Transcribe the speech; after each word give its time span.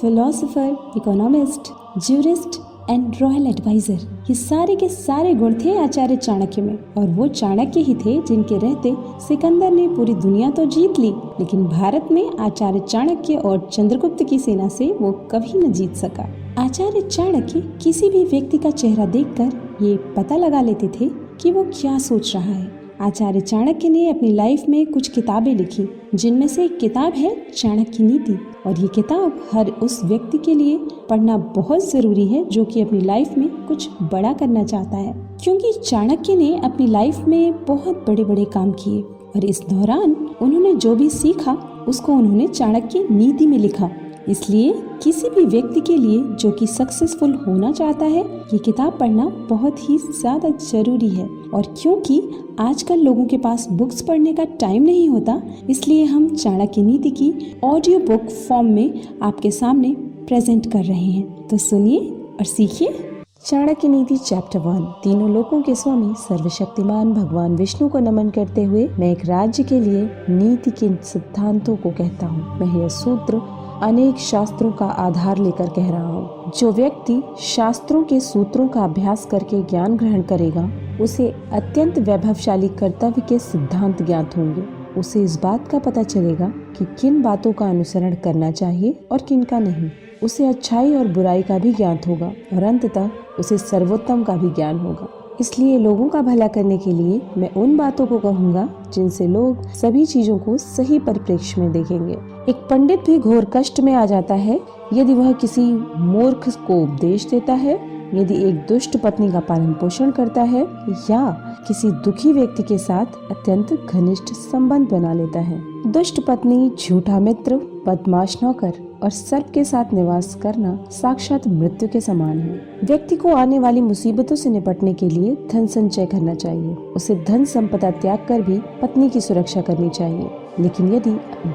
Philosopher 0.00 0.92
economist 0.96 1.68
jurist 2.06 2.58
and 2.90 3.16
royal 3.20 3.46
advisor 3.46 4.24
ये 4.28 4.34
सारे 4.34 4.76
के 4.76 4.88
सारे 4.88 5.34
गुण 5.34 5.54
थे 5.54 5.76
आचार्य 5.78 6.16
चाणक्य 6.16 6.62
में। 6.62 6.78
और 6.98 7.08
वो 7.08 7.26
चाणक्य 7.28 7.80
ही 7.80 7.94
थे 7.94 8.16
जिनके 8.22 8.58
रहते 8.58 8.94
सिकंदर 9.20 9.70
ने 9.70 9.86
पूरी 9.88 10.14
दुनिया 10.14 10.50
तो 10.50 10.64
जीत 10.66 10.98
ली, 10.98 11.12
लेकिन 11.40 11.64
भारत 11.66 12.08
में 12.12 12.38
आचार्य 12.40 12.80
चाणक्य 12.80 13.34
और 13.34 13.68
चंद्रगुप्त 13.72 14.24
की 14.24 14.38
सेना 14.38 14.68
से 14.68 14.90
वो 14.92 15.12
कभी 15.32 15.58
न 15.58 15.72
जीत 15.72 15.94
सका। 15.94 16.28
आचार्य 16.58 17.00
चाणक्य 17.00 17.60
किसी 17.82 18.10
भी 18.10 18.24
व्यक्ति 18.24 18.58
का 18.58 18.70
चेहरा 18.70 19.06
देखकर 19.06 19.78
ये 19.82 19.96
पता 20.16 20.36
लगा 20.36 20.60
लेते 20.60 20.88
थे 20.90 21.08
कि 21.42 21.52
वो 21.52 21.64
क्या 21.74 21.98
सोच 21.98 22.34
रहा 22.36 22.52
है। 22.52 22.70
आचार्य 23.00 23.40
चाणक्य 23.40 23.88
ने 23.88 24.08
अपनी 24.10 24.32
लाइफ 24.32 24.64
में 24.68 24.86
कुछ 24.86 25.08
किताबें 25.08 25.54
लिखी, 25.54 25.88
जिनमें 26.14 26.46
से 26.48 26.64
एक 26.64 26.78
किताब 26.78 27.12
है 27.12 27.34
चाणक्य 27.50 28.04
नीति। 28.04 28.38
और 28.66 28.80
ये 28.80 28.88
किताब 28.88 29.40
हर 29.52 29.70
उस 29.70 30.04
व्यक्ति 30.04 30.38
के 30.38 30.54
लिए 30.54 30.78
पढ़ना 31.10 31.36
बहुत 31.36 31.90
ज़रूरी 31.90 32.26
है 32.26 32.44
जो 32.44 32.64
कि 32.64 32.80
अपनी 32.80 33.00
लाइफ 33.00 33.38
में 33.38 33.66
कुछ 33.66 33.88
बड़ा 34.02 34.32
करना 34.32 34.64
चाहता 34.64 34.96
है। 34.96 35.38
क्योंकि 35.44 35.72
चाणक्य 35.72 36.34
ने 36.34 36.58
अपनी 36.58 36.86
लाइफ 36.86 37.18
में 37.28 37.64
बहुत 37.64 38.04
बड़े 38.08 38.24
बड़े 38.24 38.44
काम 38.44 38.72
किए 38.72 39.02
और 39.02 39.44
इस 39.44 39.62
दौरान 39.70 40.30
उन्होंने 40.42 40.74
जो 40.74 40.96
भी 40.96 41.10
सीखा, 41.10 41.84
उसको 41.88 42.12
उन्होंने 42.12 42.46
चाणक्य 42.48 43.08
नीति 43.10 43.46
में 43.46 43.58
लिखा। 43.58 43.90
इसलिए 44.28 44.72
किसी 45.02 45.28
भी 45.30 45.44
व्यक्ति 45.46 45.80
के 45.80 45.96
लिए 45.96 46.18
जो 46.34 46.50
कि 46.50 46.66
सक्सेसफुल 46.66 47.34
होना 47.36 47.70
चाहता 47.72 48.04
है, 48.04 48.22
ये 48.52 48.58
किताब 48.58 48.98
पढ़ना 48.98 49.26
बहुत 49.50 49.88
ही 49.88 49.98
ज़्यादा 49.98 50.48
ज़रूरी 50.60 51.08
है। 51.08 51.28
और 51.54 51.74
क्योंकि 51.82 52.22
आजकल 52.60 52.98
लोगों 52.98 53.24
के 53.26 53.38
पास 53.38 53.66
बुक्स 53.70 54.02
पढ़ने 54.02 54.32
का 54.32 54.44
टाइम 54.60 54.82
नहीं 54.82 55.08
होता, 55.08 55.40
इसलिए 55.70 56.04
हम 56.04 56.28
चाणक्य 56.28 56.82
नीति 56.82 57.10
की 57.12 57.32
ऑडियो 57.64 57.98
बुक 58.00 58.28
फॉर्म 58.30 58.66
में 58.66 59.18
आपके 59.22 59.50
सामने 59.50 59.94
प्रेजेंट 60.26 60.72
कर 60.72 60.84
रहे 60.84 61.04
हैं। 61.04 61.48
तो 61.48 61.56
सुनिए 61.58 61.98
और 62.00 62.44
सीखिए। 62.46 63.06
चाणक्य 63.44 63.88
नीति 63.88 64.16
चैप्टर 64.16 64.58
वन 64.58 64.82
तीनों 65.04 65.30
लोगों 65.30 65.60
के 65.62 65.74
स्वामी 65.74 66.14
सर्वशक्तिमान 66.18 67.12
भगवान 67.14 67.54
विष्णु 67.56 67.88
को 67.88 67.98
नमन 67.98 68.30
करते 68.30 68.64
हुए 68.64 68.86
मैं 68.98 69.10
एक 69.12 69.24
राज्य 69.26 69.62
के 69.62 69.80
लिए 69.80 70.02
नीति 70.30 70.70
के 70.72 70.88
सिद्धांतों 71.04 71.76
को 71.76 71.90
कहता 71.90 72.26
हूँ। 72.26 72.58
मैं 72.60 72.80
यह 72.80 72.88
सूत्र 72.90 73.40
अनेक 73.82 74.16
शास्त्रों 74.16 74.72
का 74.72 74.86
आधार 74.86 75.38
लेकर 75.38 75.68
कह 75.68 75.90
रहा 75.90 76.06
हूँ। 76.06 76.52
जो 76.58 76.72
व्यक्ति 76.72 77.22
शास्त्रों 77.40 78.02
के 78.02 78.20
सूत्रों 78.20 78.68
का 78.68 78.84
अभ्यास 78.84 79.24
करके 79.26 79.62
ज्ञान 79.62 79.96
ग्रहण 79.96 80.22
करेगा, 80.22 80.70
उसे 81.00 81.34
अत्यंत 81.52 81.98
वैभवशाली 81.98 82.68
कर्तव्य 82.68 83.22
के 83.28 83.38
सिद्धांत 83.38 84.02
ज्ञात 84.02 84.36
होंगे। 84.36 84.64
उसे 85.00 85.22
इस 85.22 85.42
बात 85.42 85.68
का 85.68 85.78
पता 85.78 86.02
चलेगा 86.02 86.48
कि 86.48 86.84
किन 87.00 87.22
बातों 87.22 87.52
का 87.52 87.70
अनुसरण 87.70 88.14
करना 88.14 88.50
चाहिए 88.50 89.00
और 89.12 89.18
किन 89.18 89.44
का 89.44 89.58
नहीं। 89.58 89.90
उसे 90.22 90.46
अच्छाई 90.46 90.94
और 90.94 91.08
बुराई 91.08 91.42
का 91.42 91.58
भी 91.58 91.72
ज्ञात 91.72 92.06
होगा 92.06 92.26
और 92.26 92.62
अंततः 92.62 93.10
उसे 93.38 93.58
सर्वोत्तम 93.58 94.22
का 94.22 94.36
भी 94.36 94.50
ज्ञान 94.50 94.78
होगा। 94.78 95.08
इसलिए 95.40 95.78
लोगों 95.78 96.08
का 96.08 96.22
भला 96.22 96.46
करने 96.46 96.78
के 96.78 96.92
लिए 96.92 97.20
मैं 97.38 97.50
उन 97.52 97.76
बातों 97.76 98.06
को 98.06 98.18
कहूँगा 98.18 98.68
जिनसे 98.94 99.26
लोग 99.26 99.68
सभी 99.68 100.06
चीज़ों 100.06 100.38
को 100.38 100.56
सही 100.56 100.98
परिप्रेक्ष्य 100.98 101.60
में 101.60 101.72
देखेंगे। 101.72 102.18
एक 102.48 102.56
पंडित 102.70 103.00
भी 103.00 103.18
घोर 103.18 103.44
कष्ट 103.44 103.80
में 103.80 103.94
आ 103.94 104.06
जाता 104.06 104.34
है, 104.34 104.60
यदि 104.92 105.14
वह 105.14 105.32
किसी 105.32 105.72
मूर्ख 105.96 106.48
को 106.66 106.82
उपदेश 106.82 107.26
देता 107.26 107.52
है, 107.52 107.74
यदि 108.14 108.34
एक 108.34 108.54
दुष्ट 108.54 108.96
पत्नी 108.96 109.32
का 109.32 109.40
पालन 109.40 109.72
पोषण 109.72 110.10
करता 110.10 110.42
है, 110.42 110.62
या 111.10 111.30
किसी 111.68 111.90
दुखी 111.90 112.32
व्यक्ति 112.32 112.62
के 112.62 112.78
साथ 112.78 113.06
अत्यंत 113.30 113.72
घनिष्ठ 113.92 114.24
संबंध 114.24 114.88
बना 114.88 115.12
लेता 115.12 115.40
है। 115.40 115.62
दुष्ट 115.92 116.20
पत्नी, 116.26 116.70
झूठा 116.80 117.20
मित्र, 117.20 117.56
बदमाश 117.56 118.38
नौकर 118.42 118.72
और 119.02 119.10
सर्प 119.10 119.50
के 119.54 119.64
साथ 119.64 119.84
निवास 119.94 120.34
करना 120.34 120.78
साक्षात 120.90 121.48
मृत्यु 121.48 121.88
के 121.88 122.00
समान 122.00 122.38
है। 122.38 122.60
व्यक्ति 122.84 123.16
को 123.16 123.34
आने 123.34 123.58
वाली 123.58 123.80
मुसीबतों 123.80 124.36
से 124.36 124.50
निपटने 124.50 124.94
के 124.94 125.08
लिए 125.08 125.36
धन 125.52 125.66
संचय 125.66 126.06
करना 126.06 126.34
चाहिए। 126.34 126.74
उसे 126.74 127.24
धन 127.28 127.44
संपदा 127.44 127.90
त्याग 127.90 128.26
कर 128.28 128.40
भी 128.40 128.58
पत्नी 128.82 129.10
की 129.10 129.20
सुरक्षा 129.20 129.60
करनी 129.60 129.88
चाहिए। 129.88 130.30
लेकिन 130.58 130.92
यदि 130.94 131.10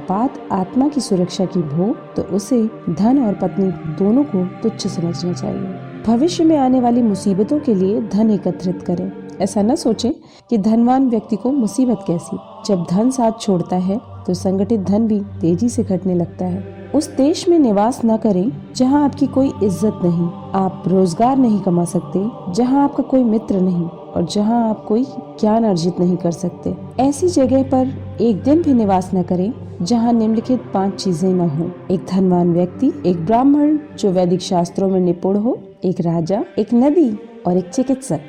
बात 0.10 0.40
आत्मा 0.52 0.88
की 0.88 1.02
सुरक्षा 1.02 1.46
की 1.46 1.60
हो 1.70 1.94
तो 2.16 2.22
उसे 2.36 2.62
धन 2.90 3.20
और 3.24 3.34
पत्नी 3.34 3.68
दोनों 3.96 4.24
को 4.24 4.46
तुच्छ 4.62 4.88
समझना 4.88 5.34
चाहिए। 5.34 6.04
भविष्य 6.08 6.44
में 6.44 6.58
आने 6.58 6.80
वाली 6.82 7.02
मुसीबतों 7.02 7.60
के 7.60 7.76
लिए 7.76 8.02
धन 8.04 8.30
एकत्रित 8.32 8.82
करें। 8.82 9.12
ऐसा 9.42 9.62
न 9.62 9.76
सोचे 9.76 10.16
कि 10.50 10.58
धनवान 10.58 11.10
व्यक्ति 11.10 11.36
को 11.36 11.52
मुसीबत 11.52 12.04
कैसी। 12.08 12.38
जब 12.66 12.86
धन 12.92 13.12
साथ 13.12 13.40
छोड़ता 13.42 13.76
है 13.76 14.00
तो 14.28 14.34
संगठित 14.34 14.82
धन 14.82 15.08
भी 15.08 15.20
तेज़ी 15.42 15.70
से 15.70 15.84
घटने 15.84 16.16
लगता 16.16 16.46
है। 16.46 16.75
उस 16.96 17.08
देश 17.16 17.48
में 17.50 17.58
निवास 17.60 18.00
न 18.06 18.16
करें 18.18 18.52
जहाँ 18.76 19.04
आपकी 19.04 19.28
कोई 19.28 19.52
इज़्ज़त 19.64 20.00
नहीं। 20.04 20.28
आप 20.56 20.84
रोज़गार 20.88 21.38
नहीं 21.38 21.60
कमा 21.62 21.84
सकते, 21.86 22.20
जहाँ 22.54 22.84
आपका 22.84 23.04
कोई 23.04 23.24
मित्र 23.24 23.60
नहीं 23.62 23.86
और 23.86 24.26
जहाँ 24.26 24.70
आप 24.70 24.86
कोई 24.88 25.04
ज्ञान 25.40 25.64
अर्जित 25.64 26.00
नहीं 26.00 26.16
कर 26.18 26.32
सकते। 26.32 26.74
ऐसी 27.04 27.28
जगह 27.30 27.64
पर 27.64 27.94
एक 28.22 28.42
दिन 28.44 28.62
भी 28.62 28.74
निवास 28.74 29.10
न 29.16 29.24
करें 29.24 29.54
जहाँ 29.82 30.14
निम्नलिखित 30.14 30.72
पाँच 30.74 31.04
चीज़ें 31.04 31.30
न 31.30 31.50
हो। 31.50 31.70
एक 31.92 32.06
धनवान 32.12 32.54
व्यक्ति, 32.54 32.92
एक 33.06 33.26
ब्राह्मण 33.26 33.78
जो 34.00 34.12
वैदिक 34.12 34.42
शास्त्रों 34.42 34.90
में 34.90 35.00
निपुण 35.00 35.38
हो, 35.38 35.58
एक 35.86 36.00
राजा, 36.02 36.44
एक 36.60 36.74
नदी 36.74 37.12
और 37.48 37.58
एक 37.58 37.70
चिकित्सक। 37.70 38.22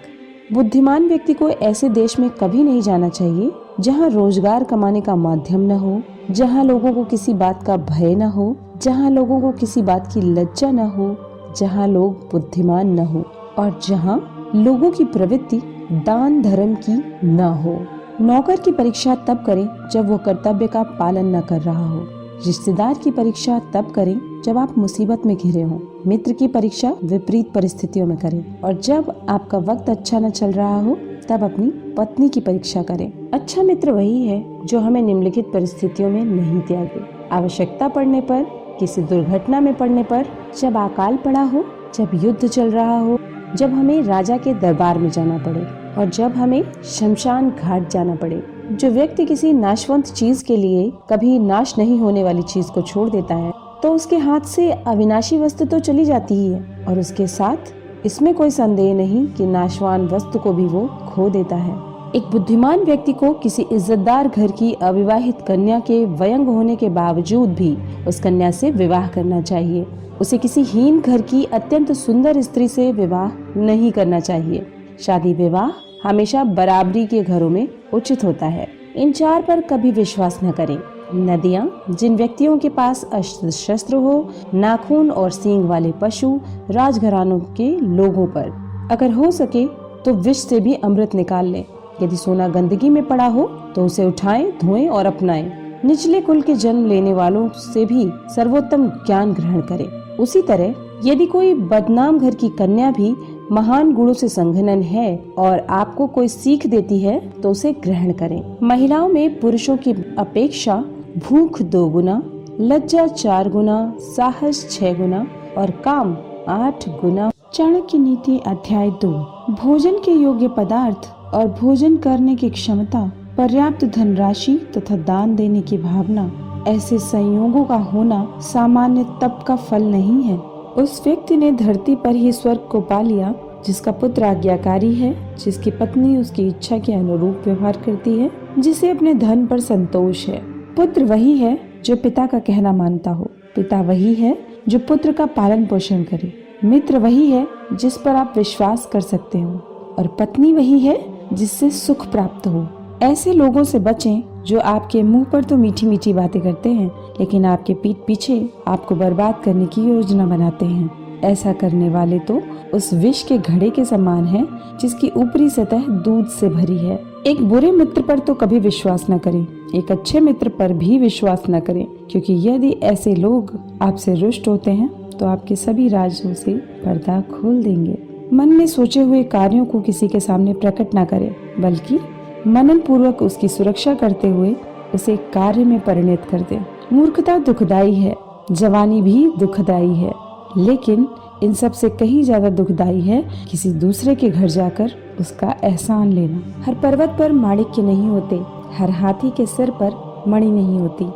बुद्धिमान 0.52 1.08
व्यक्ति 1.08 1.34
को 1.34 1.48
ऐसे 1.50 1.88
देश 1.90 2.18
में 2.18 2.28
कभी 2.32 2.62
नहीं 2.62 2.82
जाना 2.82 3.08
चाहिए 3.10 3.50
जहाँ 3.80 4.08
रोज़गार 4.10 4.64
कमाने 4.64 5.00
का 5.00 5.14
माध्यम 5.16 5.60
न 5.60 5.70
हो, 5.70 6.02
जहाँ 6.30 6.64
लोगों 6.64 6.92
को 6.94 7.04
किसी 7.04 7.34
बात 7.34 7.62
का 7.62 7.76
भय 7.76 8.14
न 8.14 8.22
हो, 8.22 8.56
जहाँ 8.82 9.10
लोगों 9.10 9.40
को 9.40 9.50
किसी 9.52 9.82
बात 9.82 10.12
की 10.12 10.20
लज्जा 10.20 10.70
न 10.70 10.78
हो, 10.78 11.16
जहाँ 11.56 11.88
लोग 11.88 12.28
बुद्धिमान 12.32 12.88
न 12.90 12.98
हो 12.98 13.24
और 13.58 13.78
जहाँ 13.88 14.16
लोगों 14.54 14.90
की 14.90 15.04
प्रवृत्ति 15.04 15.60
दान 15.92 16.40
धर्म 16.42 16.74
की 16.74 16.92
न 17.24 17.40
हो। 17.40 17.78
नौकर 18.20 18.60
की 18.60 18.72
परीक्षा 18.72 19.14
तब 19.14 19.44
करें 19.44 19.66
जब 19.92 20.08
वो 20.10 20.18
कर्तव्य 20.18 20.66
का 20.66 20.82
पालन 20.82 21.36
न 21.36 21.40
कर 21.40 21.60
रहा 21.60 21.86
हो। 21.88 22.00
रिश्तेदार 22.46 22.94
की 22.94 23.10
परीक्षा 23.10 23.58
तब 23.74 23.90
करें 23.90 24.42
जब 24.44 24.58
आप 24.58 24.78
मुसीबत 24.78 25.26
में 25.26 25.36
घिरे 25.36 25.62
हो। 25.62 25.80
मित्र 26.06 26.32
की 26.32 26.48
परीक्षा 26.48 26.96
विपरीत 27.04 27.52
परिस्थितियों 27.52 28.06
में 28.06 28.16
करें 28.16 28.60
और 28.60 28.80
जब 28.80 29.14
आपका 29.28 29.58
वक्त 29.58 29.90
अच्छा 29.90 30.18
न 30.18 30.30
चल 30.30 30.52
रहा 30.52 30.80
हो, 30.80 30.98
तब 31.28 31.42
अपनी 31.44 31.70
पत्नी 31.96 32.28
की 32.28 32.40
परीक्षा 32.40 32.82
करें। 32.82 33.25
अच्छा 33.36 33.62
मित्र 33.62 33.90
वही 33.90 34.26
है 34.26 34.66
जो 34.66 34.78
हमें 34.80 35.00
निम्नलिखित 35.02 35.46
परिस्थितियों 35.52 36.08
में 36.10 36.24
नहीं 36.24 36.60
त्यागे। 36.60 37.00
आवश्यकता 37.32 37.88
पड़ने 37.88 38.20
पर, 38.20 38.44
किसी 38.78 39.02
दुर्घटना 39.02 39.60
में 39.60 39.74
पड़ने 39.74 40.02
पर, 40.02 40.26
जब 40.60 40.76
अकाल 40.76 41.16
पड़ा 41.16 41.42
हो, 41.42 41.64
जब 41.94 42.10
युद्ध 42.14 42.46
चल 42.46 42.70
रहा 42.70 42.98
हो, 42.98 43.18
जब 43.56 43.72
हमें 43.72 44.02
राजा 44.02 44.36
के 44.36 44.54
दरबार 44.54 44.98
में 44.98 45.08
जाना 45.10 45.36
पड़े 45.38 45.64
और 45.98 46.08
जब 46.08 46.36
हमें 46.36 46.62
शमशान 46.84 47.50
घाट 47.50 47.90
जाना 47.90 48.14
पड़े, 48.14 48.42
जो 48.72 48.90
व्यक्ति 48.90 49.26
किसी 49.26 49.52
नाशवंत 49.52 50.06
चीज़ 50.06 50.44
के 50.44 50.56
लिए 50.56 50.90
कभी 51.10 51.38
नाश 51.38 51.74
नहीं 51.78 51.98
होने 51.98 52.24
वाली 52.24 52.42
चीज़ 52.44 52.70
को 52.70 52.82
छोड़ 52.82 53.08
देता 53.10 53.34
है 53.34 53.52
तो 53.82 53.92
उसके 53.94 54.16
हाथ 54.18 54.46
से 54.46 54.70
अविनाशी 54.72 55.38
वस्तु 55.38 55.64
तो 55.64 55.78
चली 55.80 56.04
जाती 56.04 56.34
ही 56.34 56.46
है 56.48 56.86
और 56.88 56.98
उसके 56.98 57.26
साथ 57.26 58.06
इसमें 58.06 58.32
कोई 58.34 58.50
संदेह 58.50 58.94
नहीं 58.94 59.26
कि 59.26 59.46
नाशवान 59.46 60.06
वस्तु 60.06 60.38
को 60.38 60.52
भी 60.52 60.64
वो 60.64 60.86
खो 61.08 61.28
देता 61.30 61.56
है। 61.56 61.95
एक 62.16 62.22
बुद्धिमान 62.22 62.80
व्यक्ति 62.80 63.12
को 63.12 63.32
किसी 63.32 63.62
इज्जतदार 63.72 64.28
घर 64.28 64.52
की 64.52 64.72
अविवाहित 64.72 65.38
कन्या 65.48 65.80
के 65.80 66.04
व्यंग 66.04 66.46
होने 66.46 66.76
के 66.76 66.88
बावजूद 66.88 67.48
भी 67.48 67.76
उस 68.08 68.20
कन्या 68.20 68.50
से 68.50 68.70
विवाह 68.70 69.08
करना 69.08 69.40
चाहिए। 69.40 69.86
उसे 70.20 70.38
किसी 70.38 70.62
हीन 70.62 71.00
घर 71.00 71.22
की 71.22 71.44
अत्यंत 71.44 71.92
सुंदर 71.92 72.40
स्त्री 72.42 72.68
से 72.68 72.92
विवाह 72.92 73.60
नहीं 73.60 73.92
करना 73.92 74.20
चाहिए। 74.20 74.66
शादी 75.00 75.34
विवाह 75.34 75.70
हमेशा 76.08 76.44
बराबरी 76.44 77.06
के 77.06 77.22
घरों 77.22 77.50
में 77.50 77.68
उचित 77.94 78.24
होता 78.24 78.46
है। 78.46 78.68
इन 78.96 79.12
चार 79.12 79.42
पर 79.42 79.60
कभी 79.60 79.90
विश्वास 79.90 80.40
न 80.44 80.50
करें। 80.50 80.78
नदियाँ, 81.14 81.84
जिन 81.90 82.16
व्यक्तियों 82.16 82.58
के 82.58 82.68
पास 82.68 83.04
अस्त्र 83.12 83.50
शस्त्र 83.50 83.96
हो, 83.96 84.28
नाखून 84.54 85.10
और 85.10 85.30
सींग 85.30 85.64
वाले 85.64 85.92
पशु 86.00 86.40
राजघरानों 86.70 87.40
के 87.40 87.70
लोगों 87.76 88.26
पर। 88.26 88.52
अगर 88.92 89.10
हो 89.10 89.30
सके 89.30 89.66
तो 90.04 90.14
विष 90.14 90.38
से 90.38 90.60
भी 90.60 90.74
अमृत 90.74 91.14
निकाल 91.14 91.46
लें। 91.46 91.64
यदि 92.02 92.16
सोना 92.16 92.48
गंदगी 92.48 92.88
में 92.90 93.04
पड़ा 93.04 93.26
हो 93.26 93.46
तो 93.74 93.84
उसे 93.84 94.04
उठाएँ, 94.04 94.50
धोएँ 94.62 94.88
और 94.88 95.06
अपनाएँ। 95.06 95.50
निचले 95.84 96.20
कुल 96.20 96.40
के 96.42 96.54
जन्म 96.54 96.86
लेने 96.86 97.12
वालों 97.14 97.48
से 97.62 97.84
भी 97.84 98.08
सर्वोत्तम 98.34 98.86
ज्ञान 99.06 99.32
ग्रहण 99.32 99.60
करें। 99.62 99.86
उसी 100.16 100.42
तरह 100.42 100.74
यदि 101.04 101.26
कोई 101.26 101.54
बदनाम 101.54 102.18
घर 102.18 102.34
की 102.34 102.48
कन्या 102.48 102.90
भी 102.90 103.14
महान 103.52 103.92
गुणों 103.92 104.12
से 104.12 104.28
संघनन 104.28 104.82
है 104.82 105.16
और 105.38 105.58
आपको 105.70 106.06
कोई 106.06 106.28
सीख 106.28 106.66
देती 106.66 106.98
है 106.98 107.18
तो 107.32 107.50
उसे 107.50 107.72
ग्रहण 107.84 108.12
करें। 108.12 108.42
महिलाओं 108.62 109.08
में 109.08 109.38
पुरुषों 109.40 109.76
की 109.76 109.92
अपेक्षा 110.18 110.76
भूख 111.18 111.60
दो 111.64 111.88
गुना 111.88 112.22
लज्जा 112.60 113.06
चार 113.06 113.48
गुना 113.48 113.78
साहस 114.00 114.66
छह 114.70 114.94
गुना 114.94 115.26
और 115.58 115.70
काम 115.84 116.16
आठ 116.48 116.88
गुना। 117.00 117.30
चाणक्य 117.54 117.98
नीति 117.98 118.38
अध्याय 118.46 118.90
दो। 119.02 119.12
भोजन 119.52 119.98
के 119.98 120.12
योग्य 120.12 120.48
पदार्थ 120.48 121.10
और 121.36 121.46
भोजन 121.46 121.96
करने 121.96 122.36
की 122.36 122.50
क्षमता, 122.50 123.12
पर्याप्त 123.38 123.84
धनराशि 123.84 124.56
तथा 124.76 124.96
दान 124.96 125.36
देने 125.36 125.60
की 125.60 125.78
भावना, 125.78 126.32
ऐसे 126.68 126.98
संयोगों 126.98 127.64
का 127.64 127.76
होना 127.76 128.38
सामान्य 128.40 129.04
तप 129.04 129.44
का 129.46 129.56
फल 129.56 129.82
नहीं 129.82 130.22
है। 130.22 130.38
उस 130.76 131.02
व्यक्ति 131.06 131.36
ने 131.36 131.52
धरती 131.52 131.94
पर 131.94 132.14
ही 132.14 132.32
स्वर्ग 132.32 132.60
को 132.70 132.80
पा 132.80 133.00
लिया, 133.00 133.34
जिसका 133.66 133.92
पुत्र 133.92 134.24
आज्ञाकारी 134.24 134.94
है, 134.94 135.36
जिसकी 135.44 135.70
पत्नी 135.70 136.16
उसकी 136.16 136.46
इच्छा 136.46 136.78
के 136.78 136.92
अनुरूप 136.92 137.42
व्यवहार 137.44 137.76
करती 137.86 138.18
है, 138.18 138.30
जिसे 138.58 138.90
अपने 138.90 139.14
धन 139.14 139.46
पर 139.46 139.60
संतोष 139.60 140.28
है। 140.28 140.38
पुत्र 140.46 141.04
वही 141.04 141.38
है 141.38 141.58
जो 141.84 141.96
पिता 141.96 142.26
का 142.26 142.38
कहना 142.38 142.72
मानता 142.72 143.10
हो। 143.10 143.30
पिता 143.56 143.80
वही 143.80 144.14
है 144.14 144.38
जो 144.68 144.78
पुत्र 144.78 145.12
का 145.12 145.26
पालन 145.26 145.66
पोषण 145.66 146.02
करे। 146.02 146.32
मित्र 146.64 146.98
वही 146.98 147.30
है 147.30 147.48
जिस 147.72 147.96
पर 147.96 148.10
आप 148.10 148.34
विश्वास 148.36 148.86
कर 148.92 149.00
सकते 149.00 149.40
हो। 149.40 149.60
और 149.98 150.06
पत्नी 150.06 150.52
वही 150.52 150.78
है 150.78 151.15
जिससे 151.36 151.70
सुख 151.70 152.06
प्राप्त 152.10 152.46
हो। 152.46 152.66
ऐसे 153.02 153.32
लोगों 153.32 153.64
से 153.64 153.78
बचें 153.78 154.22
जो 154.44 154.60
आपके 154.60 155.02
मुँह 155.02 155.24
पर 155.24 155.44
तो 155.44 155.56
मीठी 155.56 155.86
मीठी 155.86 156.12
बातें 156.12 156.40
करते 156.42 156.68
हैं, 156.68 156.90
लेकिन 157.20 157.44
आपके 157.44 157.74
पीठ 157.74 157.96
पीछे 158.06 158.48
आपको 158.68 158.94
बर्बाद 158.94 159.42
करने 159.44 159.66
की 159.66 159.82
योजना 159.82 160.26
बनाते 160.26 160.66
हैं। 160.66 161.20
ऐसा 161.22 161.52
करने 161.52 161.88
वाले 161.90 162.18
तो 162.20 162.40
उस 162.74 162.92
विष 162.94 163.22
के 163.22 163.38
घड़े 163.38 163.70
के 163.70 163.84
समान 163.84 164.24
है, 164.26 164.46
जिसकी 164.80 165.10
ऊपरी 165.16 165.48
सतह 165.50 165.86
दूध 165.88 166.26
से 166.30 166.48
भरी 166.48 166.78
है। 166.78 166.98
एक 167.26 167.42
बुरे 167.42 167.70
मित्र 167.72 168.02
पर 168.02 168.18
तो 168.18 168.34
कभी 168.34 168.58
विश्वास 168.58 169.06
न 169.10 169.18
करें, 169.18 169.46
एक 169.74 169.92
अच्छे 169.92 170.20
मित्र 170.20 170.48
पर 170.48 170.72
भी 170.72 170.98
विश्वास 170.98 171.42
न 171.50 171.60
करें, 171.60 171.86
क्योंकि 172.10 172.34
यदि 172.48 172.70
ऐसे 172.84 173.14
लोग 173.14 173.58
आपसे 173.82 174.14
रुष्ट 174.14 174.48
होते 174.48 174.70
हैं 174.70 174.88
तो 175.10 175.26
आपके 175.26 175.56
सभी 175.56 175.88
राजों 175.88 176.34
से 176.34 176.56
पर्दा 176.84 177.20
खोल 177.30 177.62
देंगे। 177.62 178.05
मन 178.32 178.48
में 178.48 178.66
सोचे 178.66 179.00
हुए 179.00 179.22
कार्यों 179.24 179.64
को 179.64 179.80
किसी 179.80 180.08
के 180.08 180.20
सामने 180.20 180.52
प्रकट 180.54 180.94
न 180.94 181.04
करें, 181.04 181.34
बल्कि 181.60 181.98
मनन 182.46 182.78
पूर्वक 182.80 183.22
उसकी 183.22 183.48
सुरक्षा 183.48 183.94
करते 183.94 184.28
हुए 184.28 184.54
उसे 184.94 185.16
कार्य 185.34 185.64
में 185.64 185.78
परिणत 185.80 186.26
कर 186.30 186.40
दे। 186.40 186.58
मूर्खता 186.92 187.38
दुखदाई 187.38 187.94
है, 187.94 188.14
जवानी 188.52 189.00
भी 189.02 189.26
दुखदाई 189.38 189.94
है, 189.94 190.12
लेकिन 190.58 191.08
इन 191.42 191.54
सबसे 191.54 191.88
कहीं 191.90 192.22
ज़्यादा 192.22 192.50
दुखदाई 192.50 193.00
है 193.00 193.22
किसी 193.50 193.72
दूसरे 193.74 194.14
के 194.14 194.30
घर 194.30 194.48
जाकर 194.48 194.92
उसका 195.20 195.54
एहसान 195.64 196.12
लेना। 196.12 196.62
हर 196.62 196.74
पर्वत 196.74 197.16
पर 197.18 197.32
माणिक्य 197.32 197.82
नहीं 197.82 198.08
होते, 198.08 198.40
हर 198.76 198.90
हाथी 198.92 199.30
के 199.30 199.46
सिर 199.46 199.70
पर 199.82 200.24
मणि 200.28 200.50
नहीं 200.50 200.78
होती, 200.78 201.06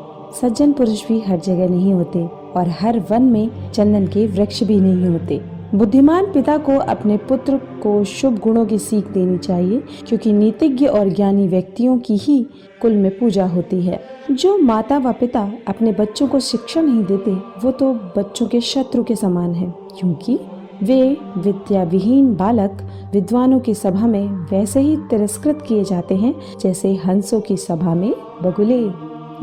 सज्जन 0.41 0.73
पुरुष 0.73 1.07
भी 1.09 1.21
हर 1.21 1.41
जगह 1.41 1.69
नहीं 1.69 1.93
होते, 1.93 2.27
और 2.57 2.69
हर 2.81 2.99
वन 3.11 3.23
में 3.23 3.73
चंदन 3.73 4.07
के 4.07 4.27
वृक्ष 4.27 4.63
भी 4.63 4.81
नहीं 4.81 5.09
होते। 5.09 5.41
बुद्धिमान 5.75 6.27
पिता 6.33 6.57
को 6.59 6.77
अपने 6.79 7.17
पुत्र 7.17 7.57
को 7.57 8.05
शुभ 8.05 8.39
गुणों 8.39 8.67
की 8.67 8.79
सीख 8.79 9.09
देनी 9.09 9.39
चाहिए, 9.39 9.83
क्योंकि 10.09 10.33
नीतिज्ञ 10.33 10.87
और 10.87 11.09
ज्ञानी 11.09 11.49
व्यक्तियों 11.49 11.99
की 11.99 12.17
ही 12.17 12.47
कुल 12.83 12.97
में 12.97 13.19
पूजा 13.19 13.47
होती 13.47 13.83
है। 13.83 14.01
जो 14.31 14.59
माता 14.59 14.99
व 14.99 15.13
पिता 15.13 15.53
अपने 15.69 15.93
बच्चों 15.93 16.29
को 16.29 16.41
शिक्षा 16.41 16.81
नहीं 16.81 17.05
देते, 17.05 17.31
वो 17.31 17.71
तो 17.71 17.93
बच्चों 17.93 18.47
के 18.47 18.61
शत्रु 18.61 19.05
के 19.05 19.17
समान 19.17 19.55
है, 19.55 19.75
क्योंकि 19.99 20.39
वे 20.83 21.17
विद्या 21.39 21.83
विहीन 21.83 22.35
बालक 22.35 22.79
विद्वानों 23.13 23.61
की 23.61 23.75
सभा 23.75 24.07
में 24.07 24.29
वैसे 24.29 24.81
ही 24.81 24.97
तिरस्कृत 24.97 25.65
किए 25.69 25.85
जाते 25.85 26.15
हैं, 26.15 26.35
जैसे 26.61 26.95
हंसों 26.95 27.41
की 27.41 27.57
सभा 27.57 27.95
में 27.95 28.11
बगुले। 28.43 28.81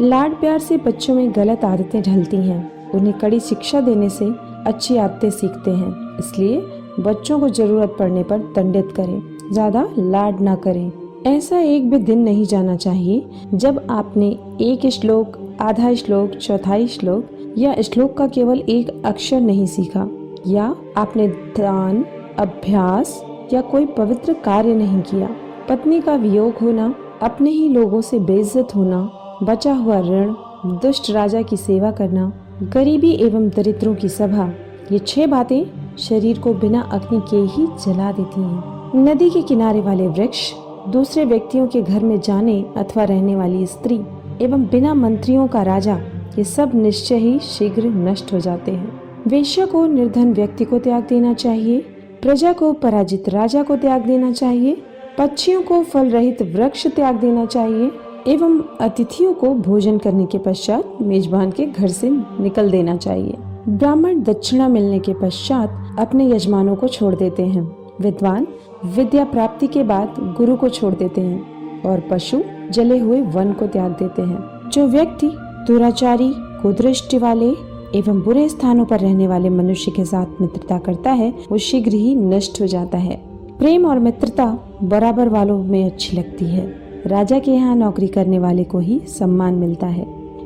लाड 0.07 0.39
प्यार 0.39 0.59
से 0.59 0.77
बच्चों 0.77 1.15
में 1.15 1.31
गलत 1.35 1.65
आदतें 1.65 2.01
ढलती 2.01 2.37
हैं। 2.37 2.91
उन्हें 2.91 3.13
कड़ी 3.19 3.39
शिक्षा 3.39 3.81
देने 3.81 4.09
से 4.09 4.25
अच्छी 4.67 4.97
आदतें 4.97 5.29
सीखते 5.31 5.71
हैं। 5.71 6.17
इसलिए 6.19 6.61
बच्चों 6.99 7.39
को 7.39 7.49
ज़रूरत 7.49 7.95
पड़ने 7.99 8.23
पर 8.23 8.39
दंडित 8.55 8.91
करें, 8.95 9.21
ज़्यादा 9.51 9.87
लाड 9.97 10.39
ना 10.41 10.55
करें। 10.57 10.91
ऐसा 11.27 11.59
एक 11.59 11.89
भी 11.89 11.97
दिन 11.99 12.19
नहीं 12.19 12.45
जाना 12.45 12.75
चाहिए 12.75 13.47
जब 13.53 13.85
आपने 13.89 14.27
एक 14.61 14.85
श्लोक, 14.91 15.37
आधा 15.61 15.93
श्लोक, 15.93 16.31
चौथाई 16.31 16.87
श्लोक 16.87 17.55
या 17.57 17.73
श्लोक 17.83 18.17
का 18.17 18.27
केवल 18.27 18.59
एक 18.59 18.89
अक्षर 19.05 19.41
नहीं 19.41 19.65
सीखा 19.67 20.07
या 20.47 20.75
आपने 20.97 21.27
ध्यान, 21.55 22.03
अभ्यास 22.39 23.21
या 23.53 23.61
कोई 23.61 23.85
पवित्र 23.97 24.33
कार्य 24.45 24.75
नहीं 24.75 25.01
किया। 25.01 25.29
पत्नी 25.69 25.99
का 26.01 26.15
वियोग 26.15 26.57
होना, 26.61 26.93
अपने 27.21 27.49
ही 27.49 27.67
लोगों 27.69 28.01
से 28.01 28.19
बेइज्जत 28.21 28.75
होना, 28.75 28.99
बचा 29.43 29.73
हुआ 29.73 29.99
ऋण, 29.99 30.33
दुष्ट 30.81 31.09
राजा 31.11 31.41
की 31.41 31.57
सेवा 31.57 31.91
करना 31.91 32.31
गरीबी 32.63 33.11
एवं 33.13 33.47
दरिद्रों 33.49 33.93
की 33.95 34.09
सभा 34.09 34.47
ये 34.91 34.99
छह 34.99 35.25
बातें 35.27 35.97
शरीर 35.99 36.39
को 36.39 36.53
बिना 36.53 36.81
अग्नि 36.81 37.19
के 37.29 37.37
ही 37.55 37.65
जला 37.85 38.11
देती 38.11 38.41
हैं। 38.41 39.03
नदी 39.03 39.29
के 39.29 39.41
किनारे 39.41 39.81
वाले 39.81 40.07
वृक्ष, 40.07 40.53
दूसरे 40.89 41.25
व्यक्तियों 41.25 41.67
के 41.67 41.81
घर 41.81 42.03
में 42.03 42.19
जाने 42.19 42.65
अथवा 42.77 43.03
रहने 43.03 43.35
वाली 43.35 43.65
स्त्री 43.65 43.95
एवं 44.41 44.65
बिना 44.65 44.93
मंत्रियों 44.93 45.47
का 45.47 45.61
राजा, 45.61 45.97
ये 46.37 46.43
सब 46.43 46.71
निश्चय 46.75 47.15
ही 47.15 47.37
शीघ्र 47.39 47.87
नष्ट 47.87 48.33
हो 48.33 48.39
जाते 48.39 48.71
हैं 48.71 49.01
वेश्या 49.27 49.65
को 49.65 49.85
निर्धन 49.85 50.33
व्यक्ति 50.33 50.65
को 50.65 50.79
त्याग 50.79 51.03
देना 51.03 51.33
चाहिए, 51.33 51.79
प्रजा 52.21 52.53
को 52.53 52.73
पराजित 52.73 53.29
राजा 53.29 53.63
को 53.63 53.75
त्याग 53.75 54.05
देना 54.05 54.31
चाहिए, 54.31 54.77
पक्षियों 55.17 55.61
को 55.61 55.83
फल 55.83 56.09
रहित 56.09 56.41
वृक्ष 56.41 56.87
त्याग 56.87 57.15
देना 57.15 57.45
चाहिए 57.45 57.91
एवं 58.27 58.63
अतिथियों 58.81 59.33
को 59.33 59.53
भोजन 59.53 59.97
करने 59.97 60.25
के 60.25 60.37
पश्चात 60.37 60.97
मेजबान 61.01 61.51
के 61.51 61.65
घर 61.65 61.87
से 61.87 62.09
निकल 62.39 62.71
देना 62.71 62.95
चाहिए। 62.95 63.33
ब्राह्मण 63.69 64.23
दक्षिणा 64.23 64.67
मिलने 64.67 64.99
के 64.99 65.13
पश्चात 65.13 65.95
अपने 65.99 66.29
यजमानों 66.29 66.75
को 66.75 66.87
छोड़ 66.87 67.15
देते 67.15 67.45
हैं। 67.45 67.77
विद्वान 68.01 68.47
विद्या 68.85 69.25
प्राप्ति 69.25 69.67
के 69.67 69.83
बाद 69.83 70.15
गुरु 70.37 70.55
को 70.55 70.69
छोड़ 70.69 70.93
देते 70.93 71.21
हैं 71.21 71.45
और 71.81 72.03
पशु 72.11 72.41
जले 72.71 72.99
हुए 72.99 73.21
वन 73.21 73.53
को 73.53 73.67
त्याग 73.67 73.91
देते 73.91 74.21
हैं। 74.21 74.69
जो 74.69 74.87
व्यक्ति 74.87 75.27
दुराचारी, 75.39 76.33
कुदृष्टि 76.35 77.17
वाले 77.17 77.49
एवं 77.95 78.21
बुरे 78.21 78.49
स्थानों 78.49 78.85
पर 78.85 78.99
रहने 78.99 79.27
वाले 79.27 79.49
मनुष्य 79.49 79.91
के 79.91 80.05
साथ 80.05 80.41
मित्रता 80.41 80.77
करता 80.77 81.11
है, 81.11 81.33
वो 81.51 81.57
शीघ्र 81.57 81.91
ही 81.91 82.15
नष्ट 82.15 82.61
हो 82.61 82.67
जाता 82.67 82.97
है। 82.97 83.15
प्रेम 83.59 83.85
और 83.85 83.99
मित्रता 83.99 84.59
बराबर 84.83 85.29
वालों 85.29 85.63
में 85.63 85.85
अच्छी 85.85 86.17
लगती 86.17 86.45
है। 86.45 86.86
राजा 87.05 87.39
के 87.39 87.51
यहाँ 87.51 87.75
नौकरी 87.75 88.07
करने 88.07 88.39
वाले 88.39 88.63
को 88.63 88.79
ही 88.79 89.01
सम्मान 89.07 89.53
मिलता 89.53 89.87
है। 89.87 90.05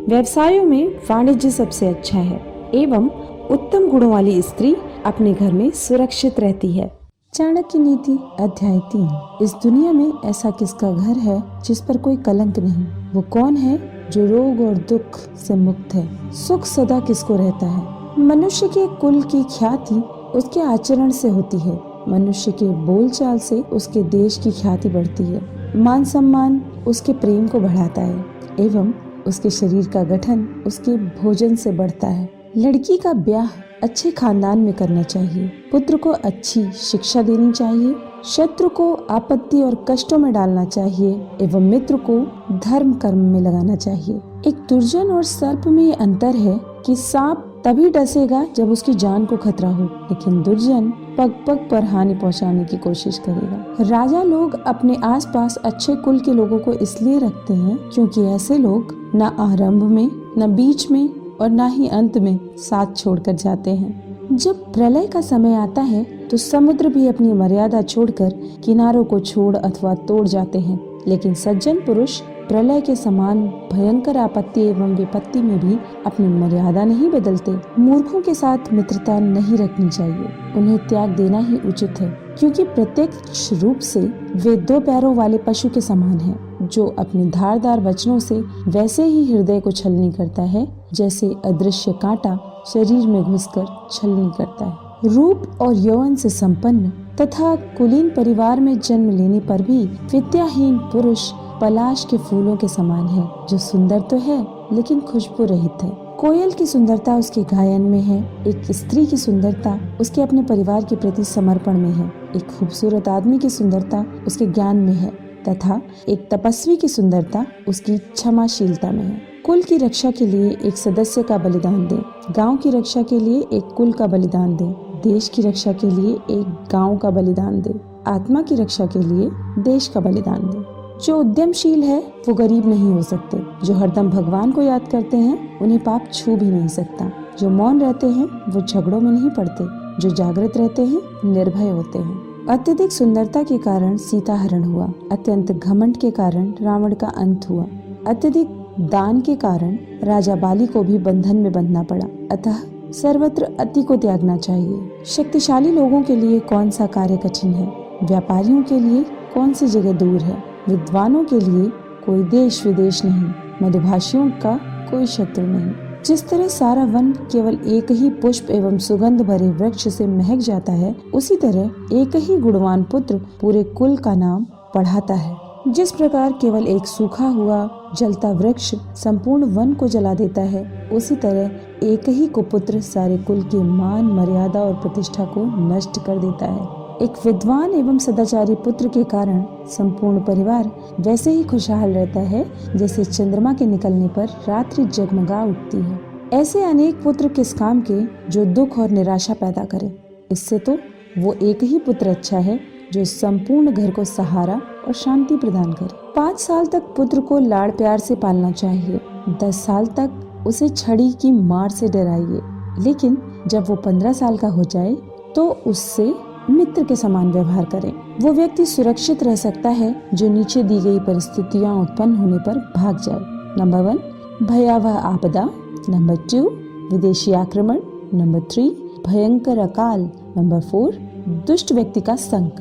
व्यवसायों 0.09 0.63
में 0.65 0.87
वाणिज्य 0.87 1.51
सबसे 1.51 1.87
अच्छा 1.87 2.17
है, 2.17 2.41
एवं 2.73 3.09
उत्तम 3.51 3.89
गुणों 3.89 4.11
वाली 4.11 4.41
स्त्री 4.41 4.75
अपने 5.05 5.33
घर 5.33 5.53
में 5.53 5.69
सुरक्षित 5.69 6.39
रहती 6.39 6.71
है। 6.71 6.91
चाणक्य 7.33 7.79
नीति 7.79 8.19
अध्याय 8.39 8.79
तीन। 8.79 9.09
इस 9.41 9.53
दुनिया 9.53 9.91
में 9.91 10.11
ऐसा 10.25 10.51
किसका 10.51 10.91
घर 10.91 11.17
है 11.17 11.43
जिस 11.65 11.81
पर 11.81 11.97
कोई 11.97 12.17
कलंक 12.17 12.59
नहीं? 12.59 12.85
वो 13.15 13.21
कौन 13.21 13.55
है 13.55 13.79
जो 14.11 14.25
रोग 14.25 14.67
और 14.67 14.75
दुख 14.89 15.17
से 15.37 15.55
मुक्त 15.55 15.93
है? 15.93 16.31
सुख 16.33 16.65
सदा 16.65 16.99
किसको 16.99 17.35
रहता 17.35 17.65
है? 17.65 17.83
मनुष्य 18.19 18.67
के 18.67 18.87
कुल 18.87 19.21
की 19.21 19.43
ख्याति 19.43 19.95
उसके 20.35 20.59
आचरण 20.59 21.09
से 21.09 21.29
होती 21.29 21.59
है। 21.59 21.79
मनुष्य 22.07 22.51
के 22.51 22.65
बोलचाल 22.65 23.39
से 23.39 23.61
उसके 23.61 24.03
देश 24.03 24.37
की 24.37 24.51
ख्याति 24.51 24.89
बढ़ती 24.89 25.23
है। 25.23 25.60
मान 25.75 26.03
सम्मान 26.03 26.59
उसके 26.87 27.13
प्रेम 27.13 27.47
को 27.47 27.59
बढ़ाता 27.59 28.01
है 28.01 28.25
एवं 28.59 28.93
उसके 29.27 29.49
शरीर 29.49 29.87
का 29.87 30.03
गठन 30.03 30.63
उसके 30.67 30.95
भोजन 30.97 31.55
से 31.55 31.71
बढ़ता 31.71 32.07
है। 32.07 32.29
लड़की 32.57 32.97
का 32.97 33.13
ब्याह 33.13 33.49
अच्छे 33.83 34.11
खानदान 34.11 34.59
में 34.59 34.73
करना 34.73 35.03
चाहिए। 35.03 35.47
पुत्र 35.71 35.97
को 35.97 36.09
अच्छी 36.09 36.71
शिक्षा 36.71 37.21
देनी 37.21 37.51
चाहिए। 37.51 37.95
शत्रु 38.25 38.69
को 38.69 38.93
आपत्ति 38.93 39.61
और 39.61 39.85
कष्टों 39.89 40.17
में 40.17 40.33
डालना 40.33 40.65
चाहिए 40.65 41.27
एवं 41.41 41.61
मित्र 41.61 41.97
को 42.09 42.19
धर्म 42.57 42.93
कर्म 42.93 43.17
में 43.17 43.41
लगाना 43.41 43.75
चाहिए। 43.75 44.21
एक 44.47 44.55
दुर्जन 44.69 45.07
और 45.07 45.23
सर्प 45.23 45.67
में 45.67 45.83
ये 45.83 45.93
अंतर 45.93 46.35
है 46.35 46.59
कि 46.85 46.95
सांप 46.95 47.50
तभी 47.65 47.89
डसेगा 47.89 48.45
जब 48.55 48.71
उसकी 48.71 48.93
जान 48.93 49.25
को 49.25 49.37
खतरा 49.37 49.69
हो, 49.69 49.83
लेकिन 49.83 50.41
दुर्जन 50.43 50.89
पग 51.17 51.33
पग 51.47 51.67
पर 51.71 51.83
हानि 51.83 52.13
पहुँचाने 52.13 52.63
की 52.65 52.77
कोशिश 52.77 53.17
करेगा। 53.19 53.89
राजा 53.89 54.21
लोग 54.23 54.53
अपने 54.61 54.95
आसपास 55.03 55.57
अच्छे 55.65 55.95
कुल 55.95 56.19
के 56.19 56.33
लोगों 56.33 56.59
को 56.59 56.73
इसलिए 56.73 57.19
रखते 57.19 57.53
हैं 57.53 57.77
क्योंकि 57.89 58.21
ऐसे 58.25 58.57
लोग 58.57 58.95
न 59.15 59.21
आरंभ 59.21 59.83
में, 59.83 60.09
न 60.37 60.55
बीच 60.55 60.89
में 60.91 61.09
और 61.41 61.49
न 61.49 61.69
ही 61.69 61.87
अंत 61.89 62.17
में 62.17 62.39
साथ 62.59 62.95
छोड़कर 62.95 63.33
जाते 63.35 63.71
हैं। 63.71 64.27
जब 64.31 64.71
प्रलय 64.73 65.07
का 65.07 65.21
समय 65.21 65.53
आता 65.53 65.81
है 65.81 66.03
तो 66.27 66.37
समुद्र 66.37 66.89
भी 66.89 67.07
अपनी 67.07 67.33
मर्यादा 67.33 67.81
छोड़कर 67.81 68.33
किनारों 68.63 69.03
को 69.03 69.19
छोड़ 69.19 69.55
अथवा 69.55 69.93
तोड़ 69.95 70.27
जाते 70.27 70.59
हैं। 70.59 70.79
लेकिन 71.07 71.33
सज्जन 71.33 71.77
पुरुष 71.77 72.21
प्रलय 72.47 72.81
के 72.81 72.95
समान 72.95 73.41
भयंकर 73.71 74.17
आपत्ति 74.17 74.61
एवं 74.61 74.95
विपत्ति 74.95 75.41
में 75.41 75.59
भी 75.59 75.77
अपनी 76.05 76.27
मर्यादा 76.27 76.83
नहीं 76.83 77.09
बदलते। 77.11 77.51
मूर्खों 77.79 78.21
के 78.21 78.33
साथ 78.33 78.71
मित्रता 78.73 79.19
नहीं 79.19 79.57
रखनी 79.57 79.89
चाहिए। 79.89 80.27
उन्हें 80.57 80.77
त्याग 80.87 81.09
देना 81.09 81.39
ही 81.39 81.57
उचित 81.67 81.99
है 81.99 82.09
क्योंकि 82.39 82.63
प्रत्यक्ष 82.65 83.51
रूप 83.53 83.79
से 83.79 84.01
वे 84.35 84.55
दो 84.57 84.79
पैरों 84.79 85.15
वाले 85.15 85.37
पशु 85.37 85.69
के 85.69 85.81
समान 85.81 86.17
हैं, 86.19 86.67
जो 86.67 86.85
अपने 86.99 87.25
धारदार 87.25 87.79
वचनों 87.79 88.19
से 88.19 88.39
वैसे 88.67 89.03
ही 89.03 89.25
हृदय 89.33 89.59
को 89.59 89.71
छलनी 89.71 90.11
करता 90.11 90.41
है 90.41 90.67
जैसे 90.93 91.35
अदृश्य 91.45 91.91
कांटा 91.91 92.37
शरीर 92.67 93.07
में 93.07 93.21
घुसकर 93.23 93.65
छलनी 93.91 94.31
करता 94.37 94.65
है। 94.65 94.89
रूप 95.05 95.57
और 95.61 95.75
यौवन 95.75 96.15
से 96.15 96.29
संपन्न 96.29 96.91
तथा 97.21 97.55
कुलीन 97.77 98.09
परिवार 98.09 98.59
में 98.59 98.79
जन्म 98.79 99.09
लेने 99.09 99.39
पर 99.39 99.61
भी 99.61 99.83
विद्याहीन 100.11 100.77
पुरुष 100.91 101.31
पलाश 101.61 102.05
के 102.09 102.17
फूलों 102.17 102.55
के 102.57 102.67
समान 102.67 103.07
है, 103.07 103.29
जो 103.49 103.57
सुंदर 103.57 103.99
तो 104.01 104.17
है, 104.17 104.47
लेकिन 104.73 104.99
खुशबू 104.99 105.45
रहित 105.45 105.83
है। 105.83 105.89
कोयल 106.19 106.51
की 106.51 106.65
सुंदरता 106.65 107.15
उसके 107.15 107.43
गायन 107.43 107.81
में 107.81 108.01
है, 108.01 108.45
एक 108.47 108.71
स्त्री 108.71 109.05
की 109.05 109.17
सुंदरता 109.17 109.77
उसके 110.01 110.21
अपने 110.21 110.43
परिवार 110.43 110.83
के 110.83 110.95
प्रति 110.95 111.23
समर्पण 111.23 111.77
में 111.77 111.89
है, 111.89 112.11
एक 112.35 112.47
खूबसूरत 112.51 113.07
आदमी 113.07 113.39
की 113.39 113.49
सुंदरता 113.49 114.05
उसके 114.27 114.45
ज्ञान 114.45 114.77
में 114.77 114.93
है, 114.93 115.11
तथा 115.49 115.81
एक 116.09 116.27
तपस्वी 116.31 116.75
की 116.75 116.87
सुंदरता 116.87 117.45
उसकी 117.67 117.97
क्षमाशीलता 117.97 118.91
में 118.91 119.03
है। 119.03 119.21
कुल 119.45 119.61
की 119.61 119.77
रक्षा 119.77 120.11
के 120.11 120.25
लिए 120.25 120.57
एक 120.65 120.77
सदस्य 120.77 121.23
का 121.23 121.37
बलिदान 121.37 121.87
दें, 121.87 122.01
गाँव 122.37 122.57
की 122.57 122.69
रक्षा 122.69 123.01
के 123.01 123.19
लिए 123.19 123.39
एक 123.53 123.73
कुल 123.77 123.91
का 123.91 124.07
बलिदान 124.07 124.55
दें, 124.55 124.71
देश 125.03 125.29
की 125.29 125.41
रक्षा 125.41 125.73
के 125.73 125.89
लिए 125.89 126.13
एक 126.13 126.67
गाँव 126.71 126.97
का 126.97 127.09
बलिदान 127.09 127.61
दें, 127.61 127.79
आत्मा 128.07 128.41
की 128.41 128.55
रक्षा 128.55 128.85
के 128.85 128.99
लिए 128.99 129.29
देश 129.63 129.87
का 129.87 129.99
बलिदान 129.99 130.49
दें। 130.49 130.70
जो 131.05 131.19
उद्यमशील 131.19 131.83
है, 131.83 131.99
वो 131.99 132.33
गरीब 132.33 132.69
नहीं 132.69 132.91
हो 132.91 133.01
सकते। 133.01 133.65
जो 133.65 133.73
हरदम 133.73 134.09
भगवान 134.09 134.51
को 134.51 134.61
याद 134.61 134.81
करते 134.91 135.17
हैं, 135.17 135.59
उन्हें 135.59 135.83
पाप 135.83 136.01
छू 136.13 136.35
भी 136.35 136.45
नहीं 136.45 136.67
सकता। 136.67 137.11
जो 137.39 137.49
मौन 137.49 137.81
रहते 137.81 138.07
हैं, 138.07 138.25
वो 138.25 138.61
झगड़ों 138.61 139.01
में 139.01 139.11
नहीं 139.11 139.29
पड़ते। 139.29 139.81
जो 140.01 140.15
जागृत 140.15 140.57
रहते 140.57 140.81
हैं, 140.81 141.01
निर्भय 141.25 141.69
होते 141.69 141.99
हैं। 141.99 142.45
अत्यधिक 142.49 142.91
सुंदरता 142.91 143.43
के 143.43 143.57
कारण 143.57 143.97
सीता 143.97 144.35
हरण 144.35 144.63
हुआ। 144.63 144.93
अत्यंत 145.11 145.51
घमंड 145.51 145.97
के 145.97 146.11
कारण 146.11 146.53
रावण 146.61 146.93
का 146.93 147.07
अंत 147.07 147.45
हुआ। 147.49 147.65
अत्यधिक 148.07 148.49
दान 148.79 149.21
के 149.21 149.35
कारण 149.35 149.77
राजा 150.03 150.35
बाली 150.35 150.67
को 150.67 150.83
भी 150.83 150.97
बंधन 150.97 151.35
में 151.35 151.51
बंधना 151.51 151.83
पड़ा। 151.83 152.05
अतः 152.31 152.55
सर्वत्र 152.91 153.47
अति 153.59 153.83
को 153.83 153.95
त्यागना 153.95 154.37
चाहिए। 154.37 154.91
शक्तिशाली 155.05 155.71
लोगों 155.71 156.01
के 156.01 156.15
लिए 156.15 156.39
कौन 156.39 156.69
सा 156.69 156.85
कार्य 156.85 157.17
कठिन 157.17 157.53
है? 157.53 157.73
व्यापारियों 158.03 158.63
के 158.63 158.79
लिए 158.79 159.03
कौन 159.03 159.53
सी 159.53 159.67
जगह 159.67 159.93
दूर 159.93 160.21
है? 160.21 160.50
विद्वानों 160.69 161.23
के 161.23 161.39
लिए 161.39 161.71
कोई 162.05 162.23
देश 162.23 162.65
विदेश 162.65 163.05
नहीं, 163.05 163.31
मधुभाषियों 163.63 164.29
का 164.29 164.59
कोई 164.91 165.05
शत्रु 165.05 165.45
नहीं। 165.45 165.71
जिस 166.05 166.29
तरह 166.29 166.47
सारा 166.47 166.83
वन 166.83 167.11
केवल 167.11 167.53
एक 167.53 167.91
ही 167.91 168.09
पुष्प 168.09 168.49
एवं 168.49 168.77
सुगंध 168.77 169.21
भरे 169.21 169.49
वृक्ष 169.49 169.87
से 169.87 170.07
महक 170.07 170.37
जाता 170.37 170.71
है, 170.71 170.95
उसी 171.13 171.35
तरह 171.35 171.71
एक 171.93 172.11
ही 172.15 172.37
गुणवान 172.37 172.83
पुत्र 172.83 173.21
पूरे 173.41 173.63
कुल 173.63 173.97
का 173.97 174.15
नाम 174.15 174.45
पढ़ाता 174.75 175.13
है। 175.13 175.37
जिस 175.67 175.91
प्रकार 175.91 176.31
केवल 176.31 176.67
एक 176.67 176.85
सूखा 176.85 177.27
हुआ, 177.27 177.69
जलता 177.97 178.31
वृक्ष 178.31 178.75
संपूर्ण 178.75 179.43
वन 179.43 179.73
को 179.73 179.87
जला 179.87 180.13
देता 180.13 180.41
है, 180.41 180.89
उसी 180.93 181.15
तरह 181.15 181.51
एक 181.83 182.09
ही 182.09 182.27
कुपुत्र 182.27 182.79
सारे 182.79 183.17
कुल 183.17 183.41
के 183.41 183.63
मान, 183.63 184.05
मर्यादा 184.05 184.59
और 184.59 184.73
प्रतिष्ठा 184.73 185.25
को 185.25 185.69
नष्ट 185.75 186.05
कर 186.05 186.17
देता 186.17 186.45
है। 186.45 186.80
एक 187.01 187.13
विद्वान 187.25 187.73
एवं 187.73 187.97
सदाचारी 187.97 188.55
पुत्र 188.55 188.87
के 188.87 189.03
कारण 189.03 189.43
संपूर्ण 189.67 190.19
परिवार 190.19 190.69
वैसे 190.99 191.31
ही 191.31 191.43
खुशहाल 191.43 191.93
रहता 191.93 192.19
है, 192.19 192.45
जैसे 192.75 193.05
चंद्रमा 193.05 193.53
के 193.53 193.65
निकलने 193.65 194.07
पर 194.07 194.27
रात्रि 194.47 194.85
जगमगा 194.85 195.43
उठती 195.43 195.77
है। 195.77 195.99
ऐसे 196.33 196.63
अनेक 196.63 197.01
पुत्र 197.03 197.27
किस 197.27 197.53
काम 197.53 197.81
के 197.81 197.99
जो 198.29 198.45
दुख 198.45 198.77
और 198.79 198.89
निराशा 198.89 199.33
पैदा 199.33 199.63
करे। 199.65 199.91
इससे 200.31 200.59
तो 200.59 200.77
वो 201.17 201.33
एक 201.33 201.63
ही 201.63 201.79
पुत्र 201.79 202.07
अच्छा 202.07 202.39
है 202.39 202.59
जो 202.93 203.05
संपूर्ण 203.05 203.71
घर 203.71 203.91
को 203.91 204.03
सहारा 204.03 204.61
और 204.87 204.93
शांति 204.93 205.37
प्रदान 205.37 205.73
करे। 205.73 206.13
पाँच 206.15 206.39
साल 206.39 206.65
तक 206.65 206.93
पुत्र 206.97 207.21
को 207.21 207.39
लाड़ 207.39 207.69
प्यार 207.71 207.99
से 207.99 208.15
पालना 208.15 208.51
चाहिए। 208.51 208.99
दस 209.43 209.65
साल 209.65 209.85
तक 209.99 210.43
उसे 210.47 210.69
छड़ी 210.69 211.11
की 211.11 211.31
मार 211.31 211.69
से 211.69 211.87
डराइए। 211.87 212.41
लेकिन 212.83 213.17
जब 213.47 213.69
वो 213.69 213.75
पंद्रह 213.75 214.13
साल 214.13 214.37
का 214.37 214.47
हो 214.47 214.63
जाए 214.63 214.95
तो 215.35 215.49
उससे 215.67 216.13
मित्र 216.49 216.83
के 216.83 216.95
समान 216.95 217.31
व्यवहार 217.31 217.65
करें। 217.65 217.93
वो 218.21 218.33
व्यक्ति 218.33 218.65
सुरक्षित 218.65 219.23
रह 219.23 219.35
सकता 219.35 219.69
है, 219.69 220.03
जो 220.13 220.29
नीचे 220.29 220.63
दी 220.63 220.79
गई 220.79 220.99
परिस्थितियाँ 220.99 221.75
उत्पन्न 221.75 222.15
होने 222.15 222.37
पर 222.37 222.73
भाग 222.75 222.97
जाए। 222.97 223.17
नंबर 223.59 223.81
वन 223.81 223.99
भयावह 224.45 224.93
आपदा। 224.93 225.49
नंबर 225.89 226.15
टू 226.15 226.49
विदेशी 226.95 227.31
आक्रमण। 227.31 227.79
नंबर 228.13 228.39
थ्री 228.39 228.69
भयंकर 229.07 229.57
अकाल। 229.57 230.09
नंबर 230.37 230.59
फोर 230.59 230.93
दुष्ट 231.27 231.71
व्यक्ति 231.71 232.01
का 232.01 232.15
संक। 232.15 232.55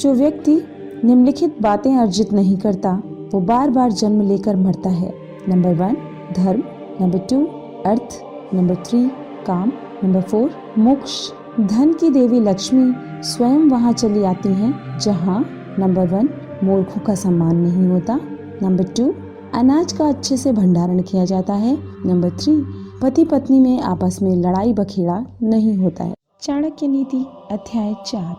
जो 0.00 0.14
व्यक्ति 0.14 0.60
निम्नलिखित 1.04 1.62
बातें 1.62 1.96
अर्जित 1.96 2.32
नहीं 2.32 2.56
करता, 2.56 3.02
वो 3.34 3.40
बार 3.40 3.70
बार 3.70 3.92
जन्म 3.92 4.22
लेकर 4.22 4.56
मरता 4.56 4.90
है। 4.90 5.14
नंबर 5.48 5.74
वन 5.74 5.96
धर्म। 6.36 6.62
नंबर 7.00 7.18
टू 7.18 7.44
अर्थ। 7.86 8.20
नंबर 8.54 8.74
थ्री 8.74 9.08
काम। 9.46 9.72
नंबर 10.04 10.20
फोर 10.20 10.50
मोक्ष। 10.78 11.30
धन 11.60 11.92
की 11.92 12.08
देवी 12.10 12.38
लक्ष्मी 12.40 12.92
स्वयं 13.22 13.68
वहाँ 13.70 13.92
चली 13.92 14.22
आती 14.24 14.48
हैं, 14.48 14.98
जहाँ 14.98 15.38
नंबर 15.78 16.06
वन 16.06 16.28
मूर्खों 16.64 17.00
का 17.00 17.14
सम्मान 17.14 17.56
नहीं 17.56 17.86
होता 17.88 18.18
नंबर 18.62 18.84
टू 18.96 19.14
अनाज 19.54 19.92
का 19.92 20.08
अच्छे 20.08 20.36
से 20.36 20.52
भंडारण 20.52 21.02
किया 21.02 21.24
जाता 21.24 21.54
है 21.54 21.76
नंबर 22.06 22.30
थ्री 22.30 22.56
पति 23.02 23.24
पत्नी 23.24 23.60
में 23.60 23.80
आपस 23.80 24.18
में 24.22 24.36
लड़ाई 24.36 24.72
बखेड़ा 24.72 25.24
नहीं 25.42 25.76
होता 25.76 26.04
है। 26.04 26.14
चाणक्य 26.42 26.86
नीति, 26.88 27.24
अध्याय 27.50 27.94
चार, 28.06 28.36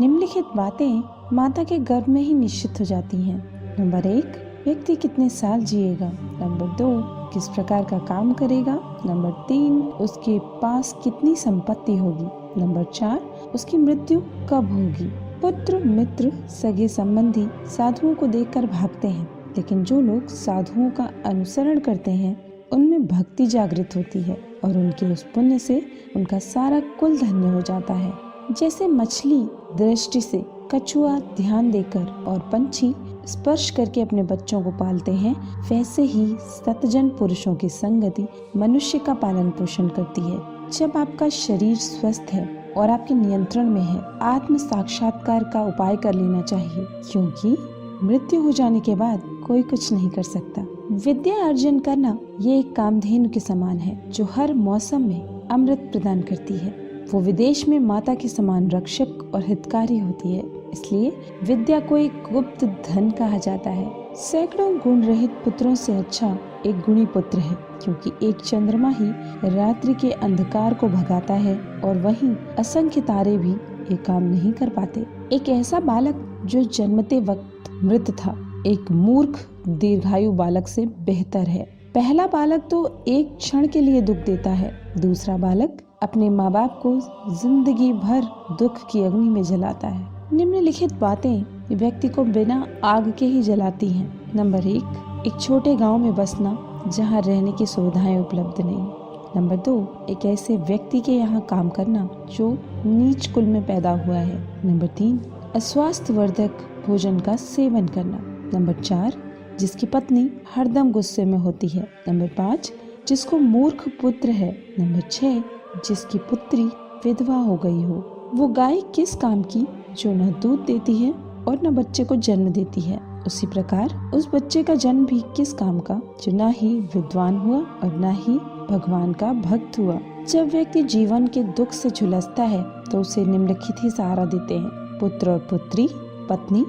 निम्नलिखित 0.00 0.44
बातें 0.56 1.02
माता 1.32 1.64
के 1.64 1.78
गर्भ 1.78 2.08
में 2.08 2.22
ही 2.22 2.34
निश्चित 2.34 2.80
हो 2.80 2.84
जाती 2.84 3.22
हैं। 3.22 3.76
नंबर 3.80 4.06
एक, 4.06 4.32
व्यक्ति 4.64 4.96
कितने 4.96 5.28
साल 5.28 5.60
जिएगा? 5.60 6.10
नंबर 6.40 6.66
दो, 6.66 6.90
किस 7.32 7.48
प्रकार 7.48 7.84
का 7.84 7.98
काम 7.98 8.32
करेगा? 8.32 8.78
नंबर 9.06 9.30
तीन, 9.48 9.80
उसके 9.80 10.38
पास 10.38 10.94
कितनी 11.04 11.34
संपत्ति 11.36 11.96
होगी? 11.96 12.28
नंबर 12.58 12.84
चार, 12.84 13.18
उसकी 13.54 13.76
मृत्यु 13.76 14.20
कब 14.20 14.72
होगी? 14.72 15.08
पुत्र, 15.40 15.84
मित्र, 15.84 16.32
सगे 16.48 16.88
संबंधी 16.88 17.46
साधुओं 17.66 18.14
को 18.14 18.26
देखकर 18.26 18.66
भागते 18.66 19.08
हैं, 19.08 19.28
लेकिन 19.56 19.84
जो 19.84 20.00
लोग 20.00 20.26
साधुओं 20.26 20.90
का 20.90 21.10
अनुसरण 21.26 21.78
करते 21.78 22.10
हैं, 22.10 22.36
उनमें 22.72 23.06
भक्ति 23.06 23.46
जागृत 23.46 23.90
होती 23.96 24.22
है 24.22 24.38
और 24.64 24.76
उनके 24.76 25.12
उस 25.12 25.22
पुण्य 25.22 25.58
से 25.58 25.82
उनका 26.16 26.38
सारा 26.38 26.80
कुल 26.80 27.18
धन्य 27.18 27.48
हो 27.48 27.60
जाता 27.60 27.94
है। 27.94 28.12
जैसे 28.50 28.86
मछली 28.86 29.40
दृष्टि 29.76 30.20
से 30.20 30.44
कछुआ 30.74 31.18
ध्यान 31.18 31.70
देकर 31.70 32.24
और 32.28 32.38
पंछी 32.38 32.94
स्पर्श 33.26 33.70
करके 33.70 34.00
अपने 34.00 34.22
बच्चों 34.22 34.62
को 34.62 34.70
पालते 34.70 35.12
हैं, 35.12 35.34
वैसे 35.70 36.02
ही 36.02 36.26
सतजन 36.40 37.08
पुरुषों 37.08 37.54
की 37.54 37.68
संगति 37.68 38.26
मनुष्य 38.56 38.98
का 38.98 39.14
पालन 39.14 39.50
पोषण 39.50 39.88
करती 39.88 40.20
है। 40.20 40.57
जब 40.70 40.96
आपका 40.96 41.28
शरीर 41.28 41.76
स्वस्थ 41.76 42.32
है 42.32 42.46
और 42.76 42.90
आपके 42.90 43.14
नियंत्रण 43.14 43.68
में 43.70 43.80
है 43.80 44.00
आत्म 44.24 44.56
साक्षात्कार 44.56 45.44
का 45.44 45.62
उपाय 45.64 45.96
कर 45.96 46.14
लेना 46.14 46.42
चाहिए, 46.42 46.84
क्योंकि 47.04 47.56
मृत्यु 48.02 48.40
हो 48.42 48.52
जाने 48.52 48.80
के 48.80 48.94
बाद 48.94 49.22
कोई 49.46 49.62
कुछ 49.62 49.92
नहीं 49.92 50.10
कर 50.10 50.22
सकता। 50.24 50.66
विद्या 51.04 51.44
अर्जन 51.44 51.78
करना 51.78 52.18
ये 52.40 52.58
एक 52.58 52.74
कामधेनु 52.76 53.28
के 53.28 53.40
समान 53.40 53.78
है, 53.78 54.10
जो 54.10 54.24
हर 54.32 54.52
मौसम 54.54 55.02
में 55.02 55.48
अमृत 55.48 55.88
प्रदान 55.92 56.20
करती 56.22 56.56
है। 56.56 56.74
वो 57.12 57.20
विदेश 57.20 57.66
में 57.68 57.78
माता 57.80 58.14
के 58.14 58.28
समान 58.28 58.70
रक्षक 58.70 59.30
और 59.34 59.44
हितकारी 59.44 59.98
होती 59.98 60.34
है, 60.34 60.42
इसलिए 60.72 61.16
विद्या 61.44 61.80
को 61.80 61.96
एक 61.96 62.22
गुप्त 62.32 62.64
धन 62.64 63.10
कहा 63.10 63.38
जाता 63.38 63.70
है। 63.70 64.14
सैकड़ों 64.20 64.76
गुण 64.76 65.02
रहित 65.02 65.30
पुत्रों 65.44 65.74
से 65.74 65.96
अच्छा 65.96 66.38
एक 66.66 66.80
गुणी 66.80 67.04
पुत्र 67.06 67.38
है, 67.38 67.54
क्योंकि 67.84 68.12
एक 68.22 68.40
चंद्रमा 68.40 68.88
ही 68.90 69.10
रात्रि 69.46 69.94
के 69.94 70.10
अंधकार 70.12 70.74
को 70.74 70.88
भगाता 70.88 71.34
है 71.36 71.56
और 71.84 71.98
वहीं 71.98 72.34
असंख्य 72.58 73.00
तारे 73.02 73.36
भी 73.38 73.50
ये 73.50 73.96
काम 73.98 74.22
नहीं 74.22 74.52
कर 74.52 74.68
पाते। 74.70 75.04
एक 75.32 75.48
ऐसा 75.48 75.80
बालक 75.82 76.24
जो 76.44 76.62
जन्मते 76.64 77.20
वक्त 77.22 77.70
मृत 77.74 78.10
था, 78.10 78.36
एक 78.66 78.90
मूर्ख, 78.92 79.38
दीर्घायु 79.70 80.32
बालक 80.34 80.68
से 80.68 80.86
बेहतर 80.86 81.48
है। 81.48 81.66
पहला 81.94 82.26
बालक 82.28 82.68
तो 82.70 83.04
एक 83.08 83.36
क्षण 83.36 83.66
के 83.66 83.80
लिए 83.80 84.00
दुख 84.02 84.16
देता 84.26 84.50
है, 84.52 84.72
दूसरा 84.98 85.36
बालक 85.38 85.78
अपने 86.02 86.28
माँ 86.30 86.50
बाप 86.52 86.78
को 86.82 86.98
ज़िंदगी 87.34 87.92
भर 87.94 88.22
दुख 88.58 88.86
की 88.90 89.02
अग्नि 89.04 89.28
में 89.28 89.42
जलाता 89.44 89.88
है। 89.88 90.16
निम्नलिखित 90.32 90.92
बातें 90.94 91.44
व्यक्ति 91.70 92.08
को 92.08 92.24
बिना 92.26 92.66
आग 92.84 93.12
के 93.18 93.26
ही 93.26 93.42
जलाती 93.42 93.88
हैं। 93.88 94.34
नंबर 94.34 94.66
एक 94.66 95.07
एक 95.28 95.40
छोटे 95.40 95.76
गाँव 95.76 95.98
में 95.98 96.14
बसना, 96.14 96.82
जहाँ 96.88 97.20
रहने 97.20 97.52
की 97.52 97.66
सुविधाएँ 97.66 98.20
उपलब्ध 98.20 98.64
नहीं। 98.64 98.88
नंबर 99.36 99.56
दो, 99.56 100.06
एक 100.10 100.26
ऐसे 100.26 100.56
व्यक्ति 100.56 101.00
के 101.00 101.12
यहाँ 101.12 101.40
काम 101.40 101.68
करना, 101.68 102.10
जो 102.36 102.58
नीच 102.86 103.26
कुल 103.26 103.44
में 103.44 103.66
पैदा 103.66 103.90
हुआ 103.90 104.16
है। 104.16 104.62
नंबर 104.64 104.86
तीन 104.86 105.20
अस्वास्थ्य 105.56 106.12
वर्धक 106.12 106.50
भोजन 106.86 107.20
का 107.20 107.36
सेवन 107.36 107.86
करना। 107.86 108.18
नंबर 108.58 108.72
चार, 108.72 109.12
जिसकी 109.58 109.86
पत्नी 109.86 110.30
हरदम 110.54 110.92
गुस्से 110.92 111.24
में 111.24 111.38
होती 111.38 111.68
है। 111.68 111.88
नंबर 112.08 112.26
पाँच, 112.26 112.72
जिसको 113.08 113.38
मूर्ख 113.38 113.88
पुत्र 114.02 114.28
है। 114.30 114.58
नंबर 114.78 115.00
छह, 115.00 115.40
जिसकी 115.88 116.18
पुत्री 116.18 116.64
विधवा 117.04 117.36
हो 117.36 117.56
गई 117.56 117.82
हो। 117.82 118.30
वो 118.34 118.48
गाय 118.48 118.80
किस 118.94 119.14
काम 119.14 119.42
की, 119.42 119.66
जो 119.98 120.12
न 120.12 120.34
दूध 120.42 120.64
देती 120.64 120.96
है 120.96 121.12
और 121.48 121.60
न 121.62 121.70
बच्चे 121.74 122.04
को 122.04 122.16
जन्म 122.16 122.48
देती 122.48 122.80
है? 122.80 123.17
उसी 123.28 123.46
प्रकार 123.46 124.10
उस 124.14 124.28
बच्चे 124.34 124.62
का 124.62 124.74
जन्म 124.74 125.06
भी 125.06 125.20
किस 125.36 125.52
काम 125.52 125.78
का? 125.78 126.00
जो 126.24 126.32
न 126.32 126.52
ही 126.56 126.68
विद्वान 126.80 127.36
हुआ 127.36 127.56
और 127.56 127.96
न 127.96 128.04
ही 128.04 128.34
भगवान 128.70 129.12
का 129.12 129.32
भक्त 129.32 129.78
हुआ। 129.78 129.98
जब 130.28 130.48
व्यक्ति 130.48 130.82
जीवन 130.82 131.26
के 131.26 131.42
दुख 131.42 131.72
से 131.72 131.90
झुलसता 131.90 132.42
है 132.42 132.62
तो 132.92 133.00
उसे 133.00 133.24
निम्नलिखित 133.24 133.76
ही 133.82 133.90
सहारा 133.90 134.24
देते 134.24 134.54
हैं। 134.54 134.68
पुत्र 135.00 135.30
और 135.30 135.38
पुत्री, 135.38 135.88
पत्नी, 136.30 136.62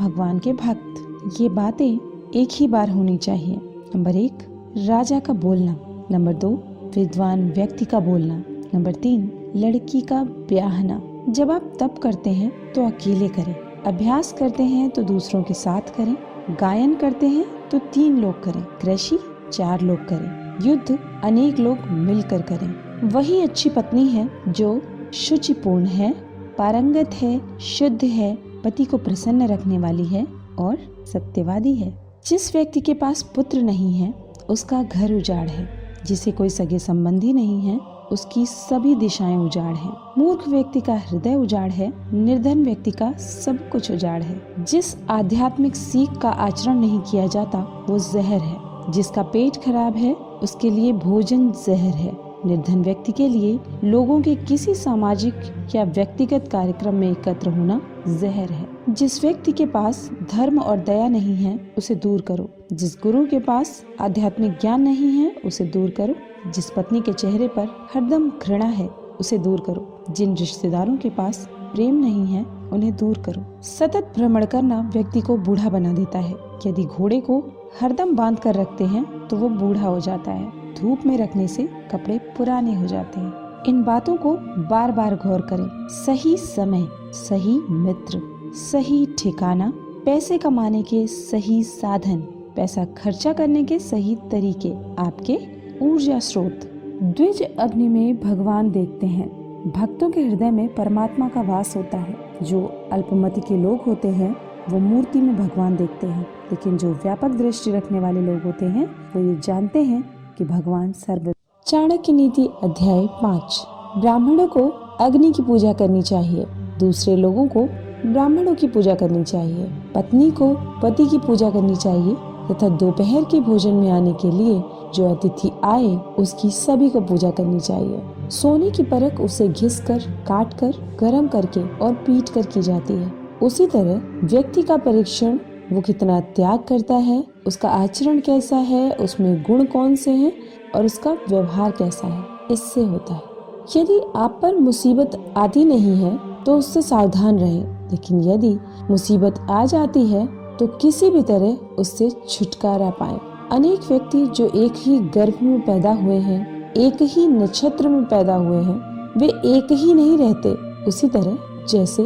भगवान 0.00 0.38
के 0.38 0.52
भक्त। 0.52 1.40
ये 1.40 1.48
बातें 1.48 1.90
एक 2.34 2.48
ही 2.52 2.68
बार 2.68 2.90
होनी 2.90 3.16
चाहिए। 3.16 3.60
नंबर 3.96 4.16
एक, 4.16 4.38
राजा 4.78 5.20
का 5.20 5.32
बोलना। 5.32 5.76
नंबर 6.10 6.34
दो, 6.34 6.50
विद्वान 6.94 7.50
व्यक्ति 7.52 7.84
का 7.84 8.00
बोलना। 8.00 8.42
नंबर 8.74 8.92
तीन, 8.92 9.52
लड़की 9.56 10.00
का 10.00 10.22
ब्याहना। 10.24 11.02
जब 11.28 11.50
आप 11.50 11.72
तप 11.80 11.94
करते 12.02 12.30
हैं 12.30 12.72
तो 12.72 12.86
अकेले 12.86 13.28
करें। 13.28 13.56
अभ्यास 13.86 14.32
करते 14.32 14.62
हैं 14.62 14.88
तो 14.90 15.02
दूसरों 15.02 15.42
के 15.42 15.54
साथ 15.54 15.96
करें, 15.96 16.14
गायन 16.60 16.94
करते 16.94 17.28
हैं 17.28 17.68
तो 17.68 17.78
तीन 17.94 18.18
लोग 18.18 18.42
करें, 18.42 18.62
कृषि 18.82 19.18
चार 19.52 19.80
लोग 19.80 20.06
करें, 20.08 20.66
युद्ध 20.66 20.98
अनेक 21.24 21.58
लोग 21.58 21.78
मिलकर 21.90 22.42
करें। 22.42 23.08
वही 23.08 23.40
अच्छी 23.40 23.70
पत्नी 23.70 24.06
है 24.08 24.28
जो 24.48 24.80
शुचिपूर्ण 25.14 25.86
है, 25.86 26.12
पारंगत 26.58 27.14
है, 27.14 27.58
शुद्ध 27.58 28.04
है, 28.04 28.34
पति 28.64 28.84
को 28.84 28.98
प्रसन्न 28.98 29.46
रखने 29.46 29.78
वाली 29.78 30.04
है 30.04 30.26
और 30.58 30.78
सत्यवादी 31.06 31.74
है। 31.74 31.92
जिस 32.26 32.54
व्यक्ति 32.54 32.80
के 32.80 32.94
पास 32.94 33.22
पुत्र 33.34 33.62
नहीं 33.62 33.92
है, 33.94 34.12
उसका 34.48 34.82
घर 34.82 35.12
उजाड़ 35.12 35.48
है, 35.48 35.68
जिसे 36.06 36.32
कोई 36.32 36.48
सगे 36.48 36.78
संबंधी 36.78 37.32
नहीं 37.32 37.60
है 37.60 37.78
उसकी 38.12 38.46
सभी 38.46 38.94
दिशाएँ 38.94 39.36
उजाड़ 39.36 39.74
हैं। 39.74 39.96
मूर्ख 40.18 40.48
व्यक्ति 40.48 40.80
का 40.80 40.94
हृदय 40.94 41.34
उजाड़ 41.34 41.70
है, 41.70 41.92
निर्धन 42.14 42.64
व्यक्ति 42.64 42.90
का 42.90 43.12
सब 43.12 43.70
कुछ 43.70 43.90
उजाड़ 43.90 44.22
है। 44.22 44.42
जिस 44.58 44.96
आध्यात्मिक 45.10 45.76
सीख 45.76 46.12
का 46.12 46.30
आचरण 46.30 46.80
नहीं 46.80 47.00
किया 47.00 47.26
जाता, 47.26 47.86
वो 47.90 47.98
जहर 47.98 48.40
है। 48.40 48.72
जिसका 48.92 49.22
पेट 49.22 49.56
खराब 49.56 49.96
है, 49.96 50.14
उसके 50.14 50.70
लिए 50.70 50.92
भोजन 50.92 51.50
जहर 51.50 51.94
है। 51.94 52.16
निर्धन 52.46 52.82
व्यक्ति 52.82 53.12
के 53.12 53.28
लिए 53.28 53.60
लोगों 53.84 54.22
के 54.22 54.34
किसी 54.34 54.74
सामाजिक 54.74 55.34
या 55.74 55.84
व्यक्तिगत 55.84 56.48
कार्यक्रम 56.52 56.94
में 56.94 57.10
एकत्र 57.10 57.50
होना 57.50 57.80
जहर 58.08 58.50
है। 58.52 58.68
जिस 58.88 59.24
व्यक्ति 59.24 59.52
के 59.52 59.66
पास 59.66 60.10
धर्म 60.32 60.58
और 60.58 60.78
दया 60.78 61.08
नहीं 61.08 61.36
है, 61.36 61.72
उसे 61.78 61.94
दूर 61.94 62.20
करो। 62.20 62.50
जिस 62.72 62.96
गुरु 63.02 63.26
के 63.26 63.38
पास 63.38 63.84
आध्यात्मिक 64.00 64.52
ज्ञान 64.60 64.82
नहीं 64.82 65.10
है, 65.10 65.32
उसे 65.44 65.64
दूर 65.64 65.90
करो। 65.90 66.14
जिस 66.46 66.70
पत्नी 66.70 67.00
के 67.00 67.12
चेहरे 67.12 67.48
पर 67.48 67.68
हरदम 67.94 68.30
घृणा 68.30 68.64
है, 68.64 68.86
उसे 69.20 69.38
दूर 69.38 69.60
करो। 69.60 70.04
जिन 70.10 70.36
रिश्तेदारों 70.36 70.96
के 70.96 71.10
पास 71.10 71.48
प्रेम 71.52 71.94
नहीं 71.94 72.26
है, 72.26 72.44
उन्हें 72.72 72.96
दूर 72.96 73.18
करो। 73.18 73.62
सतत 73.62 74.12
भ्रमण 74.16 74.44
करना 74.44 74.90
व्यक्ति 74.94 75.20
को 75.20 75.36
बूढ़ा 75.36 75.68
बना 75.68 75.92
देता 75.92 76.18
है। 76.18 76.34
यदि 76.66 76.84
घोड़े 76.84 77.20
को 77.20 77.44
हरदम 77.80 78.16
बाँध 78.16 78.38
कर 78.38 78.54
रखते 78.54 78.84
हैं 78.84 79.28
तो 79.28 79.36
वो 79.36 79.48
बूढ़ा 79.48 79.86
हो 79.86 80.00
जाता 80.00 80.30
है। 80.30 80.74
धूप 80.74 80.98
में 81.06 81.18
रखने 81.18 81.48
से 81.48 81.68
कपड़े 81.92 82.18
पुराने 82.18 82.74
हो 82.74 82.86
जाते 82.86 83.20
हैं। 83.20 83.32
इन 83.68 83.82
बातों 83.82 84.16
को 84.16 84.36
बार 84.70 84.92
बार 84.92 85.14
गौर 85.14 85.40
करें। 85.40 85.66
सही 85.88 86.36
समय, 86.36 86.88
सही 87.12 87.60
मित्र, 87.70 88.20
सही 88.54 89.06
ठिकाना, 89.18 89.72
पैसे 89.76 90.38
कमाने 90.38 90.82
के 90.82 91.06
सही 91.06 91.62
साधन, 91.62 92.20
पैसा 92.56 92.84
खर्चा 92.84 93.32
करने 93.32 93.64
के 93.64 93.78
सही 93.78 94.16
तरीके, 94.30 94.72
आपके 94.98 95.34
ऊर्जा 95.82 96.18
स्रोत 96.18 96.60
द्विज 97.02 97.56
अग्नि 97.58 97.88
में 97.88 98.20
भगवान 98.20 98.70
देखते 98.70 99.06
हैं। 99.06 99.28
भक्तों 99.70 100.10
के 100.10 100.20
हृदय 100.20 100.50
में 100.50 100.74
परमात्मा 100.74 101.28
का 101.28 101.42
वास 101.42 101.76
होता 101.76 101.98
है। 101.98 102.16
जो 102.42 102.70
अल्पमति 102.92 103.40
के 103.40 103.56
लोग 103.56 103.78
होते 103.86 104.08
हैं, 104.08 104.36
वो 104.70 104.78
मूर्ति 104.78 105.20
में 105.20 105.36
भगवान 105.36 105.76
देखते 105.76 106.06
हैं। 106.06 106.22
लेकिन 106.22 106.76
जो 106.76 106.92
व्यापक 106.92 107.28
दृष्टि 107.28 107.70
रखने 107.70 108.00
वाले 108.00 108.20
लोग 108.20 108.42
होते 108.42 108.66
हैं, 108.66 108.86
वो 108.86 109.22
ये 109.22 109.40
जानते 109.44 109.82
हैं 109.82 110.04
कि 110.38 110.44
भगवान 110.44 110.92
सर्व 110.92 111.34
चाणक्य 111.66 112.12
नीति 112.12 112.48
अध्याय 112.62 113.06
पाँच। 113.06 113.66
ब्राह्मणों 113.98 114.46
को 114.46 114.68
अग्नि 115.00 115.32
की 115.32 115.42
पूजा 115.42 115.72
करनी 115.72 116.02
चाहिए। 116.02 116.46
दूसरे 116.80 117.16
लोगों 117.16 117.48
को 117.48 117.64
ब्राह्मणों 118.12 118.54
की 118.54 118.68
पूजा 118.68 118.94
करनी 118.94 119.24
चाहिए। 119.24 119.70
पत्नी 119.94 120.30
को 120.30 120.54
पति 120.82 121.06
की 121.06 121.18
पूजा 121.18 121.50
करनी 121.50 121.76
चाहिए 121.76 122.14
तथा 122.50 122.68
दोपहर 122.68 123.24
के 123.24 123.40
भोजन 123.40 123.72
में 123.72 123.90
आने 123.90 124.12
के 124.12 124.30
लिए 124.30 124.62
जो 124.94 125.08
अतिथि 125.10 125.50
आए, 125.64 125.96
उसकी 126.18 126.50
सभी 126.50 126.88
को 126.90 127.00
पूजा 127.00 127.30
करनी 127.30 127.60
चाहिए। 127.60 128.28
सोने 128.30 128.70
की 128.70 128.82
परख 128.82 129.20
उसे 129.20 129.48
घिस 129.48 129.80
कर 129.80 129.98
काट 130.28 130.54
कर 130.54 130.74
गर्म 131.00 131.28
करके 131.28 131.62
और 131.78 131.94
पीट 131.96 132.28
कर 132.28 132.46
की 132.46 132.62
जाती 132.62 132.94
है। 132.94 133.12
उसी 133.42 133.66
तरह 133.66 134.26
व्यक्ति 134.26 134.62
का 134.62 134.76
परीक्षण, 134.76 135.38
वो 135.72 135.80
कितना 135.80 136.20
त्याग 136.20 136.58
करता 136.58 136.94
है, 136.94 137.24
उसका 137.46 137.68
आचरण 137.70 138.20
कैसा 138.20 138.56
है, 138.56 138.90
उसमें 138.92 139.42
गुण 139.42 139.64
कौन 139.64 139.94
से 139.96 140.10
हैं 140.10 140.32
और 140.74 140.84
उसका 140.84 141.16
व्यवहार 141.28 141.70
कैसा 141.70 142.06
है, 142.06 142.22
इससे 142.50 142.84
होता 142.84 143.14
है। 143.14 143.30
यदि 143.76 144.00
आप 144.16 144.38
पर 144.42 144.54
मुसीबत 144.54 145.34
आती 145.36 145.64
नहीं 145.64 145.96
है 145.96 146.18
तो 146.44 146.56
उससे 146.58 146.82
सावधान 146.82 147.38
रहें। 147.38 147.90
लेकिन 147.90 148.20
यदि 148.22 148.58
मुसीबत 148.90 149.34
आ 149.50 149.64
जाती 149.66 150.06
है 150.06 150.26
तो 150.56 150.66
किसी 150.66 151.10
भी 151.10 151.22
तरह 151.22 151.56
उससे 151.78 152.10
छुटकारा 152.28 152.90
पाए। 152.90 153.18
अनेक 153.52 153.80
व्यक्ति 153.88 154.24
जो 154.26 154.46
एक 154.56 154.72
ही 154.76 154.98
गर्भ 155.14 155.42
में 155.42 155.60
पैदा 155.60 155.90
हुए 155.92 156.16
हैं 156.16 156.72
एक 156.74 157.02
ही 157.02 157.26
नक्षत्र 157.28 157.88
में 157.88 158.04
पैदा 158.04 158.34
हुए 158.34 158.62
हैं 158.64 158.76
वे 159.18 159.26
एक 159.26 159.72
ही 159.72 159.94
नहीं 159.94 160.16
रहते। 160.18 160.52
उसी 160.84 161.08
तरह 161.08 161.36
जैसे 161.68 162.02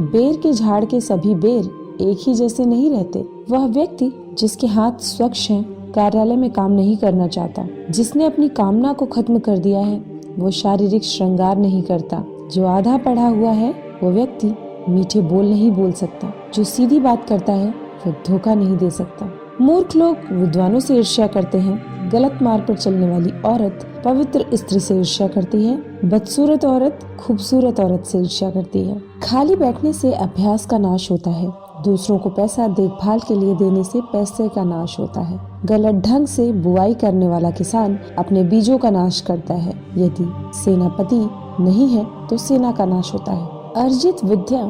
बेर 0.00 0.36
के 0.36 0.52
झाड़ 0.52 0.84
के 0.84 1.00
सभी 1.00 1.34
बेर 1.34 1.64
एक 2.00 2.24
ही 2.26 2.34
जैसे 2.34 2.64
नहीं 2.64 2.90
रहते 2.90 3.24
वह 3.50 3.66
व्यक्ति 3.68 4.12
जिसके 4.38 4.66
हाथ 4.66 5.02
स्वच्छ 5.02 5.50
हैं, 5.50 5.92
कार्यालय 5.92 6.36
में 6.36 6.50
काम 6.50 6.72
नहीं 6.72 6.96
करना 6.96 7.26
चाहता 7.28 7.68
जिसने 7.90 8.24
अपनी 8.24 8.48
कामना 8.54 8.92
को 8.92 9.06
खत्म 9.08 9.38
कर 9.38 9.58
दिया 9.58 9.80
है 9.80 9.98
वो 10.38 10.50
शारीरिक 10.52 11.04
श्रृंगार 11.04 11.58
नहीं 11.58 11.82
करता। 11.82 12.24
जो 12.52 12.66
आधा 12.68 12.96
पढ़ा 12.98 13.28
हुआ 13.28 13.52
है 13.52 13.74
वो 14.02 14.10
व्यक्ति 14.10 14.54
मीठे 14.88 15.20
बोल 15.22 15.44
नहीं 15.44 15.70
बोल 15.72 15.92
सकता। 15.92 16.32
जो 16.54 16.64
सीधी 16.64 17.00
बात 17.00 17.28
करता 17.28 17.52
है 17.52 17.74
वो 18.06 18.12
धोखा 18.28 18.54
नहीं 18.54 18.76
दे 18.76 18.90
सकता। 18.92 19.33
मूर्ख 19.60 19.96
लोग 19.96 20.16
विद्वानों 20.32 20.80
से 20.80 20.96
ईर्ष्या 20.96 21.26
करते 21.26 21.58
हैं। 21.58 22.10
गलत 22.12 22.38
मार्ग 22.42 22.66
पर 22.66 22.74
चलने 22.74 23.10
वाली 23.10 23.30
औरत 23.44 24.02
पवित्र 24.04 24.44
स्त्री 24.54 24.80
से 24.80 24.96
ईर्ष्या 24.98 25.28
करती 25.28 25.64
है। 25.64 25.76
बदसूरत 26.04 26.64
औरत 26.64 26.98
खूबसूरत 27.20 27.80
औरत 27.80 28.04
से 28.04 28.18
ईर्ष्या 28.18 28.50
करती 28.50 28.84
है। 28.84 29.02
खाली 29.22 29.56
बैठने 29.56 29.92
से 29.92 30.12
अभ्यास 30.12 30.66
का 30.66 30.78
नाश 30.78 31.10
होता 31.10 31.30
है। 31.30 31.52
दूसरों 31.84 32.18
को 32.18 32.30
पैसा 32.30 32.68
देखभाल 32.68 33.20
के 33.20 33.34
लिए 33.34 33.54
देने 33.54 33.84
से 33.84 34.00
पैसे 34.00 34.48
का 34.48 34.64
नाश 34.64 34.98
होता 34.98 35.20
है। 35.20 35.38
गलत 35.64 35.94
ढंग 35.94 36.26
से 36.26 36.52
बुआई 36.52 36.94
करने 36.94 37.28
वाला 37.28 37.50
किसान 37.50 37.98
अपने 38.18 38.44
बीजों 38.44 38.78
का 38.78 38.90
नाश 38.90 39.20
करता 39.20 39.54
है। 39.54 39.74
यदि 39.96 40.32
सेनापति 40.54 41.28
नहीं 41.60 41.88
है 41.88 42.06
तो 42.26 42.36
सेना 42.36 42.72
का 42.72 42.84
नाश 42.84 43.12
होता 43.14 43.32
है। 43.32 43.46
अर्जित 43.84 44.24
विद्या 44.24 44.62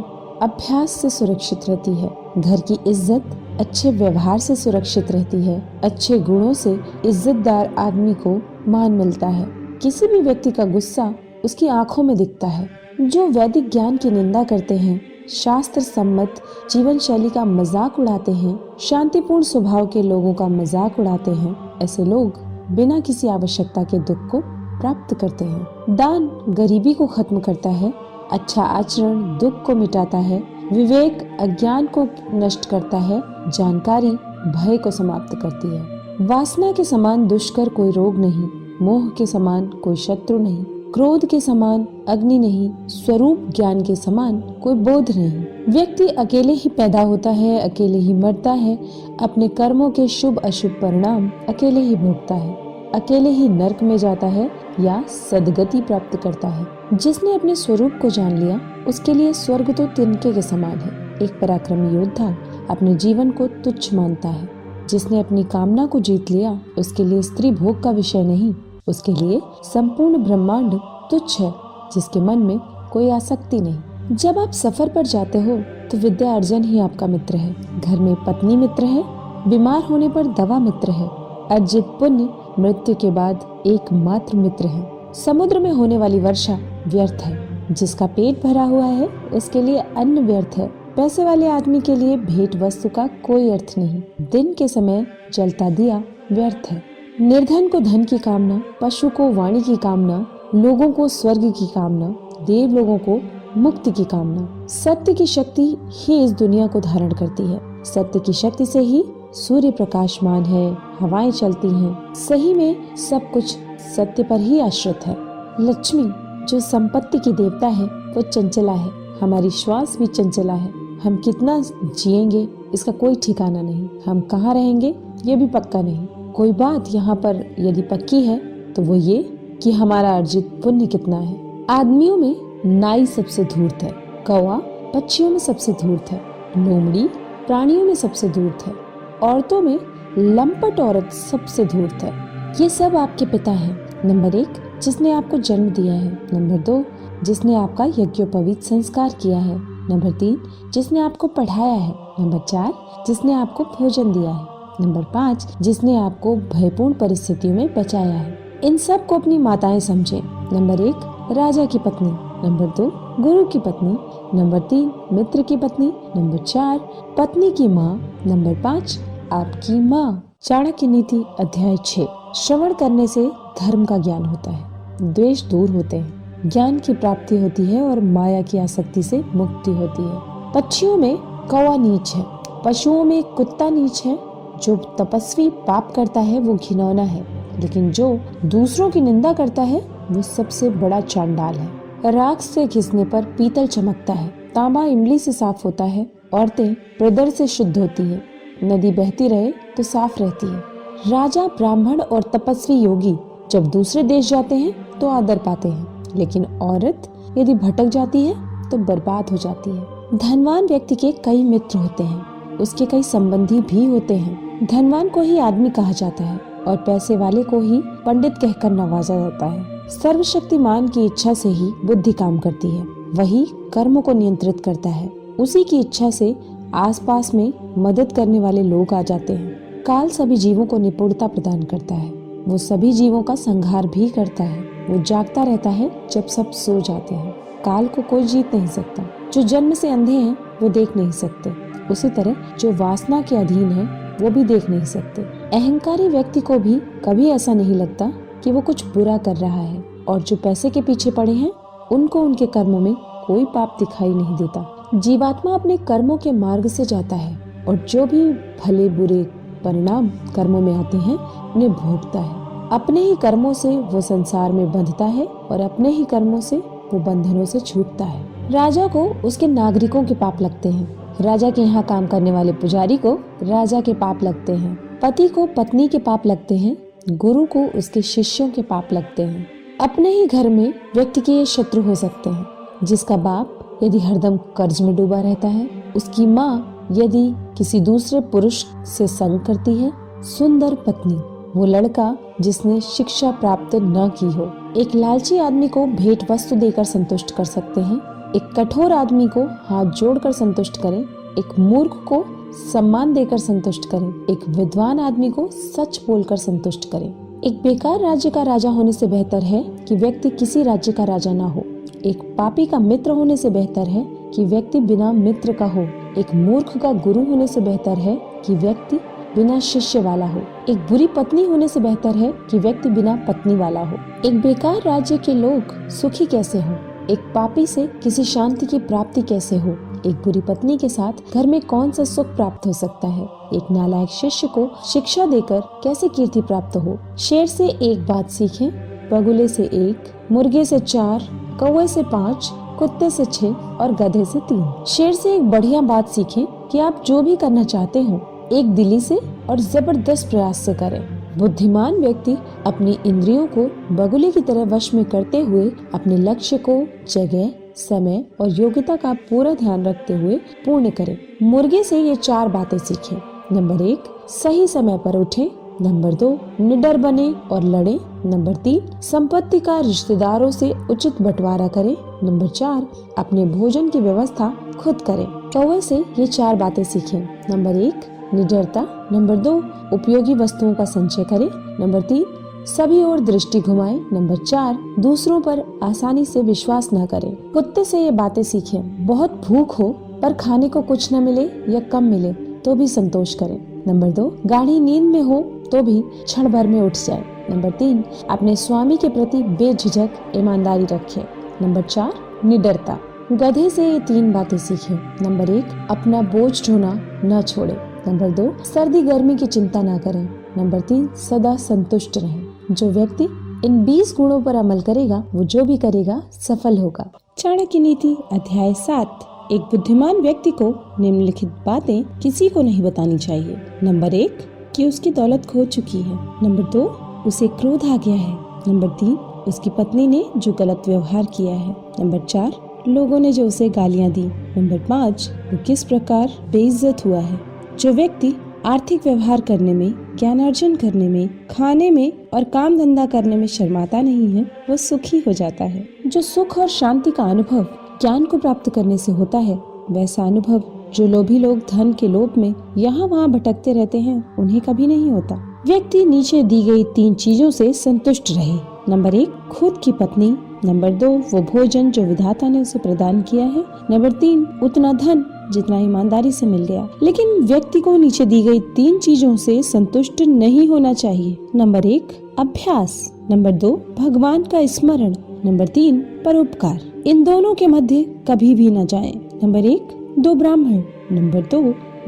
अभ्यास 0.42 0.90
से 0.90 1.11
सुरक्षित 1.11 1.61
रहती 1.68 1.94
है। 1.94 2.24
घर 2.38 2.61
की 2.61 2.79
इज़्ज़त 2.90 3.57
अच्छे 3.61 3.90
व्यवहार 3.90 4.38
से 4.38 4.55
सुरक्षित 4.57 5.11
रहती 5.12 5.44
है। 5.44 5.81
अच्छे 5.85 6.18
गुणों 6.18 6.53
से 6.53 6.79
इज्जतदार 7.07 7.75
आदमी 7.79 8.14
को 8.14 8.40
मान 8.68 8.92
मिलता 8.92 9.27
है। 9.27 9.47
किसी 9.83 10.07
भी 10.07 10.20
व्यक्ति 10.20 10.51
का 10.51 10.64
गुस्सा 10.64 11.12
उसकी 11.44 11.68
आँखों 11.68 12.03
में 12.03 12.16
दिखता 12.16 12.47
है। 12.47 12.68
जो 13.01 13.27
वैदिक 13.29 13.70
ज्ञान 13.70 13.97
की 13.97 14.11
निंदा 14.11 14.42
करते 14.44 14.77
हैं, 14.77 15.01
शास्त्र 15.29 15.81
सम्मत 15.81 16.40
जीवन 16.70 16.99
शैली 16.99 17.31
का 17.31 17.44
मज़ाक 17.44 17.99
उड़ाते 17.99 18.33
हैं, 18.33 18.59
शांतिपूर्ण 18.81 19.42
स्वभाव 19.42 19.87
के 19.87 20.03
लोगों 20.03 20.35
का 20.35 20.49
मज़ाक 20.49 20.99
उड़ाते 21.01 21.31
हैं, 21.31 21.57
ऐसे 21.83 22.05
लोग 22.05 22.38
बिना 22.70 22.99
किसी 23.01 23.29
आवश्यकता 23.29 23.85
के 23.85 23.99
दुख 24.01 24.29
को 24.31 24.40
प्राप्त 24.81 25.14
करते 25.14 25.44
हैं। 25.44 25.97
दान 25.97 26.29
गरीबी 26.49 26.94
को 26.94 27.07
खत्म 27.07 27.40
करता 27.40 27.70
है 27.70 27.92
अच्छा 28.33 28.62
आचरण 28.62 29.23
दुख 29.38 29.62
को 29.62 29.75
मिटाता 29.75 30.18
है 30.18 30.42
विवेक 30.72 31.37
अज्ञान 31.40 31.87
को 31.87 32.09
नष्ट 32.35 32.68
करता 32.68 32.98
है, 32.98 33.22
जानकारी 33.50 34.11
भय 34.50 34.77
को 34.77 34.90
समाप्त 34.90 35.38
करती 35.42 35.77
है। 35.77 36.27
वासना 36.27 36.72
के 36.72 36.85
समान 36.85 37.27
दुष्कर 37.27 37.68
कोई 37.68 37.90
रोग 37.90 38.18
नहीं, 38.18 38.48
मोह 38.83 39.09
के 39.09 39.27
समान 39.27 39.66
कोई 39.66 39.96
शत्रु 39.96 40.38
नहीं, 40.38 40.64
क्रोध 40.64 41.27
के 41.27 41.40
समान 41.40 41.87
अग्नि 42.09 42.38
नहीं, 42.38 42.70
स्वरूप 42.88 43.46
ज्ञान 43.50 43.83
के 43.83 43.96
समान 43.96 44.40
कोई 44.40 44.74
बोध 44.74 45.11
नहीं। 45.11 45.46
व्यक्ति 45.68 46.07
अकेले 46.07 46.53
ही 46.53 46.70
पैदा 46.70 47.00
होता 47.00 47.31
है, 47.31 47.59
अकेले 47.59 47.98
ही 47.98 48.14
मरता 48.14 48.50
है, 48.50 48.79
अपने 49.22 49.48
कर्मों 49.48 49.90
के 49.90 50.09
शुभ 50.09 50.38
अशुभ 50.38 50.70
परिणाम 50.70 51.31
अकेले 51.48 51.81
ही 51.81 51.94
भोगता 51.94 52.35
है। 52.35 52.63
अकेले 52.94 53.30
ही 53.30 53.48
नरक 53.48 53.83
में 53.83 53.96
जाता 53.96 54.26
है 54.26 54.50
या 54.80 55.04
सदगति 55.30 55.80
प्राप्त 55.80 56.16
करता 56.16 56.48
है। 56.48 56.66
जिसने 56.94 57.35
अपने 57.35 57.54
स्वरूप 57.54 57.92
को 58.02 58.11
जान 58.11 58.38
लिया, 58.38 58.61
उसके 58.88 59.14
लिए 59.14 59.33
स्वर्ग 59.33 59.74
तो 59.76 59.87
तिनके 59.87 60.33
के 60.33 60.42
समान 60.42 60.78
है। 60.78 61.18
एक 61.22 61.40
पराक्रमी 61.40 61.94
योद्धा 61.94 62.37
अपने 62.70 62.94
जीवन 62.94 63.30
को 63.30 63.46
तुच्छ 63.46 63.94
मानता 63.94 64.28
है। 64.28 64.48
जिसने 64.88 65.20
अपनी 65.20 65.44
कामना 65.44 65.87
को 65.87 66.00
जीत 66.00 66.30
लिया, 66.30 66.61
उसके 66.78 67.04
लिए 67.04 67.22
स्त्री 67.22 67.50
भोग 67.50 67.83
का 67.83 67.90
विषय 67.90 68.22
नहीं। 68.22 68.54
उसके 68.87 69.12
लिए 69.12 69.40
संपूर्ण 69.62 70.18
ब्रह्मांड 70.18 70.74
तुच्छ 71.11 71.40
है, 71.40 71.54
जिसके 71.94 72.20
मन 72.20 72.38
में 72.38 72.59
कोई 72.92 73.11
आसक्ति 73.11 73.61
नहीं। 73.61 74.16
जब 74.16 74.38
आप 74.38 74.50
सफ़र 74.50 74.88
पर 74.88 75.07
जाते 75.07 75.38
हो 75.38 75.62
तो 75.90 75.98
विद्या 75.98 76.35
अर्जन 76.35 76.64
ही 76.64 76.78
आपका 76.78 77.07
मित्र 77.07 77.37
है। 77.37 77.80
घर 77.80 77.98
में 77.98 78.14
पत्नी 78.14 78.57
मित्र 78.57 78.85
है, 78.85 79.04
बीमार 79.48 79.83
होने 79.83 80.09
पर 80.09 80.26
दवा 80.26 80.59
मित्र 80.59 80.90
है। 80.90 81.09
अर्जित 81.50 81.85
पुण्य 81.85 82.28
मृत्यु 82.59 82.95
के 82.95 83.11
बाद 83.11 83.62
एकमात्र 83.67 84.37
मित्र 84.37 84.67
है। 84.67 84.90
समुद्र 85.14 85.61
में 85.61 85.73
होने 85.73 85.99
वाली 85.99 86.21
वर्षा 86.21 86.59
व्यर्थ 86.87 87.23
है। 87.23 87.55
जिसका 87.75 88.07
पेट 88.07 88.47
भरा 88.47 88.64
हुआ 88.64 88.85
है, 88.85 89.09
उसके 89.09 89.62
लिए 89.62 89.79
अन्न 89.97 90.27
व्यर्थ 90.27 90.59
है। 90.59 90.67
पैसे 90.97 91.25
वाले 91.25 91.49
आदमी 91.49 91.81
के 91.81 91.97
लिए 91.97 92.17
भेंट 92.17 92.57
वस्तु 92.57 92.88
का 92.88 93.07
कोई 93.07 93.51
अर्थ 93.51 93.75
नहीं। 93.79 94.03
दिन 94.21 94.55
के 94.55 94.69
समय 94.69 95.07
जलता 95.35 95.71
दिया 95.71 96.05
व्यर्थ 96.33 96.71
है। 96.71 96.83
निर्धन 97.21 97.69
को 97.69 97.81
धन 97.81 98.05
की 98.05 98.19
कामना, 98.19 98.62
पशु 98.81 99.09
को 99.09 99.33
वाणी 99.33 99.61
की 99.61 99.77
कामना, 99.77 100.27
लोगों 100.55 100.90
को 100.90 101.09
स्वर्ग 101.09 101.51
की 101.59 101.67
कामना, 101.67 102.17
देव 102.45 102.71
लोगों 102.71 102.99
को 102.99 103.21
मुक्ति 103.57 103.90
की 103.90 104.05
कामना। 104.05 104.67
सत्य 104.69 105.14
की 105.14 105.27
शक्ति 105.27 105.77
ही 105.90 106.25
इस 106.25 106.33
दुनिया 106.33 106.67
को 106.67 106.81
धारण 106.81 107.12
करती 107.12 107.43
है। 107.43 107.85
सत्य 107.85 108.19
की 108.19 108.33
शक्ति 108.33 108.67
से 108.67 108.79
ही 108.79 109.05
सूर्य 109.35 109.70
प्रकाशमान 109.70 110.44
है, 110.44 110.77
हवाएँ 111.01 111.31
चलती 111.31 111.68
हैं। 111.68 112.14
सही 112.14 112.55
में 112.55 112.97
सब 112.97 113.31
कुछ 113.33 113.57
सत्य 113.97 114.23
पर 114.23 114.40
ही 114.40 114.61
आश्रित 114.61 115.07
है। 115.07 115.16
लक्ष्मी, 115.61 116.05
जो 116.47 116.61
संपत्ति 116.61 117.18
की 117.18 117.33
देवता 117.33 117.66
है, 117.66 117.85
वो 117.85 118.23
चंचला 118.23 118.73
है। 118.73 118.90
हमारी 119.23 119.51
श्वास 119.51 119.99
भी 119.99 120.07
चंचला 120.07 120.53
है। 120.53 120.70
हम 121.03 121.16
कितना 121.16 121.59
जिएँगे, 121.85 122.49
इसका 122.75 122.92
कोई 122.92 123.14
ठिकाना 123.14 123.62
नहीं। 123.62 123.88
हम 124.07 124.20
कहाँ 124.20 124.55
रहेंगे, 124.55 124.94
ये 125.25 125.37
भी 125.37 125.47
पक्का 125.47 125.83
नहीं। 125.83 126.07
कोई 126.07 126.53
बात 126.53 126.85
यहाँ 126.88 127.16
पर 127.16 127.57
यदि 127.59 127.83
पक्की 127.83 128.20
है 128.23 128.38
तो 128.73 128.83
वो 128.83 128.94
ये 128.94 129.23
कि 129.62 129.73
हमारा 129.73 130.16
अर्जित 130.16 130.61
पुण्य 130.64 130.87
कितना 130.87 131.16
है। 131.16 131.66
आदमियों 131.70 132.16
में 132.16 132.37
नाई 132.66 133.07
सबसे 133.07 133.44
धूर्त 133.44 133.83
है। 133.83 133.92
कौआ 134.27 134.59
पक्षियों 134.94 135.31
में 135.31 135.38
सबसे 135.38 135.73
धूर्त 135.73 136.12
है। 136.12 136.20
लोमड़ी 136.59 137.09
प्राणियों 137.47 137.85
में 137.85 137.94
सबसे 137.94 138.29
धूर्त 138.29 138.66
है। 138.66 138.84
औरतों 139.25 139.61
में 139.61 139.81
लंपट 140.19 140.81
औरत 140.81 141.13
सबसे 141.13 141.65
धूर्त 141.65 142.03
है। 142.03 142.13
ये 142.61 142.69
सब 142.69 142.97
आपके 142.97 143.27
पिता 143.27 143.51
है। 143.51 143.89
नंबर 144.05 144.35
एक, 144.35 144.49
जिसने 144.83 145.13
आपको 145.13 145.39
जन्म 145.39 145.71
दिया 145.71 145.95
है। 145.95 146.19
नंबर 146.35 146.57
दो, 146.57 146.85
जिसने 147.23 147.55
आपका 147.55 147.85
यज्ञोपवीत 147.85 148.63
संस्कार 148.63 149.11
किया 149.23 149.39
है। 149.39 149.57
नंबर 149.61 150.11
तीन, 150.11 150.41
जिसने 150.73 151.01
आपको 151.01 151.27
पढ़ाया 151.27 151.73
है। 151.73 151.95
नंबर 152.21 152.39
चार, 152.39 152.73
जिसने 153.07 153.33
आपको 153.33 153.65
भोजन 153.65 154.13
दिया 154.13 154.31
है। 154.31 154.47
नंबर 154.81 155.03
पाँच, 155.03 155.55
जिसने 155.61 155.97
आपको 155.97 156.37
भयपूर्ण 156.37 156.95
परिस्थितियों 156.95 157.55
में 157.55 157.75
बचाया 157.75 158.15
है। 158.15 158.39
इन 158.65 158.77
सबको 158.77 159.15
अपनी 159.15 159.39
माताएँ 159.39 159.81
समझे। 159.81 160.23
नंबर 160.25 160.81
एक, 160.81 161.29
राजा 161.33 161.65
की 161.65 161.79
पत्नी। 161.79 162.11
नंबर 162.49 162.67
दो, 162.67 162.93
गुरु 163.23 163.45
की 163.45 163.59
पत्नी। 163.59 163.99
नंबर 164.39 164.59
तीन, 164.59 164.93
मित्र 165.13 165.43
की 165.43 165.57
पत्नी। 165.57 165.93
नंबर 166.17 166.39
चार, 166.39 166.81
पत्नी 167.19 167.51
की 167.51 167.69
माँ। 167.69 168.11
नंबर 168.27 168.55
पाँच 168.55 169.01
आपकी 169.33 169.81
माँ 169.81 170.33
चाणक्य 170.43 170.87
नीति 170.87 171.25
अध्याय 171.41 171.77
छः। 171.85 172.07
श्रवण 172.35 172.73
करने 172.73 173.07
से 173.07 173.31
धर्म 173.61 173.85
का 173.85 173.99
ज्ञान 173.99 174.25
होता 174.25 174.51
है। 174.51 174.65
द्वेष 175.13 175.43
दूर 175.43 175.71
होते 175.71 175.97
हैं। 175.97 176.25
ज्ञान 176.49 176.79
की 176.79 176.93
प्राप्ति 176.93 177.37
होती 177.37 177.63
है 177.63 177.83
और 177.83 178.01
माया 178.01 178.43
की 178.43 178.59
आसक्ति 178.59 179.03
से 179.03 179.25
मुक्ति 179.35 179.71
होती 179.71 180.03
है। 180.03 180.19
पक्षियों 180.53 180.97
में 180.97 181.17
कौवा 181.51 181.77
नीच 181.77 182.15
है। 182.15 182.27
पशुओं 182.65 183.05
में 183.05 183.23
कुत्ता 183.23 183.71
नीच 183.71 184.05
है। 184.07 184.19
जो 184.63 184.77
तपस्वी 184.77 185.51
पाप 185.51 185.93
करता 185.97 186.21
है, 186.21 186.41
वो 186.41 186.55
घिनौना 186.55 187.03
है। 187.03 187.27
लेकिन 187.61 187.91
जो 187.91 188.21
दूसरों 188.45 188.91
की 188.91 189.01
निंदा 189.01 189.33
करता 189.33 189.63
है, 189.63 189.89
वो 190.11 190.23
सबसे 190.23 190.71
बड़ा 190.71 191.01
चांडाल 191.01 191.55
है। 191.55 191.71
राख 192.05 192.41
से 192.41 192.67
घिसने 192.67 193.05
पर 193.05 193.25
पीतल 193.25 193.67
चमकता 193.67 194.13
है। 194.13 194.29
तांबा 194.29 194.85
इमली 194.85 195.19
से 195.19 195.33
साफ़ 195.33 195.63
होता 195.65 195.85
है। 195.85 196.11
औरतें 196.35 196.75
प्रदर 196.75 197.31
से 197.31 197.47
शुद्ध 197.47 197.79
होती 197.79 198.03
है। 198.03 198.34
नदी 198.64 198.90
बहती 198.90 199.29
रहे 199.29 199.53
तो 199.77 199.83
साफ़ 199.83 200.20
रहती 200.20 200.46
है। 200.46 200.62
राजा, 201.09 201.46
ब्राह्मण 201.46 202.00
और 202.00 202.22
तपस्वी 202.22 202.77
योगी 202.77 203.16
जब 203.50 203.66
दूसरे 203.66 204.03
देश 204.03 204.29
जाते 204.31 204.55
हैं 204.55 204.98
तो 205.00 205.09
आदर 205.09 205.38
पाते 205.38 205.68
हैं। 205.68 206.05
लेकिन 206.16 206.44
औरत 206.44 207.09
यदि 207.38 207.55
भटक 207.55 207.85
जाती 207.85 208.27
है 208.27 208.35
तो 208.70 208.77
बर्बाद 208.77 209.31
हो 209.31 209.37
जाती 209.37 209.70
है। 209.70 209.87
धनवान 210.14 210.66
व्यक्ति 210.66 210.94
के 210.94 211.12
कई 211.12 211.44
मित्र 211.44 211.79
होते 211.79 212.03
हैं। 212.03 212.35
उसके 212.59 212.87
कई 212.87 213.03
संबंधी 213.03 213.61
भी 213.61 213.85
होते 213.85 214.14
हैं। 214.14 214.66
धनवान 214.66 215.09
को 215.09 215.20
ही 215.20 215.38
आदमी 215.38 215.70
कहा 215.70 215.92
जाता 215.92 216.24
है 216.24 216.40
और 216.68 216.77
पैसे 216.77 217.16
वाले 217.16 217.42
को 217.42 217.61
ही 217.61 217.83
पंडित 218.07 218.33
कहकर 218.33 218.70
नवाजा 218.70 219.16
जाता 219.16 219.46
है। 219.46 219.62
सर्वशक्तिमान 219.88 220.88
की 220.88 221.05
इच्छा 221.05 221.35
से 221.35 221.48
ही 221.48 221.66
बुद्धि 221.85 222.12
काम 222.12 222.38
करती 222.38 222.70
है। 222.70 222.87
वही 223.14 223.46
कर्म 223.72 224.00
को 224.00 224.12
नियंत्रित 224.12 224.61
करता 224.61 224.88
है। 224.88 225.24
उसी 225.40 225.64
की 225.64 225.79
इच्छा 225.79 226.11
से 226.11 226.37
आसपास 226.75 227.35
में 227.35 227.53
मदद 227.79 228.13
करने 228.13 228.41
वाले 228.41 228.63
लोग 228.63 228.95
आ 228.95 229.03
जाते 229.03 229.33
हैं। 229.33 229.83
काल 229.83 230.09
सभी 230.09 230.37
जीवों 230.37 230.67
को 230.67 230.79
निपुणता 230.79 231.27
प्रदान 231.27 231.63
करता 231.63 231.95
है। 231.95 232.11
वो 232.49 232.59
सभी 232.59 232.93
जीवों 232.93 233.23
का 233.23 233.35
संहार 233.35 233.87
भी 233.87 234.09
करता 234.09 234.45
है। 234.45 234.61
वो 234.61 235.03
जागता 235.03 235.43
रहता 235.43 235.71
है 235.71 235.91
जब 236.13 236.27
सब 236.27 236.51
सो 236.51 236.81
जाते 236.81 237.15
हैं। 237.15 237.35
काल 237.65 237.87
को 237.87 238.03
कोई 238.03 238.23
जीत 238.23 238.55
नहीं 238.55 238.67
सकता। 238.67 239.03
जो 239.33 239.43
जन्म 239.43 239.75
से 239.75 239.89
अंधे 239.89 240.13
हैं, 240.13 240.37
वो 240.63 240.69
देख 240.69 240.97
नहीं 240.97 241.11
सकते। 241.11 241.53
उसी 241.91 242.09
तरह 242.09 242.37
जो 242.61 242.73
वासना 242.73 243.23
के 243.23 243.37
अधीन 243.37 243.73
है, 243.73 243.85
वो 244.21 244.31
भी 244.31 244.45
देख 244.45 244.71
नहीं 244.71 244.85
सकते। 244.85 245.23
अहंकारी 245.57 246.09
व्यक्ति 246.09 246.41
को 246.41 246.59
भी 246.59 246.75
कभी 247.05 247.29
ऐसा 247.29 247.55
नहीं 247.55 247.75
लगता 247.75 248.13
कि 248.45 248.53
वो 248.53 248.61
कुछ 248.61 248.87
बुरा 248.87 249.19
कर 249.19 249.37
रहा 249.37 249.61
है। 249.61 249.85
और 250.09 250.23
जो 250.23 250.37
पैसे 250.37 250.71
के 250.71 250.83
पीछे 250.83 251.11
पड़े 251.11 251.33
हैं, 251.33 251.53
उनको 251.93 252.21
उनके 252.21 252.47
कर्मों 252.47 252.81
में 252.81 252.95
कोई 253.27 253.45
पाप 253.45 253.77
दिखाई 253.79 254.15
नहीं 254.15 254.37
देता। 254.37 254.74
जीवात्मा 254.94 255.55
अपने 255.55 255.77
कर्मों 255.77 256.16
के 256.16 256.33
मार्ग 256.33 256.66
से 256.66 256.85
जाता 256.85 257.16
है 257.16 257.64
और 257.68 257.77
जो 257.77 258.07
भी 258.07 258.33
भले 258.33 258.88
बुरे 258.88 259.23
परिणाम 259.64 260.09
कर्मों 260.09 260.61
में 260.61 260.75
आते 260.75 260.97
हैं, 260.97 261.16
उन्हें 261.53 261.73
भोगता 261.73 262.20
है। 262.20 262.44
अपने 262.73 263.01
ही 263.01 263.16
कर्मों 263.16 263.53
से 263.53 263.77
वो 263.77 264.01
संसार 264.01 264.53
में 264.53 264.73
बंधता 264.73 265.05
है 265.05 265.27
और 265.27 265.61
अपने 265.61 265.88
ही 265.88 266.05
कर्मों 266.05 266.40
से 266.40 266.57
वो 266.59 266.99
बंधनों 266.99 267.44
से 267.44 267.61
छूटता 267.61 268.05
है। 268.05 268.51
राजा 268.51 268.87
को 268.87 269.05
उसके 269.25 269.47
नागरिकों 269.47 270.05
के 270.05 270.14
पाप 270.14 270.40
लगते 270.40 270.68
हैं। 270.68 271.16
राजा 271.20 271.51
के 271.51 271.62
यहाँ 271.62 271.83
काम 271.83 272.07
करने 272.07 272.33
वाले 272.33 272.53
पुजारी 272.53 272.97
को 272.97 273.18
राजा 273.42 273.81
के 273.81 273.94
पाप 273.94 274.23
लगते 274.23 274.53
हैं। 274.53 275.01
पति 275.01 275.29
को 275.29 275.47
पत्नी 275.47 275.88
के 275.88 275.99
पाप 275.99 276.27
लगते 276.27 276.57
हैं। 276.57 276.77
गुरु 277.11 277.47
को 277.47 277.79
उसके 277.79 278.03
शिष्यों 278.03 278.51
के 278.51 278.62
पाप 278.62 278.88
लगते 278.92 279.23
हैं। 279.23 279.47
अपने 279.81 280.09
ही 280.09 280.27
घर 280.27 280.49
में 280.49 280.75
व्यक्ति 280.94 281.20
के 281.20 281.44
शत्रु 281.44 281.83
हो 281.83 281.94
सकते 281.94 282.31
हैं, 282.31 282.47
जिसका 282.85 283.16
बाप 283.16 283.54
यदि 283.83 283.99
हरदम 283.99 284.37
कर्ज 284.37 284.83
में 284.83 284.97
डूबा 284.97 285.21
रहता 285.21 285.49
है, 285.49 285.69
उसकी 285.97 286.27
माँ 286.27 286.71
यदि 286.93 287.35
किसी 287.59 287.81
दूसरे 287.81 288.21
पुरुष 288.21 288.65
से 288.87 289.07
संग 289.07 289.41
करती 289.41 289.75
है, 289.75 289.93
सुंदर 290.23 290.75
पत्नी, 290.75 291.15
वो 291.57 291.65
लड़का 291.65 292.17
जिसने 292.41 292.81
शिक्षा 292.81 293.31
प्राप्त 293.31 293.75
न 293.75 294.09
की 294.21 294.27
हो, 294.27 294.51
एक 294.77 294.95
लालची 294.95 295.39
आदमी 295.39 295.69
को 295.69 295.87
भेंट 295.87 296.31
वस्तु 296.31 296.57
देकर 296.57 296.85
संतुष्ट 296.85 297.31
कर 297.31 297.45
सकते 297.45 297.81
हैं, 297.81 297.97
एक 298.37 298.53
कठोर 298.57 298.93
आदमी 298.93 299.27
को 299.29 299.45
हाथ 299.45 299.85
जोड़कर 299.85 300.33
संतुष्ट 300.33 300.77
करें, 300.77 301.01
एक 301.39 301.59
मूर्ख 301.59 301.93
को 302.09 302.25
सम्मान 302.73 303.13
देकर 303.13 303.39
संतुष्ट 303.39 303.91
करें, 303.91 304.09
एक 304.31 304.49
विद्वान 304.49 305.01
आदमी 305.01 305.31
को 305.31 305.49
सच 305.49 306.01
बोलकर 306.07 306.37
संतुष्ट 306.37 306.91
करें। 306.91 307.15
एक 307.45 307.63
बेकार 307.63 308.01
राज्य 308.01 308.31
का 308.31 308.43
राजा 308.43 308.71
होने 308.71 308.93
से 308.93 309.07
बेहतर 309.07 309.43
है 309.43 309.63
कि 309.89 309.97
व्यक्ति 309.97 310.31
किसी 310.31 310.63
राज्य 310.63 310.93
का 310.93 311.05
राजा 311.05 311.33
ना 311.33 311.47
हो। 311.47 311.65
एक 312.05 312.35
पापी 312.38 312.67
का 312.67 312.79
मित्र 312.79 313.11
होने 313.11 313.37
से 313.37 313.51
बेहतर 313.51 313.88
है 313.88 314.07
कि 314.35 314.45
व्यक्ति 314.45 314.81
बिना 314.81 315.12
मित्र 315.12 315.53
का 315.53 315.64
हो। 315.64 315.81
एक 316.19 316.35
मूर्ख 316.35 316.79
का 316.79 316.93
गुरु 316.93 317.25
होने 317.25 317.47
से 317.47 317.61
बेहतर 317.61 317.99
है 317.99 318.23
कि 318.47 318.55
व्यक्ति 318.55 318.97
बिना 319.37 319.61
शिष्य 319.61 320.03
वाला 320.03 320.27
हो। 320.27 320.40
एक 320.69 320.79
बुरी 320.79 321.07
पत्नी 321.07 321.45
होने 321.45 321.69
से 321.69 321.81
बेहतर 321.81 322.17
है 322.17 322.35
कि 322.51 322.59
व्यक्ति 322.59 322.88
बिना 322.88 323.25
पत्नी 323.29 323.57
वाला 323.57 323.81
हो। 323.81 323.97
एक 324.27 324.40
बेकार 324.40 324.77
राज्य 324.87 325.19
के 325.19 325.35
लोग 325.35 325.88
सुखी 325.88 326.27
कैसे 326.27 326.59
हो? 326.59 326.75
एक 327.11 327.19
पापी 327.35 327.67
से 327.67 327.87
किसी 327.87 328.25
शांति 328.25 328.67
की 328.67 328.79
प्राप्ति 328.79 329.23
कैसे 329.23 329.57
हो? 329.57 329.71
एक 330.07 330.14
बुरी 330.14 330.40
पत्नी 330.40 330.79
के 330.79 330.88
साथ 330.88 331.35
घर 331.35 331.47
में 331.47 331.61
कौन 331.61 331.90
सा 331.90 332.05
सुख 332.05 332.27
प्राप्त 332.27 332.67
हो 332.67 332.73
सकता 332.73 333.09
है? 333.09 333.25
एक 333.55 333.71
नालायक 333.71 334.09
शिष्य 334.09 334.47
को 334.47 334.71
शिक्षा 334.87 335.27
देकर 335.27 335.61
कैसे 335.61 336.09
कीर्ति 336.09 336.40
प्राप्त 336.40 336.77
हो? 336.77 336.99
शेर 337.19 337.47
से 337.47 337.69
एक 337.69 338.07
बात 338.07 338.31
सीखें। 338.31 338.93
बगुले 339.12 339.49
से 339.49 339.64
एक, 339.64 340.12
मुर्गे 340.33 340.64
से 340.64 340.79
चार 340.79 341.23
कौए 341.61 341.87
से 341.87 342.03
पाँच, 342.03 342.51
कुत्ते 342.79 343.11
से 343.11 343.25
छह 343.25 343.47
और 343.47 343.93
गधे 343.95 344.25
से 344.25 344.40
तीन। 344.40 344.85
शेर 344.87 345.12
से 345.12 345.35
एक 345.35 345.51
बढ़िया 345.51 345.81
बात 345.81 346.09
सीखें 346.09 346.47
कि 346.69 346.79
आप 346.79 347.03
जो 347.07 347.23
भी 347.23 347.37
करना 347.37 347.64
चाहते 347.64 348.03
हो, 348.03 348.49
एक 348.53 348.67
दिली 348.67 349.01
से 349.01 349.19
और 349.51 349.61
ज़बरदस्त 349.61 350.31
प्रयास 350.31 350.59
से 350.59 350.75
करें। 350.75 351.03
बुद्धिमान 351.38 351.95
व्यक्ति 351.95 352.37
अपनी 352.67 352.99
इंद्रियों 353.07 353.47
को 353.47 353.95
बगुले 353.95 354.31
की 354.31 354.40
तरह 354.40 354.64
वश 354.64 354.95
में 354.95 355.05
करते 355.05 355.40
हुए 355.40 355.73
अपने 355.95 356.17
लक्ष्य 356.17 356.59
को, 356.59 356.87
जगह, 357.11 357.51
समय 357.77 358.25
और 358.40 358.49
योग्यता 358.49 358.97
का 358.97 359.12
पूरा 359.12 359.55
ध्यान 359.55 359.85
रखते 359.85 360.14
हुए 360.14 360.37
पूर्ण 360.37 360.90
करें। 360.90 361.19
मुर्गे 361.43 361.83
से 361.83 362.01
ये 362.01 362.14
चार 362.14 362.49
बातें 362.49 362.79
सीखें। 362.79 363.17
नंबर 363.53 363.83
एक, 363.83 364.05
सही 364.29 364.67
समय 364.67 364.99
पर 364.99 365.17
उठें। 365.17 365.47
नंबर 365.81 366.14
दो, 366.14 366.38
निडर 366.61 366.97
बने 366.97 367.35
और 367.53 367.62
लड़े। 367.62 367.99
नंबर 368.27 368.57
तीन, 368.57 369.01
संपत्ति 369.01 369.61
का 369.61 369.81
रिश्तेदारों 369.81 370.51
से 370.51 370.75
उचित 370.91 371.23
बंटवारा 371.23 371.69
करें। 371.69 371.97
नंबर 372.25 372.47
चार, 372.47 372.87
अपने 373.19 373.47
भोजन 373.47 373.89
की 373.89 374.01
व्यवस्था 374.01 374.55
खुद 374.81 375.03
करें। 375.03 375.27
कौवे 375.29 375.81
से 375.81 376.05
ये 376.19 376.27
चार 376.27 376.57
बातें 376.57 376.85
सीखें। 376.85 377.29
नंबर 377.51 377.77
एक, 377.77 377.95
निडरता। 378.35 379.09
नंबर 379.13 379.37
दो, 379.37 379.59
उपयोगी 379.93 380.35
वस्तुओं 380.35 380.75
का 380.75 380.85
संचय 380.85 381.25
करें। 381.25 381.49
नंबर 381.81 382.01
तीन, 382.01 382.25
सभी 382.67 383.05
ओर 383.05 383.21
दृष्टि 383.21 383.61
घुमाएँ। 383.61 384.01
नंबर 384.13 384.37
चार, 384.37 384.79
दूसरों 384.99 385.41
पर 385.41 385.63
आसानी 385.83 386.25
से 386.25 386.43
विश्वास 386.43 386.91
न 386.95 387.07
करें। 387.07 387.53
कुत्ते 387.53 387.85
से 387.85 388.05
ये 388.05 388.11
बातें 388.11 388.43
सीखें। 388.43 389.07
बहुत 389.07 389.41
भूख 389.49 389.79
हो, 389.79 389.95
पर 390.23 390.33
खाने 390.33 390.69
को 390.69 390.83
कुछ 390.83 391.13
न 391.13 391.23
मिले 391.23 391.73
या 391.73 391.81
कम 391.81 392.05
मिले 392.05 392.33
तो 392.33 392.75
भी 392.75 392.89
संतोष 392.89 393.35
करें। 393.35 393.83
नंबर 393.87 394.11
दो, 394.11 394.37
गाढ़ी 394.47 394.81
नींद 394.81 395.05
में 395.05 395.23
हो 395.23 395.45
तो 395.72 395.83
भी 395.83 396.03
क्षण 396.24 396.48
भर 396.48 396.66
में 396.66 396.81
उठ 396.81 396.92
जाए। 396.92 397.24
नंबर 397.50 397.70
तीन, 397.70 398.05
अपने 398.31 398.57
स्वामी 398.57 398.96
के 398.96 399.09
प्रति 399.09 399.42
बेझिझक 399.42 400.11
ईमानदारी 400.37 400.85
रखें। 400.85 401.24
नंबर 401.62 401.83
चार, 401.83 402.12
निडरता। 402.44 402.98
गधे 403.33 403.70
से 403.70 403.92
ये 403.92 403.98
तीन 403.98 404.33
बातें 404.33 404.59
सीखें। 404.59 405.24
नंबर 405.24 405.50
एक, 405.50 405.64
अपना 405.90 406.22
बोझ 406.22 406.70
ढोना 406.70 407.00
न 407.24 407.42
छोड़े। 407.42 407.77
नंबर 408.09 408.31
दो, 408.31 408.64
सर्दी 408.64 409.03
गर्मी 409.03 409.37
की 409.37 409.46
चिंता 409.46 409.83
न 409.83 409.98
करें। 409.98 410.29
नंबर 410.57 410.81
तीन, 410.81 411.07
सदा 411.07 411.57
संतुष्ट 411.57 412.18
रहें। 412.18 412.46
जो 412.70 412.90
व्यक्ति 412.90 413.24
इन 413.64 413.85
20 413.85 414.14
गुणों 414.16 414.42
पर 414.42 414.55
अमल 414.55 414.81
करेगा, 414.81 415.24
वो 415.35 415.44
जो 415.44 415.64
भी 415.64 415.77
करेगा, 415.77 416.22
सफल 416.33 416.79
होगा। 416.79 417.11
चाणक्य 417.37 417.79
नीति, 417.79 418.16
अध्याय 418.33 418.74
सात। 418.74 419.18
एक 419.53 419.61
बुद्धिमान 419.61 420.16
व्यक्ति 420.16 420.50
को 420.50 420.96
निम्नलिखित 421.00 421.48
बातें 421.48 422.05
किसी 422.18 422.48
को 422.48 422.62
नहीं 422.62 422.83
बतानी 422.83 423.18
चाहिए। 423.18 423.57
नंबर 423.83 424.14
एक 424.14 424.38
कि 424.77 424.89
उसकी 424.89 425.11
दौलत 425.11 425.47
खो 425.47 425.65
चुकी 425.65 425.99
है। 425.99 426.19
नंबर 426.43 426.63
दो, 426.63 426.99
उसे 427.27 427.49
क्रोध 427.49 427.85
आ 427.85 427.97
गया 427.97 428.15
है। 428.15 428.39
नंबर 428.69 428.89
तीन, 428.89 429.15
उसकी 429.49 429.71
पत्नी 429.71 430.07
ने 430.07 430.25
जो 430.37 430.53
गलत 430.53 430.83
व्यवहार 430.89 431.27
किया 431.37 431.55
है। 431.55 431.77
नंबर 432.01 432.19
चार, 432.19 432.53
लोगों 432.89 433.19
ने 433.19 433.33
जो 433.33 433.47
उसे 433.47 433.69
गालियाँ 433.69 434.11
दी। 434.11 434.27
नंबर 434.27 434.79
पाँच, 434.79 435.31
वो 435.53 435.59
किस 435.67 435.85
प्रकार 435.85 436.31
बेइज्जत 436.51 436.97
हुआ 437.07 437.19
है। 437.19 437.41
जो 437.81 437.93
व्यक्ति 437.93 438.35
आर्थिक 438.67 439.01
व्यवहार 439.05 439.41
करने 439.41 439.75
में 439.75 439.95
ज्ञान 440.19 440.41
अर्जन 440.41 440.77
करने 440.77 441.09
में, 441.09 441.31
खाने 441.51 441.91
में 441.91 442.13
और 442.35 442.45
काम 442.45 442.79
धंधा 442.79 443.07
करने 443.07 443.37
में 443.37 443.47
शर्माता 443.47 444.01
नहीं 444.01 444.29
है, 444.29 444.51
वो 444.71 444.77
सुखी 444.77 445.19
हो 445.27 445.33
जाता 445.33 445.65
है। 445.65 445.89
जो 446.07 446.21
सुख 446.21 446.59
और 446.59 446.69
शांति 446.69 447.11
का 447.11 447.23
अनुभव 447.23 447.67
ज्ञान 448.01 448.25
को 448.25 448.39
प्राप्त 448.39 448.71
करने 448.71 448.99
से 448.99 449.13
होता 449.13 449.39
है, 449.39 449.63
वैसा 449.91 450.25
अनुभव 450.25 450.63
जो 450.94 451.07
लोभी 451.07 451.38
लोग 451.38 451.59
धन 451.59 451.92
के 451.92 452.09
लोभ 452.09 452.30
में 452.38 452.54
यहाँ 452.78 453.07
वहाँ 453.07 453.30
भटकते 453.30 453.72
रहते 453.72 453.98
हैं, 453.98 454.37
उन्हें 454.38 454.61
कभी 454.61 454.87
नहीं 454.87 455.11
होता। 455.11 455.62
व्यक्ति 455.66 456.04
नीचे 456.04 456.42
दी 456.42 456.62
गई 456.62 456.85
तीन 456.85 457.14
चीज़ों 457.14 457.50
से 457.50 457.72
संतुष्ट 457.72 458.30
रहे। 458.30 458.59
नंबर 458.88 459.14
एक, 459.14 459.28
खुद 459.50 459.74
की 459.85 459.92
पत्नी। 459.92 460.37
नंबर 460.64 460.90
दो, 460.90 461.11
वो 461.11 461.40
भोजन 461.42 461.90
जो 461.90 462.02
विधाता 462.02 462.48
ने 462.48 462.61
उसे 462.61 462.78
प्रदान 462.78 463.22
किया 463.22 463.44
है। 463.44 463.64
नंबर 463.90 464.12
तीन, 464.12 464.46
उतना 464.62 464.92
धन 464.92 465.24
जितना 465.52 465.78
ईमानदारी 465.78 466.33
से 466.33 466.46
मिल 466.46 466.64
गया। 466.64 466.88
लेकिन 467.02 467.28
व्यक्ति 467.28 467.80
को 467.80 467.96
नीचे 467.96 468.26
दी 468.26 468.42
गई 468.42 468.61
तीन 468.61 468.98
चीज़ों 468.98 469.37
से 469.37 469.62
संतुष्ट 469.62 470.22
नहीं 470.22 470.68
होना 470.68 470.92
चाहिए। 470.92 471.38
नंबर 471.54 471.87
एक, 471.87 472.09
अभ्यास। 472.38 473.12
नंबर 473.30 473.52
दो, 473.52 473.80
भगवान 473.98 474.42
का 474.42 474.66
स्मरण। 474.66 475.14
नंबर 475.44 475.68
तीन, 475.68 476.00
परोपकार। 476.24 476.80
इन 477.07 477.24
दोनों 477.24 477.54
के 477.54 477.66
मध्य 477.66 478.02
कभी 478.02 478.54
भी 478.54 478.70
न 478.70 478.87
जाए। 478.87 479.14
नंबर 479.44 479.59
एक 479.59 479.88
दो 480.18 480.35
ब्राह्मण, 480.35 480.83
नंबर 481.12 481.40
दो, 481.40 481.61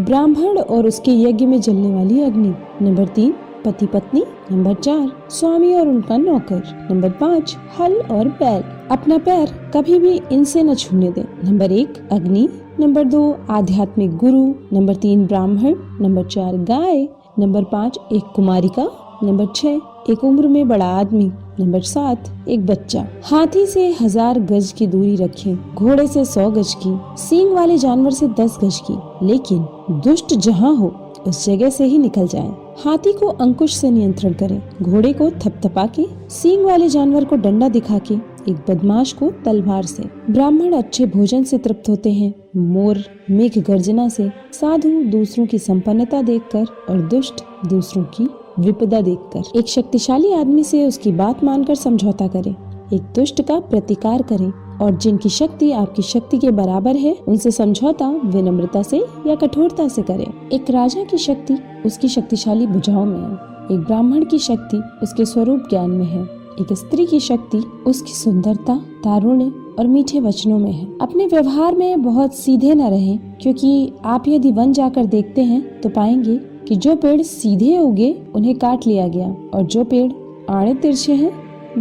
ब्राह्मण 0.05 0.59
और 0.59 0.87
उसके 0.87 1.13
यज्ञ 1.13 1.47
में 1.47 1.61
जलने 1.61 1.95
वाली 1.95 2.21
अग्नि, 2.23 2.55
नंबर 2.83 3.07
तीन 3.07 3.35
पति 3.65 3.87
पत्नी 3.87 4.25
नंबर 4.53 4.75
चार, 4.75 5.13
स्वामी 5.31 5.75
और 5.75 5.89
उनका 5.89 6.17
नौकर, 6.17 6.89
नंबर 6.91 7.11
पाँच, 7.11 7.57
हल 7.79 7.95
और 7.95 8.29
बैल। 8.29 8.63
अपना 8.91 9.19
पैर 9.19 9.71
कभी 9.75 9.99
भी 9.99 10.21
इनसे 10.33 10.63
न 10.63 10.75
छूने 10.75 11.11
दे। 11.13 11.25
नंबर 11.45 11.73
एक, 11.73 12.09
अग्नि, 12.13 12.49
नंबर 12.81 13.05
दो, 13.05 13.37
आध्यात्मिक 13.51 14.17
गुरु, 14.17 14.55
नंबर 14.73 14.95
तीन, 14.95 15.27
ब्राह्मण, 15.27 15.75
नंबर 16.01 16.25
चार, 16.25 16.57
गाय, 16.57 17.09
नंबर 17.39 17.65
पाँच, 17.65 17.99
एक 18.13 18.23
कुमारिका, 18.37 18.89
नंबर 19.23 19.47
छह 19.57 19.79
एक 20.11 20.25
उम्र 20.25 20.49
में 20.49 20.69
बड़ा 20.69 20.87
आदमी, 20.87 21.25
नंबर 21.61 21.81
सात, 21.81 22.25
एक 22.49 22.67
बच्चा। 22.67 23.07
हाथी 23.25 23.65
से 23.67 23.89
हज़ार 24.01 24.39
गज 24.41 24.71
की 24.73 24.87
दूरी 24.87 25.17
रखें, 25.17 25.75
घोड़े 25.75 26.07
से 26.07 26.25
सौ 26.25 26.51
गज 26.51 26.75
की, 26.75 26.93
सींग 27.19 27.53
वाले 27.53 27.79
जानवर 27.79 28.11
से 28.11 28.29
दस 28.29 28.59
गज 28.65 28.79
की। 28.91 29.27
लेकिन 29.27 29.67
दुष्ट 30.05 30.35
जहाँ 30.35 30.75
हो, 30.77 30.95
उस 31.27 31.45
जगह 31.47 31.71
से 31.71 31.85
ही 31.85 31.99
निकल 31.99 32.27
जाए। 32.27 32.55
हाथी 32.85 33.13
को 33.13 33.27
अंकुश 33.27 33.75
से 33.75 33.91
नियंत्रण 33.91 34.33
करें, 34.33 34.63
घोड़े 34.83 35.13
को 35.13 35.31
थपथपा 35.31 35.87
के 35.87 36.07
सींग 36.31 36.65
वाले 36.65 36.89
जानवर 36.89 37.25
को 37.25 37.37
डंडा 37.37 37.69
दिखा 37.69 37.99
के 37.99 38.15
एक 38.49 38.65
बदमाश 38.69 39.13
को 39.13 39.31
तलवार 39.45 39.83
से। 39.83 40.03
ब्राह्मण 40.31 40.73
अच्छे 40.73 41.07
भोजन 41.07 41.45
से 41.45 41.59
तृप्त 41.59 41.89
होते 41.89 42.13
हैं, 42.13 42.35
मोर, 42.57 43.05
मेघ 43.31 43.59
गर्जना 43.59 44.09
से। 44.09 44.31
साधु 44.53 45.03
दूसरों 45.11 45.47
की 45.47 45.59
संपन्नता 45.59 46.23
देखकर 46.23 46.67
और 46.91 47.09
दुष्ट 47.09 47.45
दूसरों 47.69 48.05
की 48.05 48.29
विपदा 48.59 49.01
देखकर। 49.01 49.59
एक 49.59 49.69
शक्तिशाली 49.69 50.33
आदमी 50.33 50.65
से 50.65 50.87
उसकी 50.87 51.13
बात 51.13 51.45
मानकर 51.45 51.75
समझौता 51.75 52.27
करें। 52.27 52.55
एक 52.93 53.03
दुष्ट 53.15 53.43
का 53.43 53.59
प्रतिकार 53.61 54.23
करें 54.23 54.79
और 54.79 54.97
जिनकी 54.97 55.29
शक्ति 55.29 55.71
आपकी 55.73 56.03
शक्ति 56.03 56.39
के 56.39 56.51
बराबर 56.51 56.97
है, 56.97 57.17
उनसे 57.29 57.51
समझौता 57.51 58.09
विनम्रता 58.25 58.83
से 58.83 58.99
या 59.27 59.35
कठोरता 59.35 59.89
से 59.89 60.03
करें। 60.03 60.27
एक 60.53 60.71
राजा 60.71 61.05
की 61.05 61.19
शक्ति 61.19 61.57
उसकी 61.87 62.09
शक्तिशाली 62.09 62.67
बुझाओं 62.67 63.05
में 63.07 63.19
है। 63.19 63.33
एक 63.73 63.85
ब्राह्मण 63.87 64.25
की 64.25 64.39
शक्ति 64.39 64.83
उसके 65.03 65.25
स्वरूप 65.25 65.67
ज्ञान 65.71 65.91
में 65.91 66.07
है। 66.07 66.23
एक 66.61 66.73
स्त्री 66.73 67.07
की 67.07 67.21
शक्ति 67.21 67.59
उसकी 67.87 68.13
सुंदरता, 68.13 68.77
तारुण्य 69.05 69.53
और 69.79 69.87
मीठे 69.87 70.21
वचनों 70.21 70.59
में 70.59 70.73
है। 70.73 70.87
अपने 71.01 71.27
व्यवहार 71.27 71.75
में 71.75 72.03
बहुत 72.03 72.35
सीधे 72.35 72.75
न 72.75 72.83
रहें, 72.83 73.19
क्योंकि 73.43 73.93
आप 74.05 74.29
यदि 74.29 74.53
वन 74.53 74.73
जाकर 74.73 75.07
देखते 75.07 75.43
हैं 75.43 75.81
तो 75.81 75.89
पाएँगे 75.89 76.56
कि 76.69 76.77
जो 76.77 76.97
पेड़ 76.97 77.23
सीधे 77.23 77.79
उगे, 77.79 78.23
उन्हें 78.35 78.59
काट 78.59 78.87
लिया 78.87 79.09
गया। 79.09 79.37
और 79.55 79.63
जो 79.63 79.85
पेड़ 79.85 80.13
आड़े 80.51 80.75
तिरछे 80.75 81.13
हैं, 81.13 81.33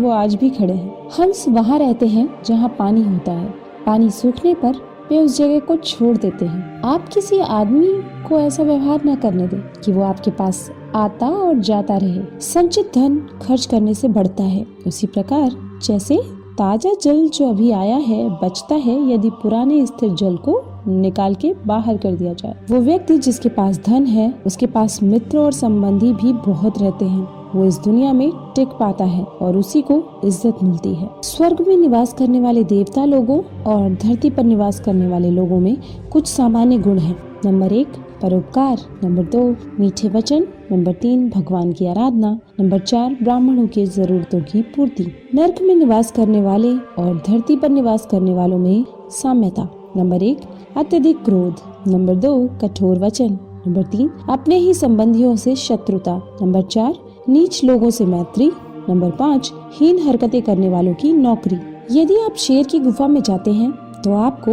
वो 0.01 0.09
आज 0.09 0.35
भी 0.35 0.49
खड़े 0.49 0.73
हैं। 0.73 0.95
हंस 1.19 1.45
वहाँ 1.49 1.79
रहते 1.79 2.07
हैं 2.07 2.29
जहाँ 2.45 2.75
पानी 2.79 3.01
होता 3.01 3.31
है। 3.31 3.53
पानी 3.85 4.09
सूखने 4.09 4.53
पर 4.53 4.71
वे 5.09 5.19
उस 5.19 5.37
जगह 5.37 5.59
को 5.59 5.75
छोड़ 5.75 6.17
देते 6.17 6.45
हैं। 6.45 6.81
आप 6.81 7.09
किसी 7.09 7.39
आदमी 7.39 7.87
को 8.29 8.39
ऐसा 8.39 8.63
व्यवहार 8.63 9.01
न 9.05 9.15
करने 9.15 9.47
दें 9.47 9.59
कि 9.59 9.91
वो 9.91 10.03
आपके 10.03 10.31
पास 10.31 10.71
आता 10.95 11.27
और 11.27 11.55
जाता 11.55 11.97
रहे। 11.97 12.39
संचित 12.39 12.91
धन 12.95 13.17
खर्च 13.17 13.65
करने 13.65 13.93
से 13.93 14.07
बढ़ता 14.07 14.43
है। 14.43 14.65
उसी 14.87 15.07
प्रकार 15.07 15.51
जैसे 15.83 16.19
ताज़ा 16.57 16.89
जल 17.01 17.27
जो 17.27 17.47
अभी 17.49 17.69
आया 17.71 17.95
है, 17.97 18.29
बचता 18.41 18.75
है 18.75 18.95
यदि 19.11 19.29
पुराने 19.41 19.85
स्थिर 19.85 20.09
जल 20.09 20.35
को 20.37 20.53
निकाल 20.87 21.33
के 21.35 21.53
बाहर 21.65 21.97
कर 21.97 22.11
दिया 22.11 22.33
जाए। 22.33 22.55
वो 22.71 22.79
व्यक्ति 22.81 23.17
जिसके 23.17 23.49
पास 23.49 23.79
धन 23.85 24.05
है, 24.05 24.33
उसके 24.45 24.65
पास 24.65 25.01
मित्र 25.03 25.37
और 25.37 25.51
संबंधी 25.51 26.11
भी 26.13 26.33
बहुत 26.33 26.81
रहते 26.81 27.05
हैं। 27.05 27.27
वो 27.55 27.65
इस 27.65 27.79
दुनिया 27.79 28.13
में 28.13 28.31
टिक 28.55 28.67
पाता 28.69 29.05
है 29.05 29.23
और 29.23 29.57
उसी 29.57 29.81
को 29.81 30.01
इज़्ज़त 30.25 30.63
मिलती 30.63 30.93
है। 30.95 31.09
स्वर्ग 31.23 31.67
में 31.67 31.75
निवास 31.77 32.13
करने 32.13 32.39
वाले 32.39 32.63
देवता 32.63 33.05
लोगों 33.05 33.41
और 33.67 33.89
धरती 33.93 34.29
पर 34.29 34.43
निवास 34.43 34.79
करने 34.79 35.07
वाले 35.07 35.31
लोगों 35.31 35.59
में 35.59 35.77
कुछ 36.11 36.27
सामान्य 36.27 36.77
गुण 36.77 36.99
हैं। 36.99 37.17
नंबर 37.45 37.73
एक 37.73 37.93
परोपकार, 38.21 38.77
नंबर 39.03 39.23
दो, 39.23 39.55
मीठे 39.79 40.09
वचन, 40.09 40.47
नंबर 40.71 40.91
तीन, 40.91 41.29
भगवान 41.29 41.71
की 41.73 41.85
आराधना, 41.85 42.39
नंबर 42.59 42.79
चार, 42.79 43.17
ब्राह्मणों 43.23 43.67
की 43.67 43.85
जरूरतों 43.85 44.41
की 44.41 44.61
पूर्ति। 44.61 45.07
नर्क 45.35 45.55
में 45.61 45.75
निवास 45.75 46.11
करने 46.11 46.41
वाले 46.41 46.75
और 46.75 47.23
धरती 47.27 47.55
पर 47.55 47.69
निवास 47.69 48.07
करने 48.11 48.33
वालों 48.33 48.57
में 48.57 48.85
साम्यता। 49.09 49.69
नंबर 49.97 50.23
एक, 50.23 50.39
अत्यधिक 50.77 51.23
क्रोध। 51.23 51.55
नंबर 51.87 52.15
दो, 52.15 52.49
कठोर 52.61 52.99
वचन। 52.99 53.39
नंबर 53.67 53.83
तीन, 53.83 54.09
अपने 54.29 54.57
ही 54.57 54.73
संबंधियों 54.73 55.35
से 55.35 55.55
शत्रुता। 55.55 56.37
नंबर 56.41 56.61
चार, 56.61 56.93
नीच 57.29 57.63
लोगों 57.63 57.89
से 57.89 58.05
मैत्री। 58.05 58.51
नंबर 58.89 59.11
पाँच, 59.11 59.53
हीन 59.79 59.99
हरकतें 59.99 60.41
करने 60.41 60.69
वालों 60.69 60.93
की 60.93 61.13
नौकरी। 61.13 61.57
यदि 61.91 62.15
आप 62.15 62.35
शेर 62.35 62.65
की 62.65 62.79
गुफा 62.79 63.07
में 63.07 63.21
जाते 63.21 63.51
हैं 63.51 63.71
तो 64.03 64.13
आपको 64.13 64.51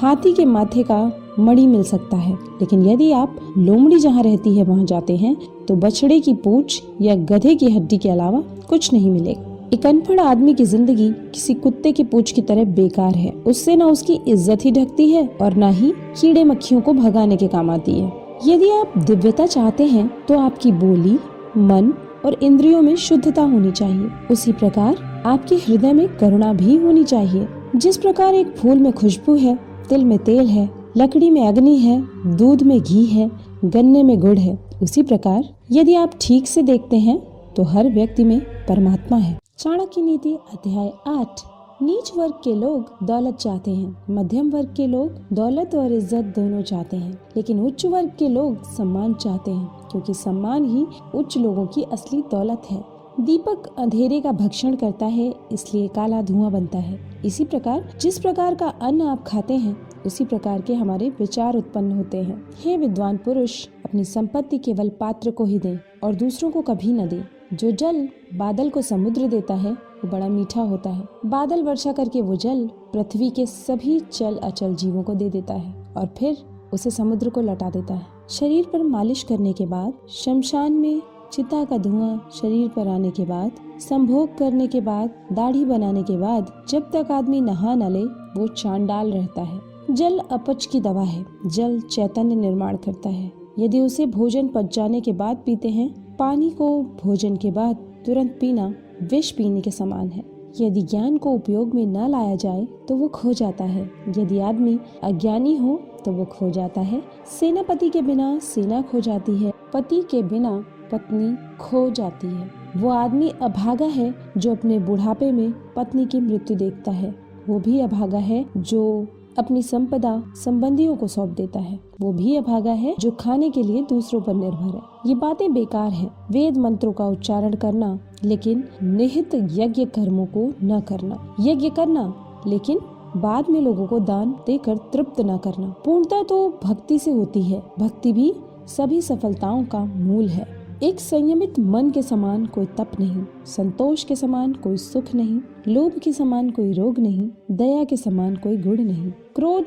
हाथी 0.00 0.32
के 0.32 0.44
माथे 0.44 0.82
का 0.82 1.12
मड़ी 1.38 1.66
मिल 1.66 1.82
सकता 1.84 2.16
है। 2.16 2.34
लेकिन 2.60 2.86
यदि 2.86 3.10
आप 3.12 3.36
लोमड़ी 3.58 3.98
जहाँ 3.98 4.22
रहती 4.22 4.56
है, 4.56 4.64
वहाँ 4.64 4.84
जाते 4.84 5.16
हैं 5.16 5.36
तो 5.66 5.74
बछड़े 5.76 6.20
की 6.20 6.34
पूछ 6.34 6.82
या 7.02 7.14
गधे 7.26 7.54
की 7.54 7.70
हड्डी 7.70 7.98
के 7.98 8.08
अलावा 8.10 8.42
कुछ 8.68 8.92
नहीं 8.92 9.10
मिलेगा। 9.10 9.52
एक 9.74 9.86
अनपढ़ 9.86 10.20
आदमी 10.20 10.54
की 10.54 10.64
ज़िंदगी 10.64 11.10
किसी 11.10 11.54
कुत्ते 11.54 11.92
की 11.92 12.04
पूछ 12.04 12.32
की 12.32 12.42
तरह 12.42 12.64
बेकार 12.74 13.14
है। 13.14 13.30
उससे 13.46 13.76
न 13.76 13.82
उसकी 13.84 14.18
इज़्ज़त 14.26 14.64
ही 14.64 14.72
ढकती 14.72 15.10
है 15.10 15.26
और 15.40 15.56
न 15.56 15.70
ही 15.72 15.92
कीड़े 16.20 16.44
मक्खियों 16.44 16.80
को 16.80 16.92
भगाने 16.94 17.36
के 17.36 17.48
काम 17.48 17.70
आती 17.70 17.92
है। 17.92 18.12
यदि 18.46 18.70
आप 18.70 18.92
दिव्यता 18.98 19.46
चाहते 19.46 19.84
हैं 19.86 20.08
तो 20.28 20.38
आपकी 20.38 20.72
बोली, 20.74 21.18
मन 21.58 21.92
और 22.24 22.36
इंद्रियों 22.42 22.80
में 22.82 22.94
शुद्धता 22.98 23.42
होनी 23.42 23.70
चाहिए। 23.72 24.08
उसी 24.30 24.52
प्रकार 24.54 25.22
आपके 25.26 25.54
हृदय 25.56 25.92
में 25.92 26.06
करुणा 26.16 26.52
भी 26.54 26.76
होनी 26.76 27.04
चाहिए। 27.04 27.46
जिस 27.76 27.96
प्रकार 27.96 28.34
एक 28.34 28.54
फूल 28.56 28.78
में 28.78 28.92
खुशबू 28.92 29.34
है, 29.36 29.58
तिल 29.88 30.04
में 30.04 30.18
तेल 30.20 30.46
है 30.46 30.68
लकड़ी 30.96 31.30
में 31.30 31.46
अग्नि 31.46 31.76
है, 31.76 32.00
दूध 32.36 32.62
में 32.62 32.80
घी 32.80 33.04
है, 33.06 33.30
गन्ने 33.64 34.02
में 34.02 34.18
गुड़ 34.20 34.38
है। 34.38 34.58
उसी 34.82 35.02
प्रकार, 35.02 35.44
यदि 35.72 35.94
आप 35.94 36.10
ठीक 36.20 36.46
से 36.46 36.62
देखते 36.62 36.96
हैं 36.98 37.18
तो 37.54 37.62
हर 37.62 37.88
व्यक्ति 37.88 38.24
में 38.24 38.38
परमात्मा 38.68 39.16
है। 39.18 39.38
चाणक्य 39.58 40.02
नीति, 40.02 40.32
अध्याय 40.32 40.92
आठ। 41.08 41.40
नीच 41.82 42.10
वर्ग 42.16 42.34
के 42.44 42.54
लोग 42.54 43.06
दौलत 43.06 43.36
चाहते 43.36 43.70
हैं, 43.70 43.96
मध्यम 44.10 44.50
वर्ग 44.50 44.72
के 44.76 44.86
लोग 44.86 45.34
दौलत 45.34 45.74
और 45.74 45.92
इज़्ज़त 45.92 46.32
दोनों 46.36 46.62
चाहते 46.62 46.96
हैं। 46.96 47.12
लेकिन 47.36 47.60
उच्च 47.60 47.86
वर्ग 47.86 48.10
के 48.18 48.28
लोग 48.28 48.62
सम्मान 48.66 49.14
चाहते 49.14 49.50
हैं, 49.50 49.88
क्योंकि 49.90 50.14
सम्मान 50.14 50.64
ही 50.66 50.86
उच्च 51.14 51.36
लोगों 51.38 51.66
की 51.66 51.82
असली 51.84 52.20
दौलत 52.30 52.70
है। 52.70 52.82
दीपक 53.20 53.66
अंधेरे 53.78 54.20
का 54.20 54.32
भक्षण 54.32 54.74
करता 54.74 55.06
है, 55.06 55.32
इसलिए 55.52 55.88
काला 55.88 56.22
धुआँ 56.22 56.50
बनता 56.52 56.78
है। 56.78 56.98
इसी 57.24 57.44
प्रकार, 57.44 57.88
जिस 58.00 58.18
प्रकार 58.18 58.54
का 58.54 58.68
अन्न 58.68 59.02
आप 59.02 59.24
खाते 59.26 59.54
हैं 59.54 59.76
उसी 60.06 60.24
प्रकार 60.24 60.60
के 60.60 60.74
हमारे 60.74 61.08
विचार 61.08 61.56
उत्पन्न 61.56 61.92
होते 61.92 62.22
हैं। 62.22 62.50
हे 62.60 62.76
विद्वान 62.76 63.16
पुरुष, 63.16 63.68
अपनी 63.84 64.04
संपत्ति 64.04 64.58
केवल 64.58 64.88
पात्र 64.88 65.30
को 65.30 65.44
ही 65.44 65.58
दे 65.58 65.78
और 66.04 66.14
दूसरों 66.14 66.50
को 66.50 66.62
कभी 66.62 66.92
न 66.92 67.08
दे। 67.08 67.22
जो 67.52 67.70
जल 67.70 68.08
बादल 68.34 68.70
को 68.70 68.82
समुद्र 68.82 69.28
देता 69.28 69.54
है, 69.54 69.72
वो 69.72 70.08
बड़ा 70.08 70.28
मीठा 70.28 70.60
होता 70.60 70.90
है। 70.90 71.08
बादल 71.26 71.62
वर्षा 71.62 71.92
करके 71.92 72.22
वो 72.22 72.36
जल 72.36 72.70
पृथ्वी 72.92 73.30
के 73.30 73.46
सभी 73.46 74.00
चल 74.00 74.36
अचल 74.36 74.74
जीवों 74.74 75.02
को 75.02 75.14
दे 75.14 75.30
देता 75.30 75.54
है 75.54 75.94
और 75.96 76.14
फिर 76.18 76.36
उसे 76.72 76.90
समुद्र 76.90 77.30
को 77.30 77.40
लौटा 77.40 77.70
देता 77.70 77.94
है। 77.94 78.06
शरीर 78.30 78.64
पर 78.72 78.82
मालिश 78.82 79.22
करने 79.22 79.52
के 79.52 79.66
बाद, 79.66 79.92
शमशान 80.08 80.72
में 80.72 81.02
चिता 81.32 81.64
का 81.64 81.78
धुआँ 81.78 82.30
शरीर 82.40 82.68
पर 82.68 82.88
आने 82.88 83.10
के 83.10 83.24
बाद, 83.24 83.52
संभोग 83.80 84.38
करने 84.38 84.66
के 84.66 84.80
बाद, 84.80 85.10
दाढ़ी 85.32 85.64
बनाने 85.64 86.02
के 86.02 86.16
बाद, 86.16 86.52
जब 86.68 86.90
तक 86.94 87.12
आदमी 87.12 87.40
नहा 87.40 87.74
न 87.74 87.90
ले, 87.92 88.04
वो 88.40 88.46
चांडाल 88.46 89.12
रहता 89.12 89.42
है। 89.42 89.73
जल 89.90 90.18
अपच 90.18 90.66
की 90.66 90.80
दवा 90.80 91.02
है। 91.02 91.24
जल 91.46 91.80
चैतन्य 91.80 92.34
निर्माण 92.34 92.76
करता 92.76 93.08
है। 93.08 93.32
यदि 93.58 93.80
उसे 93.80 94.06
भोजन 94.06 94.48
पच 94.48 94.74
जाने 94.74 95.00
के 95.00 95.12
बाद 95.12 95.36
पीते 95.46 95.68
हैं, 95.68 96.16
पानी 96.16 96.50
को 96.50 96.82
भोजन 96.82 97.36
के 97.36 97.50
बाद 97.50 97.76
तुरंत 98.06 98.38
पीना 98.40 98.74
विष 99.02 99.30
पीने 99.30 99.60
के 99.60 99.70
समान 99.70 100.08
है। 100.08 100.24
यदि 100.60 100.82
ज्ञान 100.82 101.16
को 101.16 101.30
उपयोग 101.30 101.74
में 101.74 101.86
न 101.86 102.08
लाया 102.08 102.36
जाए 102.36 102.68
तो 102.88 102.96
वो 102.96 103.08
खो 103.08 103.32
जाता 103.32 103.64
है। 103.64 103.90
यदि 104.18 104.38
आदमी 104.38 104.78
अज्ञानी 105.02 105.56
हो 105.56 105.80
तो 106.04 106.12
वो 106.12 106.24
खो 106.24 106.50
जाता 106.50 106.80
है। 106.80 107.02
सेनापति 107.40 107.90
के 107.90 108.02
बिना 108.02 108.38
सेना 108.38 108.82
खो 108.82 109.00
जाती 109.00 109.36
है। 109.36 109.52
पति 109.72 110.02
के 110.10 110.22
बिना 110.22 110.64
पत्नी 110.92 111.56
खो 111.56 111.90
जाती 111.90 112.26
है। 112.26 112.50
वो 112.76 112.90
आदमी 112.90 113.28
अभागा 113.42 113.86
है, 113.86 114.14
जो 114.38 114.52
अपने 114.52 114.78
बुढ़ापे 114.78 115.32
में 115.32 115.52
पत्नी 115.76 116.06
की 116.06 116.20
मृत्यु 116.20 116.56
देखता 116.56 116.92
है। 116.92 117.14
वो 117.48 117.58
भी 117.60 117.80
अभागा 117.80 118.18
है, 118.18 118.44
जो 118.56 119.06
अपनी 119.38 119.62
संपदा 119.62 120.22
संबंधियों 120.44 120.96
को 120.96 121.06
सौंप 121.06 121.30
देता 121.30 121.60
है। 121.60 121.80
वो 122.00 122.12
भी 122.12 122.36
अभागा 122.36 122.72
है 122.72 122.94
जो 123.00 123.10
खाने 123.10 123.50
के 123.50 123.62
लिए 123.62 123.82
दूसरों 123.82 124.20
पर 124.20 124.34
निर्भर 124.34 124.74
है। 124.76 124.80
ये 125.06 125.14
बातें 125.14 125.52
बेकार 125.54 125.90
है। 125.90 126.10
वेद 126.30 126.56
मंत्रों 126.56 126.92
का 126.92 127.06
उच्चारण 127.06 127.54
करना, 127.54 127.98
लेकिन 128.24 128.64
निहित 128.82 129.34
यज्ञ 129.34 129.84
कर्मों 129.84 130.26
को 130.26 130.52
न 130.64 130.80
करना। 130.80 131.34
यज्ञ 131.40 131.70
करना, 131.70 132.14
लेकिन 132.46 132.78
बाद 133.16 133.50
में 133.50 133.60
लोगों 133.60 133.86
को 133.86 134.00
दान 134.00 134.34
देकर 134.46 134.76
तृप्त 134.76 135.20
न 135.20 135.36
करना। 135.36 135.74
पूर्णता 135.84 136.22
तो 136.22 136.60
भक्ति 136.64 136.98
से 136.98 137.10
होती 137.10 137.42
है। 137.42 137.62
भक्ति 137.78 138.12
भी 138.12 138.34
सभी 138.66 139.00
सफलताओं 139.00 139.64
का 139.64 139.84
मूल 139.84 140.28
है। 140.28 140.63
एक 140.84 141.00
संयमित 141.00 141.58
मन 141.58 141.90
के 141.90 142.02
समान 142.02 142.46
कोई 142.46 142.64
तप 142.64 142.90
नहीं, 143.00 143.24
संतोष 143.46 144.04
के 144.04 144.16
समान 144.16 144.52
कोई 144.52 144.76
सुख 144.76 145.14
नहीं, 145.14 145.40
लोभ 145.68 145.92
के 145.92 146.12
समान 146.12 146.50
कोई 146.50 146.72
रोग 146.72 146.98
नहीं, 146.98 147.30
दया 147.50 147.84
के 147.84 147.96
समान 147.96 148.36
कोई 148.36 148.56
गुण 148.56 148.76
नहीं। 148.76 149.10
क्रोध 149.10 149.64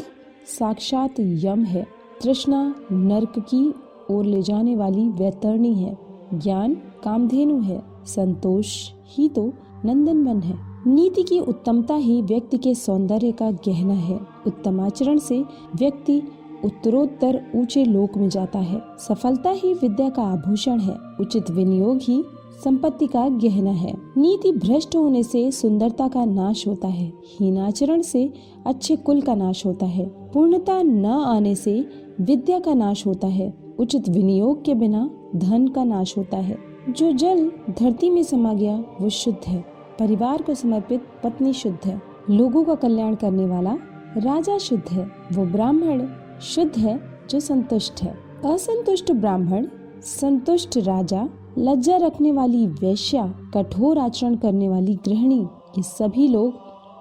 साक्षात 0.60 1.20
यम 1.20 1.64
है। 1.64 1.88
तृष्णा 2.24 2.76
नरक 2.92 3.34
की 3.40 3.74
ओर 4.12 4.26
ले 4.26 4.42
जाने 4.42 4.76
वाली 4.76 5.10
वैतरणी 5.10 5.74
है। 5.74 5.98
ज्ञान 6.34 6.74
कामधेनु 7.04 7.60
है। 7.60 7.84
संतोष 8.06 8.92
ही 9.08 9.30
तो 9.30 9.54
नंदन 9.86 10.24
वन 10.24 10.42
है। 10.42 10.56
नीति 10.88 11.24
की 11.24 11.40
उत्तमता 11.40 11.96
ही 11.96 12.22
व्यक्ति 12.22 12.58
के 12.58 12.76
सौंदर्य 12.76 13.32
का 13.32 13.52
गहना 13.52 13.94
है। 13.94 14.20
उत्तम 14.48 14.82
आचरण 14.82 15.18
से 15.18 15.40
व्यक्ति 15.76 16.22
उत्तरोत्तर 16.66 17.44
ऊँचे 17.56 17.86
लोक 17.86 18.18
में 18.18 18.30
जाता 18.30 18.60
है। 18.60 18.82
सफलता 19.00 19.50
ही 19.50 19.74
विद्या 19.74 20.10
का 20.10 20.24
आभूषण 20.24 20.80
है। 20.80 20.96
उचित 21.20 21.52
विनियोग 21.52 22.00
ही 22.02 22.24
संपत्ति 22.64 23.08
का 23.08 23.30
गहना 23.30 23.72
है। 23.72 23.94
नीति 24.18 24.52
भ्रष्ट 24.52 24.96
होने 24.96 25.24
से 25.24 25.52
सुंदरता 25.52 26.08
का 26.08 26.26
नाश 26.26 26.68
होता 26.68 26.88
है। 26.88 27.14
हीनाचरण 27.40 28.02
से 28.02 28.34
अच्छे 28.66 28.96
कुल 28.96 29.22
का 29.22 29.36
नाश 29.36 29.66
होता 29.66 29.86
है। 29.86 30.06
पूर्णता 30.06 30.82
न 30.82 31.06
आने 31.06 31.56
से 31.56 31.86
विद्या 32.22 32.60
का 32.60 32.74
नाश 32.74 33.08
होता 33.08 33.28
है। 33.28 33.54
उचित 33.80 34.10
विनियोग 34.10 34.66
के 34.66 34.74
बिना 34.74 35.10
धन 35.36 35.68
का 35.68 35.84
नाश 35.84 36.18
होता 36.18 36.38
है। 36.38 36.58
जो 36.90 37.12
जल 37.12 37.52
धरती 37.80 38.10
में 38.10 38.24
समा 38.24 38.54
गया, 38.54 38.84
वो 39.02 39.10
शुद्ध 39.10 39.48
है। 39.48 39.66
परिवार 40.00 40.42
को 40.42 40.54
समर्पित, 40.54 41.02
पत्नी 41.24 41.54
शुद्ध 41.54 41.88
है। 41.88 42.02
लोगों 42.30 42.64
का 42.64 42.76
कल्याण 42.76 43.16
करने 43.16 43.46
वाला 43.46 43.78
राजा 44.18 44.58
शुद्ध 44.58 44.90
है। 44.92 45.04
वो 45.34 45.46
ब्राह्मण 45.46 46.08
शुद्ध 46.42 46.78
है, 46.78 47.00
जो 47.30 47.40
संतुष्ट 47.40 48.04
है। 48.04 48.18
असंतुष्ट 48.46 49.12
ब्राह्मण, 49.12 49.68
संतुष्ट 50.02 50.78
राजा, 50.78 51.30
लज्जा 51.58 51.98
रखने 51.98 52.32
वाली 52.32 52.68
वैश्या, 52.68 53.34
कठोर 53.54 53.98
आचरण 53.98 54.36
करने 54.36 54.70
वाली 54.70 54.96
गृहिणी, 54.96 55.40
ये 55.78 55.84
सभी 55.84 56.28
लोग 56.28 56.54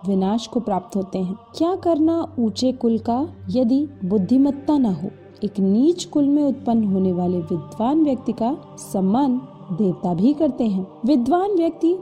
विनाश 0.09 0.47
को 0.47 0.61
प्राप्त 0.61 0.97
होते 0.97 1.19
हैं। 1.19 1.37
क्या 1.57 1.75
करना 1.77 2.33
ऊँचे 2.39 2.73
कुल 2.73 2.99
का 2.99 3.29
यदि 3.51 3.89
बुद्धिमत्ता 4.05 4.79
न 4.79 4.87
हो? 4.87 5.11
एक 5.45 5.61
नीच 5.61 6.05
कुल 6.05 6.29
में 6.29 6.43
उत्पन्न 6.43 6.85
होने 6.85 7.13
वाले 7.13 7.39
विद्वान 7.39 8.05
व्यक्ति 8.05 8.33
का 8.33 8.57
सम्मान 8.79 9.41
देवता 9.73 10.15
भी 10.15 10.33
करते 10.33 10.65
हैं। 10.65 10.87
विद्वान 11.07 11.51
व्यक्ति 11.51 11.97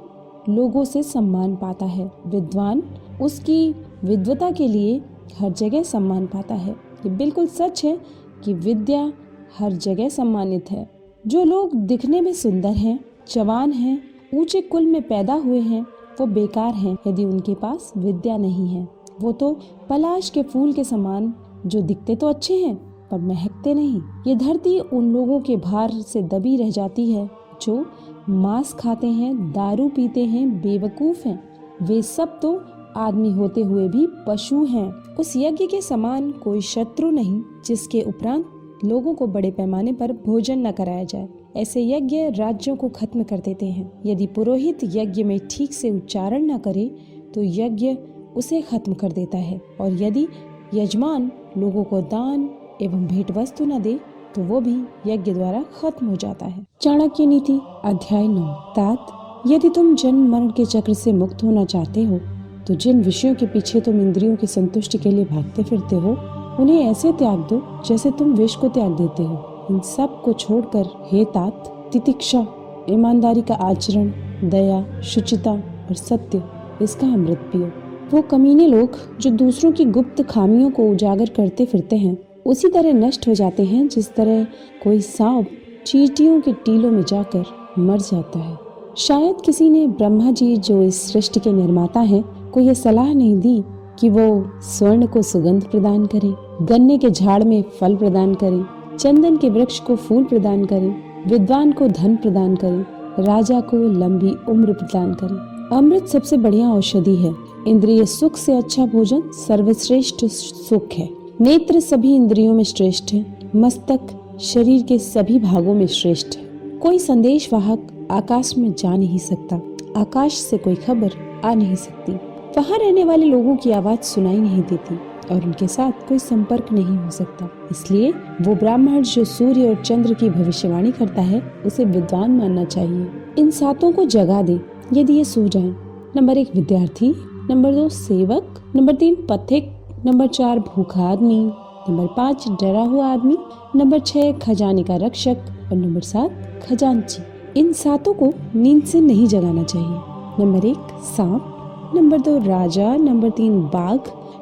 लोगों 0.48 0.84
से 0.84 1.02
सम्मान 1.02 1.56
पाता 1.56 1.86
है। 1.86 2.12
विद्वान 2.26 2.82
उसकी 3.22 3.74
विद्वता 4.04 4.50
के 4.50 4.68
लिए 4.68 5.02
हर 5.40 5.52
जगह 5.52 5.82
सम्मान 5.82 6.26
पाता 6.26 6.54
है। 6.54 6.93
ये 7.04 7.10
बिल्कुल 7.10 7.46
सच 7.46 7.84
है 7.84 8.00
कि 8.44 8.54
विद्या 8.54 9.12
हर 9.58 9.72
जगह 9.72 10.08
सम्मानित 10.08 10.70
है। 10.70 10.90
जो 11.26 11.44
लोग 11.44 11.74
दिखने 11.74 12.20
में 12.20 12.32
सुंदर 12.32 12.70
हैं, 12.70 13.00
जवान 13.34 13.72
हैं, 13.72 14.02
ऊँचे 14.34 14.60
कुल 14.60 14.86
में 14.86 15.02
पैदा 15.02 15.34
हुए 15.34 15.60
हैं, 15.60 15.86
वो 16.20 16.26
बेकार 16.26 16.74
हैं, 16.74 16.96
यदि 17.06 17.24
उनके 17.24 17.54
पास 17.54 17.92
विद्या 17.96 18.36
नहीं 18.36 18.68
है। 18.68 18.88
वो 19.20 19.32
तो 19.32 19.58
पलाश 19.88 20.30
के 20.30 20.42
फूल 20.42 20.72
के 20.72 20.84
समान, 20.84 21.34
जो 21.66 21.82
दिखते 21.82 22.16
तो 22.16 22.26
अच्छे 22.26 22.54
हैं, 22.54 22.76
पर 23.10 23.18
महकते 23.18 23.74
नहीं। 23.74 24.00
ये 24.26 24.34
धरती 24.34 24.78
उन 24.78 25.12
लोगों 25.12 25.40
के 25.40 25.56
भार 25.56 25.90
से 25.90 26.22
दबी 26.22 26.56
रह 26.56 26.70
जाती 26.70 27.12
है, 27.12 27.30
जो 27.62 27.86
मांस 28.28 28.72
खाते 28.72 29.06
हैं, 29.06 29.52
दारू 29.52 29.88
पीते 29.88 30.24
हैं, 30.24 30.60
बेवकूफ़ 30.60 31.28
हैं। 31.28 31.54
वे 31.82 32.02
सब 32.02 32.40
तो 32.40 32.62
आदमी 32.96 33.30
होते 33.32 33.62
हुए 33.62 33.88
भी 33.88 34.06
पशु 34.26 34.64
हैं। 34.64 34.90
उस 35.14 35.32
यज्ञ 35.36 35.66
के 35.66 35.80
समान 35.80 36.30
कोई 36.32 36.60
शत्रु 36.60 37.10
नहीं, 37.10 37.42
जिसके 37.66 38.02
उपरांत 38.02 38.50
लोगों 38.84 39.14
को 39.14 39.26
बड़े 39.26 39.50
पैमाने 39.50 39.92
पर 39.92 40.12
भोजन 40.26 40.66
न 40.66 40.70
कराया 40.72 41.04
जाए। 41.04 41.28
ऐसे 41.56 41.84
यज्ञ 41.86 42.16
राज्यों 42.30 42.76
को 42.76 42.88
खत्म 42.88 43.22
कर 43.22 43.38
देते 43.38 43.66
हैं। 43.66 43.90
यदि 44.06 44.26
पुरोहित 44.26 44.78
यज्ञ 44.84 45.22
में 45.22 45.38
ठीक 45.50 45.72
से 45.72 45.90
उच्चारण 45.90 46.44
न 46.44 46.58
करे 46.58 46.86
तो 47.34 47.42
यज्ञ 47.42 47.94
उसे 48.36 48.60
खत्म 48.60 48.94
कर 48.94 49.12
देता 49.12 49.38
है। 49.38 49.60
और 49.80 50.02
यदि 50.02 50.26
यजमान 50.74 51.30
लोगों 51.58 51.84
को 51.84 52.00
दान 52.00 52.50
एवं 52.82 53.06
भेंट 53.06 53.30
वस्तु 53.30 53.64
न 53.64 53.80
दे 53.82 53.98
तो 54.34 54.42
वो 54.42 54.60
भी 54.60 54.76
यज्ञ 55.06 55.32
द्वारा 55.34 55.64
खत्म 55.80 56.06
हो 56.06 56.16
जाता 56.16 56.46
है। 56.46 56.64
चाणक्य 56.80 57.26
नीति 57.26 57.58
अध्याय 57.84 58.28
नौ। 58.28 58.46
तात, 58.76 59.06
यदि 59.46 59.68
तुम 59.68 59.94
जन्म 59.94 60.28
मरण 60.28 60.48
के 60.48 60.64
चक्र 60.64 60.94
से 60.94 61.12
मुक्त 61.12 61.42
होना 61.44 61.64
चाहते 61.64 62.04
हो 62.04 62.18
तो 62.66 62.74
जिन 62.74 63.02
विषयों 63.02 63.34
के 63.34 63.46
पीछे 63.46 63.80
तुम 63.80 64.00
इंद्रियों 64.00 64.36
की 64.36 64.46
संतुष्टि 64.46 64.98
के 64.98 65.10
लिए 65.10 65.24
भागते 65.24 65.62
फिरते 65.62 65.96
हो। 65.96 66.16
उन्हें 66.60 66.90
ऐसे 66.90 67.12
त्याग 67.12 67.38
दो, 67.38 67.82
जैसे 67.86 68.10
तुम 68.10 68.32
विष 68.32 68.54
को 68.54 68.68
त्याग 68.68 68.90
देते 68.90 69.22
हो। 69.22 69.66
इन 69.70 69.80
सबको 69.80 70.32
छोड़कर, 70.32 70.86
हे 71.12 71.24
तात, 71.24 71.88
तितिक्षा, 71.92 72.46
ईमानदारी 72.90 73.42
का 73.42 73.54
आचरण, 73.54 74.12
दया, 74.44 75.00
शुचिता 75.00 75.52
और 75.88 75.94
सत्य, 75.94 76.42
इसका 76.82 77.06
अमृत 77.06 77.38
पियो। 77.38 77.70
वो 78.16 78.22
कमीने 78.22 78.66
लोग, 78.66 79.18
जो 79.20 79.30
दूसरों 79.30 79.72
की 79.72 79.84
गुप्त 79.84 80.22
खामियों 80.22 80.70
को 80.70 80.90
उजागर 80.90 81.28
करते 81.28 81.64
फिरते 81.64 81.96
हैं, 81.96 82.18
उसी 82.46 82.68
तरह 82.68 82.92
नष्ट 82.92 83.28
हो 83.28 83.34
जाते 83.34 83.64
हैं, 83.64 83.88
जिस 83.88 84.14
तरह 84.14 84.44
कोई 84.84 85.00
सांप 85.00 85.46
चीटियों 85.86 86.40
के 86.40 86.52
टीलों 86.52 86.90
में 86.90 87.02
जाकर 87.02 87.44
मर 87.78 87.98
जाता 87.98 88.38
है। 88.38 88.58
शायद 88.96 89.36
किसी 89.44 89.70
ने 89.70 89.86
ब्रह्मा 89.86 90.30
जी 90.30 90.56
जो 90.56 90.82
इस 90.82 91.12
सृष्टि 91.12 91.40
के 91.40 91.52
निर्माता 91.52 92.00
हैं 92.00 92.43
को 92.54 92.60
यह 92.60 92.74
सलाह 92.74 93.12
नहीं 93.14 93.38
दी 93.40 93.64
कि 93.98 94.08
वो 94.08 94.50
स्वर्ण 94.60 95.06
को 95.06 95.22
सुगंध 95.22 95.64
प्रदान 95.64 96.06
करे, 96.06 96.34
गन्ने 96.64 96.98
के 96.98 97.10
झाड़ 97.10 97.44
में 97.44 97.64
फल 97.80 97.96
प्रदान 97.96 98.34
करे, 98.34 98.62
चंदन 98.96 99.36
के 99.36 99.50
वृक्ष 99.50 99.80
को 99.80 99.96
फूल 99.96 100.24
प्रदान 100.24 100.64
करे, 100.64 100.94
विद्वान 101.26 101.72
को 101.72 101.88
धन 101.88 102.16
प्रदान 102.16 102.56
करे, 102.56 102.84
राजा 103.22 103.60
को 103.60 103.76
लंबी 103.76 104.30
उम्र 104.48 104.72
प्रदान 104.72 105.14
करे। 105.14 105.54
अमृत 105.76 106.06
सबसे 106.06 106.36
बढ़िया 106.36 106.68
औषधि 106.70 107.14
है। 107.16 107.34
इंद्रिय 107.68 108.04
सुख 108.04 108.36
से 108.36 108.52
अच्छा 108.52 108.86
भोजन 108.86 109.22
सर्वश्रेष्ठ 109.26 110.24
सुख 110.24 110.88
है। 110.92 111.08
नेत्र 111.40 111.80
सभी 111.80 112.14
इंद्रियों 112.14 112.54
में 112.54 112.64
श्रेष्ठ 112.64 113.12
है। 113.12 113.38
मस्तक 113.56 114.00
शरीर 114.40 114.82
के 114.82 114.98
सभी 114.98 115.38
भागों 115.38 115.74
में 115.74 115.86
श्रेष्ठ 115.86 116.36
है। 116.36 116.44
कोई 116.78 116.98
संदेश 116.98 117.52
वाहक 117.52 118.08
आकाश 118.10 118.58
में 118.58 118.72
जा 118.72 118.96
नहीं 118.96 119.18
सकता। 119.18 119.60
आकाश 119.96 120.32
से 120.32 120.56
कोई 120.56 120.74
खबर 120.74 121.10
आ 121.44 121.54
नहीं 121.54 121.74
सकती। 121.74 122.33
वहाँ 122.56 122.78
रहने 122.78 123.04
वाले 123.04 123.26
लोगों 123.26 123.56
की 123.56 123.70
आवाज़ 123.70 124.00
सुनाई 124.00 124.36
नहीं 124.36 124.62
देती 124.62 124.98
और 125.34 125.44
उनके 125.44 125.68
साथ 125.68 126.08
कोई 126.08 126.18
संपर्क 126.18 126.72
नहीं 126.72 126.96
हो 126.96 127.10
सकता। 127.10 127.50
इसलिए 127.70 128.10
वो 128.42 128.54
ब्राह्मण 128.54 129.02
जो 129.02 129.24
सूर्य 129.24 129.68
और 129.68 129.74
चंद्र 129.74 130.14
की 130.14 130.30
भविष्यवाणी 130.30 130.92
करता 130.92 131.22
है, 131.22 131.42
उसे 131.66 131.84
विद्वान 131.84 132.30
मानना 132.30 132.64
चाहिए। 132.64 133.06
इन 133.38 133.50
सातों 133.50 133.92
को 133.92 134.04
जगा 134.04 134.42
दे, 134.42 134.60
यदि 134.92 135.12
ये 135.12 135.24
सो 135.24 135.48
जाए। 135.48 135.74
नंबर 136.16 136.38
एक, 136.38 136.56
विद्यार्थी। 136.56 137.14
नंबर 137.50 137.72
दो, 137.72 137.88
सेवक। 137.88 138.72
नंबर 138.76 138.94
तीन, 138.94 139.14
पथिक। 139.14 139.72
नंबर 140.06 140.26
चार, 140.26 140.58
भूखा 140.58 141.02
आदमी। 141.02 141.50
नंबर 141.88 142.06
पाँच, 142.06 142.48
डरा 142.48 142.82
हुआ 142.82 143.06
आदमी। 143.06 143.38
नंबर 143.76 143.98
छह 143.98 144.32
खजाने 144.32 144.82
का 144.82 144.96
रक्षक। 144.96 145.36
और 145.72 145.74
नंबर 145.74 146.00
सात, 146.00 146.62
खजांची। 146.68 147.22
इन 147.60 147.72
सातों 147.72 148.14
को 148.14 148.32
नींद 148.54 148.82
से 148.82 149.00
नहीं 149.00 149.26
जगाना 149.26 149.62
चाहिए। 149.62 149.96
नंबर 150.44 150.64
एक, 150.64 150.98
सांप। 151.02 151.50
नंबर 151.94 152.20
दो 152.20 152.38
राजा, 152.38 152.96
नंबर 152.96 153.30
तीन 153.30 153.60
बाघ, 153.60 153.98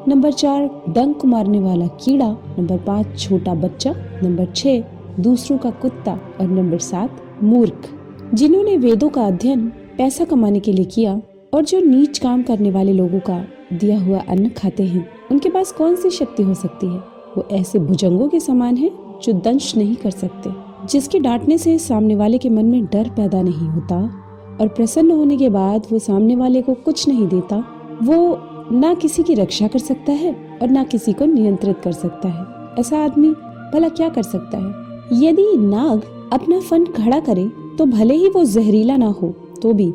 नंबर 0.09 0.33
चार 0.33 0.85
डंक 0.89 1.25
मारने 1.25 1.61
वाला 1.61 1.87
कीड़ा, 1.87 2.29
नंबर 2.59 2.79
पाँच 2.79 3.07
छोटा 3.19 3.55
बच्चा, 3.55 3.95
नंबर 4.23 4.47
छह 4.57 4.81
दूसरों 5.21 5.59
का 5.59 5.71
कुत्ता 5.71 6.19
और 6.41 6.47
नंबर 6.47 6.79
सात 6.79 7.17
मूर्ख। 7.43 7.89
जिन्होंने 8.35 8.77
वेदों 8.77 9.09
का 9.09 9.27
अध्ययन, 9.27 9.69
पैसा 9.99 10.25
कमाने 10.25 10.61
के 10.61 10.73
लिए 10.73 10.85
किया 10.85 11.23
और 11.55 11.65
जो 11.65 11.81
नीच 11.81 12.19
काम 12.19 12.43
करने 12.43 12.71
वाले 12.71 12.93
लोगों 12.93 13.21
का 13.21 13.45
दिया 13.73 14.01
हुआ 14.01 14.21
अन्न 14.29 14.49
खाते 14.49 14.83
हैं, 14.83 15.09
उनके 15.31 15.49
पास 15.49 15.73
कौन 15.73 15.97
सी 15.97 16.11
शक्ति 16.11 16.43
हो 16.43 16.55
सकती 16.55 16.87
है? 16.87 16.99
वो 17.37 17.49
ऐसे 17.53 17.79
भुजंगों 17.79 18.29
के 18.29 18.41
समान 18.41 18.77
है 18.77 18.91
जो 19.23 19.33
दंश 19.33 19.77
नहीं 19.77 19.97
कर 19.97 20.11
सकते, 20.11 20.51
जिसके 20.87 21.19
डांटने 21.19 21.59
से 21.59 21.79
सामने 21.79 22.15
वाले 22.15 22.39
के 22.39 22.49
मन 22.49 22.65
में 22.65 22.85
डर 22.85 23.09
पैदा 23.09 23.43
नहीं 23.43 23.69
होता। 23.69 24.22
और 24.63 24.69
प्रसन्न 24.69 25.11
होने 25.11 25.37
के 25.37 25.49
बाद 25.49 25.87
वो 25.93 25.99
सामने 25.99 26.37
वाले 26.37 26.63
को 26.63 26.75
कुछ 26.75 27.07
नहीं 27.09 27.27
देता। 27.29 27.57
वो 28.03 28.17
ना 28.73 28.93
किसी 28.95 29.23
की 29.23 29.35
रक्षा 29.35 29.69
कर 29.69 29.79
सकता 29.79 30.13
है 30.13 30.35
और 30.63 30.69
ना 30.69 30.85
किसी 30.85 31.13
को 31.13 31.25
नियंत्रित 31.25 31.81
कर 31.81 31.93
सकता 31.93 32.29
है। 32.29 32.45
ऐसा 32.81 32.99
आदमी 32.99 33.31
भला 33.73 33.89
क्या 33.89 34.09
कर 34.09 34.23
सकता 34.23 34.59
है? 34.59 35.21
यदि 35.23 35.45
नाग 35.59 36.03
अपना 36.33 36.61
फन 36.61 36.85
खड़ा 36.87 37.19
करे 37.21 37.49
तो 37.79 37.87
भले 37.87 38.15
ही 38.15 38.29
वो 38.29 38.45
जहरीला 38.45 38.97
ना 38.97 39.07
हो 39.13 39.29
तो 39.63 39.73
भी 39.73 39.93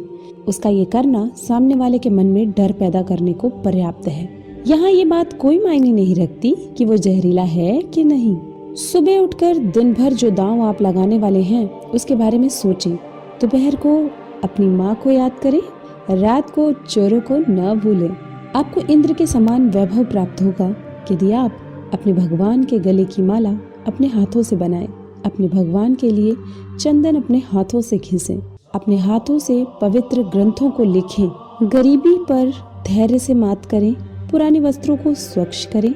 उसका 0.47 0.69
ये 0.69 0.85
करना 0.85 1.29
सामने 1.37 1.75
वाले 1.75 1.97
के 1.99 2.09
मन 2.09 2.25
में 2.25 2.51
डर 2.51 2.71
पैदा 2.71 3.01
करने 3.01 3.33
को 3.33 3.49
पर्याप्त 3.63 4.07
है। 4.07 4.29
यहाँ 4.67 4.89
ये 4.91 5.05
बात 5.05 5.33
कोई 5.33 5.59
मायने 5.59 5.91
नहीं 5.91 6.15
रखती 6.15 6.55
कि 6.77 6.85
वो 6.85 6.97
जहरीला 6.97 7.43
है 7.43 7.81
कि 7.83 8.03
नहीं। 8.03 8.35
सुबह 8.75 9.19
उठकर 9.19 9.57
दिन 9.57 9.93
भर 9.93 10.13
जो 10.13 10.29
दांव 10.31 10.61
आप 10.61 10.81
लगाने 10.81 11.17
वाले 11.19 11.41
हैं, 11.41 11.69
उसके 11.81 12.15
बारे 12.15 12.37
में 12.37 12.49
सोचें। 12.49 12.95
दोपहर 13.41 13.75
को 13.75 13.99
अपनी 14.43 14.65
माँ 14.65 14.95
को 14.95 15.11
याद 15.11 15.39
करें, 15.39 15.61
रात 16.09 16.49
को 16.49 16.71
चोरों 16.71 17.19
को 17.21 17.37
न 17.51 17.79
भूलें। 17.79 18.09
आपको 18.55 18.81
इंद्र 18.81 19.13
के 19.13 19.25
समान 19.27 19.69
वैभव 19.69 20.03
प्राप्त 20.03 20.41
होगा 20.41 20.75
यदि 21.11 21.31
आप 21.31 21.57
अपने 21.93 22.13
भगवान 22.13 22.63
के 22.63 22.79
गले 22.79 23.05
की 23.05 23.21
माला 23.21 23.51
अपने 23.87 24.07
हाथों 24.07 24.43
से 24.43 24.55
बनाएँ, 24.55 24.87
अपने 25.25 25.47
भगवान 25.47 25.95
के 25.95 26.11
लिए 26.11 26.35
चंदन 26.79 27.15
अपने 27.15 27.43
हाथों 27.51 27.81
से 27.81 27.97
घिसें 27.97 28.39
अपने 28.75 28.97
हाथों 28.97 29.39
से 29.39 29.65
पवित्र 29.81 30.23
ग्रंथों 30.23 30.69
को 30.71 30.83
लिखें, 30.83 31.29
गरीबी 31.63 32.17
पर 32.17 32.51
धैर्य 32.87 33.19
से 33.19 33.33
मात 33.33 33.65
करें, 33.65 33.93
पुराने 34.31 34.59
वस्त्रों 34.59 34.97
को 34.97 35.13
स्वच्छ 35.13 35.65
करें, 35.65 35.95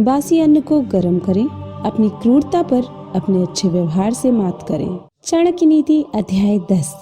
बासी 0.00 0.40
अन्न 0.40 0.60
को 0.60 0.80
गर्म 0.80 1.18
करें, 1.18 1.46
अपनी 1.84 2.08
क्रूरता 2.08 2.62
पर 2.62 2.82
अपने 3.16 3.42
अच्छे 3.42 3.68
व्यवहार 3.68 4.12
से 4.12 4.30
मात 4.30 4.64
करें। 4.68 4.98
चाणक्य 5.24 5.66
नीति 5.66 6.04
अध्याय 6.14 6.58
दस। 6.58 6.94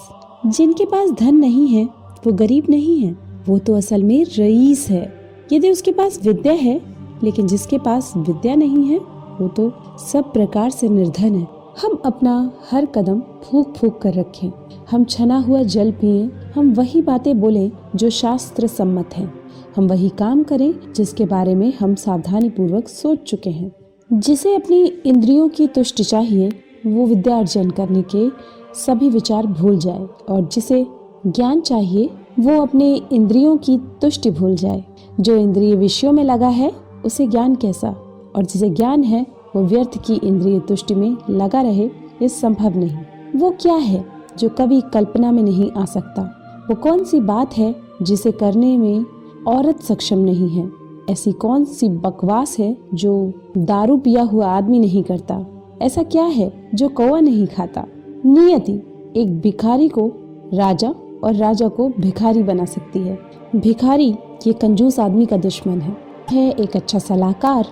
जिनके 0.48 0.84
पास 0.84 1.10
धन 1.10 1.34
नहीं 1.34 1.68
है, 1.68 1.84
वो 2.26 2.32
गरीब 2.32 2.66
नहीं 2.70 2.98
है। 2.98 3.16
वो 3.48 3.58
तो 3.58 3.74
असल 3.74 4.02
में 4.02 4.24
रईस 4.24 4.86
है। 4.90 5.14
यदि 5.52 5.70
उसके 5.70 5.92
पास 5.92 6.20
विद्या 6.24 6.52
है, 6.52 6.80
लेकिन 7.24 7.46
जिसके 7.46 7.78
पास 7.78 8.12
विद्या 8.16 8.54
नहीं 8.54 8.84
है, 8.84 8.98
वो 9.40 9.48
तो 9.48 9.72
सब 10.12 10.32
प्रकार 10.32 10.70
से 10.70 10.88
निर्धन 10.88 11.34
है। 11.34 11.48
हम 11.82 11.98
अपना 12.04 12.52
हर 12.70 12.86
कदम 12.86 13.20
फूक 13.20 13.74
फूक 13.74 13.98
कर 13.98 14.14
रखें। 14.14 14.52
हम 14.90 15.04
छना 15.04 15.38
हुआ 15.38 15.62
जल 15.62 15.92
पिए। 15.92 16.30
हम 16.54 16.72
वही 16.72 17.02
बातें 17.02 17.40
बोले 17.40 17.70
जो 17.96 18.10
शास्त्र 18.10 18.66
सम्मत 18.66 19.10
है। 19.14 19.32
हम 19.76 19.86
वही 19.86 20.08
काम 20.08 20.42
करें 20.42 20.74
जिसके 20.96 21.24
बारे 21.24 21.54
में 21.54 21.72
हम 21.80 21.94
सावधानी 21.94 22.50
पूर्वक 22.50 22.88
सोच 22.88 23.18
चुके 23.18 23.50
हैं। 23.50 23.72
जिसे 24.12 24.54
अपनी 24.54 24.84
इंद्रियों 24.84 25.48
की 25.48 25.66
तुष्टि 25.66 26.04
चाहिए, 26.04 26.50
वो 26.86 27.06
विद्या 27.06 27.38
अर्जन 27.38 27.70
करने 27.70 28.02
के 28.02 28.28
सभी 28.74 29.08
विचार 29.08 29.46
भूल 29.46 29.78
जाए 29.78 30.06
और 30.28 30.48
जिसे 30.52 30.86
ज्ञान 31.26 31.60
चाहिए, 31.60 32.10
वो 32.40 32.62
अपने 32.62 33.02
इंद्रियों 33.12 33.56
की 33.56 33.78
तुष्टि 33.78 34.30
भूल 34.30 34.54
जाए। 34.54 34.84
जो 35.20 35.36
इंद्रिय 35.36 35.74
विषयों 35.74 36.12
में 36.12 36.24
लगा 36.24 36.48
है, 36.48 36.72
उसे 37.04 37.26
ज्ञान 37.26 37.54
कैसा? 37.54 37.88
और 38.36 38.44
जिसे 38.44 38.70
ज्ञान 38.70 39.02
है, 39.02 39.26
वो 39.56 39.62
व्यर्थ 39.62 40.06
की 40.06 40.14
इंद्रिय 40.14 40.60
तुष्टि 40.60 40.94
में 40.94 41.16
लगा 41.30 41.60
रहे, 41.60 41.84
ये 42.22 42.28
संभव 42.28 42.78
नहीं। 42.78 42.96
वो 43.36 43.50
क्या 43.50 43.74
है, 43.74 44.04
जो 44.38 44.48
कभी 44.48 44.80
कल्पना 44.80 45.32
में 45.32 45.42
नहीं 45.42 45.70
आ 45.72 45.84
सकता? 45.84 46.22
वो 46.70 46.74
कौन 46.74 47.04
सी 47.04 47.20
बात 47.20 47.58
है, 47.58 47.76
जिसे 48.02 48.32
करने 48.32 48.78
में 48.78 49.04
औरत 49.48 49.80
सक्षम 49.80 50.18
नहीं 50.18 50.48
है? 50.48 50.70
ऐसी 51.10 51.32
कौन 51.32 51.64
सी 51.64 51.88
बकवास 51.88 52.58
है, 52.58 52.76
जो 52.94 53.32
दारू 53.58 53.96
पिया 53.96 54.22
हुआ 54.22 54.46
आदमी 54.46 54.78
नहीं 54.78 55.02
करता? 55.02 55.46
ऐसा 55.82 56.02
क्या 56.02 56.24
है, 56.24 56.70
जो 56.74 56.88
कौवा 56.88 57.20
नहीं 57.20 57.46
खाता? 57.46 57.84
नियति 58.26 58.82
एक 59.16 59.40
भिखारी 59.40 59.88
को 59.88 60.12
राजा 60.54 60.94
और 61.24 61.34
राजा 61.34 61.68
को 61.68 61.88
भिखारी 61.88 62.42
बना 62.42 62.64
सकती 62.64 62.98
है। 62.98 63.18
भिखारी 63.56 64.16
ये 64.46 64.52
कंजूस 64.52 65.00
आदमी 65.00 65.26
का 65.26 65.36
दुश्मन 65.36 65.80
है। 65.80 65.96
है 66.30 66.50
एक 66.50 66.76
अच्छा 66.76 66.98
सलाहकार, 66.98 67.66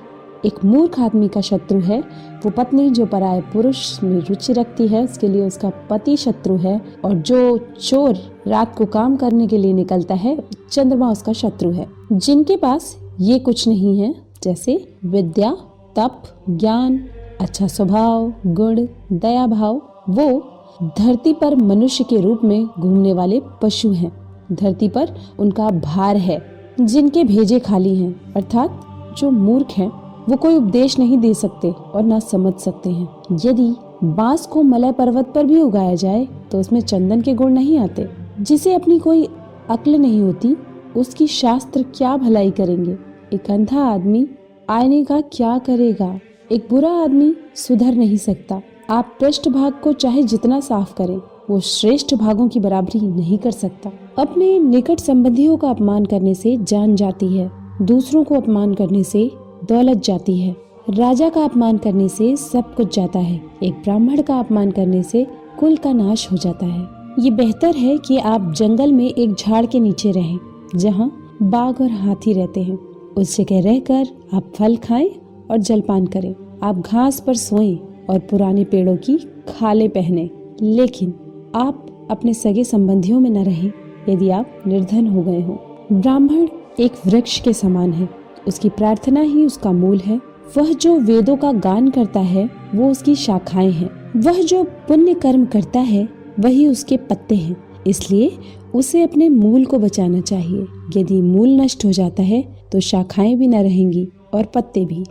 एक 0.44 0.64
मूर्ख 0.64 1.00
आदमी 1.00 1.28
का 1.28 1.40
शत्रु 1.40 1.80
है। 1.80 2.00
वो 2.44 2.50
पत्नी 2.50 2.90
जो 2.90 3.06
पराये 3.06 3.40
पुरुष 3.40 4.02
में 4.02 4.20
रुचि 4.20 4.52
रखती 4.52 4.88
है, 4.88 5.04
उसके 5.04 5.28
लिए 5.28 5.46
उसका 5.46 5.72
पति 5.90 6.16
शत्रु 6.16 6.56
है 6.56 6.80
और 7.04 7.14
जो 7.14 7.58
चोर 7.58 8.16
रात 8.46 8.76
को 8.76 8.84
काम 8.84 9.16
करने 9.16 9.46
के 9.46 9.58
लिए 9.58 9.72
निकलता 9.72 10.14
है, 10.14 10.44
चंद्रमा 10.70 11.10
उसका 11.10 11.32
शत्रु 11.32 11.70
है। 11.70 11.86
जिनके 12.12 12.56
पास 12.56 12.98
ये 13.20 13.38
कुछ 13.38 13.68
नहीं 13.68 14.00
है, 14.00 14.14
जैसे 14.42 14.88
विद्या, 15.04 15.56
तप, 15.96 16.22
ज्ञान 16.50 17.04
अच्छा 17.40 17.66
स्वभाव, 17.66 18.32
गुण, 18.46 18.86
दया 19.12 19.46
भाव 19.46 19.82
वो 20.08 20.52
धरती 20.82 21.32
पर 21.32 21.56
मनुष्य 21.56 22.04
के 22.04 22.20
रूप 22.20 22.40
में 22.44 22.68
घूमने 22.80 23.12
वाले 23.12 23.42
पशु 23.62 23.90
हैं। 23.90 24.12
धरती 24.52 24.88
पर 24.88 25.14
उनका 25.38 25.70
भार 25.70 26.16
है, 26.16 26.42
जिनके 26.80 27.24
भेजे 27.24 27.58
खाली 27.58 27.96
हैं, 27.96 28.32
अर्थात 28.32 28.80
जो 29.18 29.30
मूर्ख 29.30 29.66
हैं, 29.70 29.92
वो 30.28 30.36
कोई 30.36 30.54
उपदेश 30.54 30.98
नहीं 30.98 31.18
दे 31.18 31.34
सकते 31.34 31.70
और 31.70 32.02
ना 32.02 32.18
समझ 32.18 32.54
सकते 32.54 32.90
हैं। 32.90 33.08
यदि 33.44 33.74
बाँस 34.04 34.46
को 34.46 34.62
मलय 34.62 34.92
पर्वत 34.92 35.32
पर 35.34 35.44
भी 35.44 35.62
उगाया 35.62 35.94
जाए 35.94 36.28
तो 36.50 36.60
उसमें 36.60 36.80
चंदन 36.80 37.20
के 37.20 37.34
गुण 37.34 37.52
नहीं 37.52 37.78
आते। 37.78 38.08
जिसे 38.40 38.74
अपनी 38.74 38.98
कोई 38.98 39.28
अक्ल 39.70 39.94
नहीं 39.94 40.20
होती, 40.20 40.56
उसकी 40.96 41.26
शास्त्र 41.26 41.84
क्या 41.94 42.16
भलाई 42.16 42.50
करेंगे? 42.50 42.96
एक 43.32 43.50
अंधा 43.50 43.84
आदमी 43.84 44.28
आईने 44.70 45.04
का 45.04 45.20
क्या 45.20 45.58
करेगा? 45.58 46.20
एक 46.52 46.66
बुरा 46.70 46.90
आदमी 46.90 47.34
सुधर 47.54 47.94
नहीं 47.94 48.16
सकता। 48.16 48.62
आप 48.90 49.16
पृष्ठ 49.20 49.48
भाग 49.48 49.72
को 49.72 49.92
चाहे 49.92 50.22
जितना 50.22 50.60
साफ़ 50.60 50.94
करें, 50.94 51.20
वो 51.50 51.60
श्रेष्ठ 51.60 52.14
भागों 52.14 52.48
की 52.48 52.60
बराबरी 52.60 53.00
नहीं 53.00 53.38
कर 53.38 53.50
सकता। 53.50 53.90
अपने 54.18 54.58
निकट 54.58 55.00
संबंधियों 55.00 55.56
का 55.56 55.70
अपमान 55.70 56.04
करने 56.04 56.34
से 56.34 56.56
जान 56.56 56.96
जाती 56.96 57.36
है, 57.36 57.50
दूसरों 57.82 58.24
को 58.24 58.34
अपमान 58.34 58.74
करने 58.74 59.02
से 59.02 59.30
दौलत 59.68 59.96
जाती 59.96 60.38
है। 60.38 60.56
राजा 60.90 61.28
का 61.28 61.44
अपमान 61.44 61.78
करने 61.78 62.08
से 62.08 62.36
सब 62.36 62.74
कुछ 62.74 62.96
जाता 62.96 63.18
है, 63.18 63.42
एक 63.62 63.74
ब्राह्मण 63.74 64.22
का 64.22 64.38
अपमान 64.38 64.70
करने 64.70 65.02
से 65.02 65.26
कुल 65.58 65.76
का 65.76 65.92
नाश 65.92 66.32
हो 66.32 66.36
जाता 66.36 66.66
है। 66.66 66.86
ये 67.18 67.30
बेहतर 67.30 67.76
है 67.76 67.98
कि 67.98 68.18
आप 68.18 68.52
जंगल 68.56 68.92
में 68.92 69.10
एक 69.10 69.34
झाड़ 69.34 69.66
के 69.66 69.80
नीचे 69.80 70.10
रहें, 70.10 70.38
जहाँ 70.76 71.38
बाघ 71.42 71.82
और 71.82 71.90
हाथी 71.90 72.32
रहते 72.32 72.62
हैं। 72.62 72.78
उस 73.16 73.36
जगह 73.36 73.60
रहकर 73.60 74.06
आप 74.34 74.52
फल 74.56 74.76
खाएँ 74.76 75.10
और 75.50 75.58
जलपान 75.58 76.06
करें। 76.06 76.34
आप 76.62 76.78
घास 76.78 77.20
पर 77.20 77.34
सोएँ 77.34 77.78
और 78.10 78.18
पुराने 78.18 78.64
पेड़ों 78.64 78.96
की 78.96 79.18
खाले 79.48 79.88
पहने। 79.88 80.30
लेकिन 80.62 81.14
आप 81.54 82.06
अपने 82.10 82.34
सगे 82.34 82.64
संबंधियों 82.64 83.20
में 83.20 83.30
न 83.30 83.44
रहें, 83.44 83.72
यदि 84.08 84.30
आप 84.30 84.62
निर्धन 84.66 85.06
हो 85.06 85.22
गए 85.22 85.40
हो। 85.40 85.58
ब्राह्मण 85.92 86.48
एक 86.80 86.92
वृक्ष 87.06 87.40
के 87.40 87.52
समान 87.52 87.92
है। 87.92 88.08
उसकी 88.48 88.68
प्रार्थना 88.68 89.20
ही 89.20 89.46
उसका 89.46 89.72
मूल 89.72 89.98
है। 89.98 90.20
वह 90.58 90.72
जो 90.72 90.98
वेदों 90.98 91.36
का 91.36 91.52
गान 91.52 91.90
करता 91.90 92.20
है, 92.20 92.50
वो 92.74 92.90
उसकी 92.90 93.14
शाखाएँ 93.14 93.70
हैं। 93.70 94.20
वह 94.20 94.42
जो 94.42 94.64
पुण्य 94.64 95.14
कर्म 95.14 95.44
करता 95.44 95.80
है, 95.80 96.08
वही 96.40 96.66
उसके 96.66 96.96
पत्ते 96.96 97.34
हैं। 97.34 97.56
इसलिए 97.86 98.32
उसे 98.74 99.02
अपने 99.02 99.28
मूल 99.28 99.64
को 99.64 99.78
बचाना 99.78 100.20
चाहिए। 100.20 100.66
यदि 100.96 101.22
मूल 101.22 101.48
नष्ट 101.48 101.84
हो 101.84 101.92
जाता 101.92 102.22
है 102.22 102.44
तो 102.72 102.80
शाखाएँ 102.80 103.34
भी 103.34 103.46
न 103.46 103.54
रहेंगी 103.54 104.08
और 104.34 104.44
पत्ते 104.44 104.84
भी। 104.84 105.04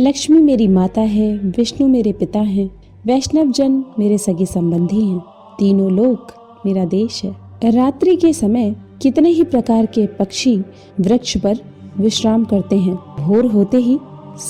लक्ष्मी 0.00 0.40
मेरी 0.40 0.68
माता 0.68 1.00
है, 1.00 1.38
विष्णु 1.38 1.88
मेरे 1.88 2.12
पिता 2.12 2.38
हैं, 2.38 2.70
वैष्णव 3.06 3.52
जन 3.52 3.84
मेरे 3.98 4.18
सगे 4.18 4.46
संबंधी 4.46 5.04
हैं, 5.04 5.18
तीनों 5.58 5.92
लोग 5.92 6.34
मेरा 6.66 6.84
देश 6.84 7.24
है। 7.24 7.36
रात्रि 7.70 8.16
के 8.16 8.32
समय 8.32 8.76
कितने 9.02 9.28
ही 9.28 9.44
प्रकार 9.44 9.86
के 9.86 10.06
पक्षी 10.06 10.56
वृक्ष 11.00 11.36
पर 11.36 11.58
विश्राम 11.98 12.44
करते 12.44 12.76
हैं। 12.76 12.94
भोर 12.94 13.46
होते 13.46 13.76
ही 13.76 13.98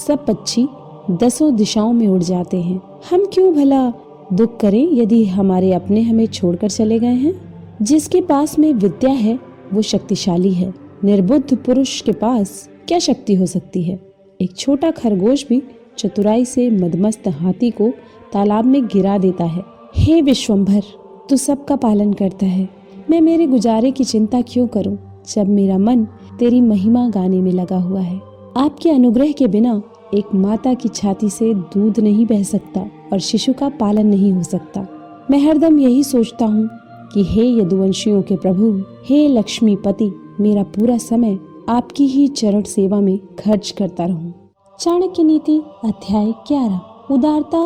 सब 0.06 0.26
पक्षी 0.26 0.66
दसों 1.10 1.56
दिशाओं 1.56 1.92
में 1.92 2.08
उड़ 2.08 2.22
जाते 2.22 2.60
हैं। 2.60 2.82
हम 3.10 3.26
क्यों 3.32 3.54
भला 3.54 3.92
दुख 4.32 4.60
करें 4.60 4.92
यदि 4.92 5.24
हमारे 5.24 5.72
अपने 5.72 6.00
हमें 6.00 6.26
छोड़कर 6.26 6.70
चले 6.70 6.98
गए 6.98 7.06
हैं? 7.06 7.54
जिसके 7.82 8.20
पास 8.20 8.58
में 8.58 8.74
विद्या 8.74 9.10
है, 9.10 9.38
वो 9.74 9.82
शक्तिशाली 9.82 10.52
है। 10.52 10.74
निर्बुद्ध 11.04 11.56
पुरुष 11.56 12.00
के 12.00 12.12
पास 12.12 12.68
क्या 12.88 12.98
शक्ति 12.98 13.34
हो 13.34 13.46
सकती 13.46 13.82
है? 13.82 14.09
एक 14.40 14.56
छोटा 14.56 14.90
खरगोश 14.90 15.44
भी 15.48 15.62
चतुराई 15.98 16.44
से 16.44 16.70
मदमस्त 16.70 17.28
हाथी 17.28 17.70
को 17.70 17.90
तालाब 18.32 18.64
में 18.64 18.86
गिरा 18.86 19.16
देता 19.18 19.44
है। 19.44 19.62
हे 19.96 20.22
विश्वम्भर 20.22 20.82
तू 21.30 21.36
सबका 21.36 21.76
पालन 21.76 22.12
करता 22.12 22.46
है। 22.46 22.68
मैं 23.10 23.20
मेरे 23.20 23.46
गुजारे 23.46 23.90
की 23.90 24.04
चिंता 24.04 24.40
क्यों 24.40 24.66
करूँ, 24.66 24.96
जब 25.34 25.48
मेरा 25.48 25.78
मन 25.78 26.04
तेरी 26.38 26.60
महिमा 26.60 27.08
गाने 27.08 27.40
में 27.40 27.52
लगा 27.52 27.78
हुआ 27.78 28.00
है? 28.00 28.20
आपके 28.56 28.90
अनुग्रह 28.90 29.32
के 29.32 29.46
बिना 29.46 29.82
एक 30.14 30.34
माता 30.34 30.74
की 30.74 30.88
छाती 30.88 31.30
से 31.30 31.54
दूध 31.54 32.00
नहीं 32.00 32.26
बह 32.26 32.42
सकता 32.42 32.86
और 33.12 33.18
शिशु 33.18 33.52
का 33.52 33.68
पालन 33.68 34.06
नहीं 34.06 34.32
हो 34.32 34.42
सकता। 34.42 34.86
मैं 35.30 35.38
हरदम 35.38 35.78
यही 35.78 36.02
सोचता 36.04 36.46
हूँ 36.46 36.68
कि 37.14 37.24
हे 37.24 37.48
यदुवंशियों 37.50 38.22
के 38.22 38.36
प्रभु, 38.36 38.72
हे 39.06 39.28
लक्ष्मीपति, 39.28 40.10
मेरा 40.40 40.62
पूरा 40.62 40.98
समय 40.98 41.38
आपकी 41.68 42.06
ही 42.06 42.28
चरण 42.28 42.62
सेवा 42.62 43.00
में 43.00 43.18
खर्च 43.18 43.70
करता 43.70 44.04
रहूँ। 44.04 44.34
चाणक्य 44.80 45.22
नीति, 45.22 45.58
अध्याय 45.84 46.26
ग्यारह। 46.26 46.80
उदारता, 47.14 47.58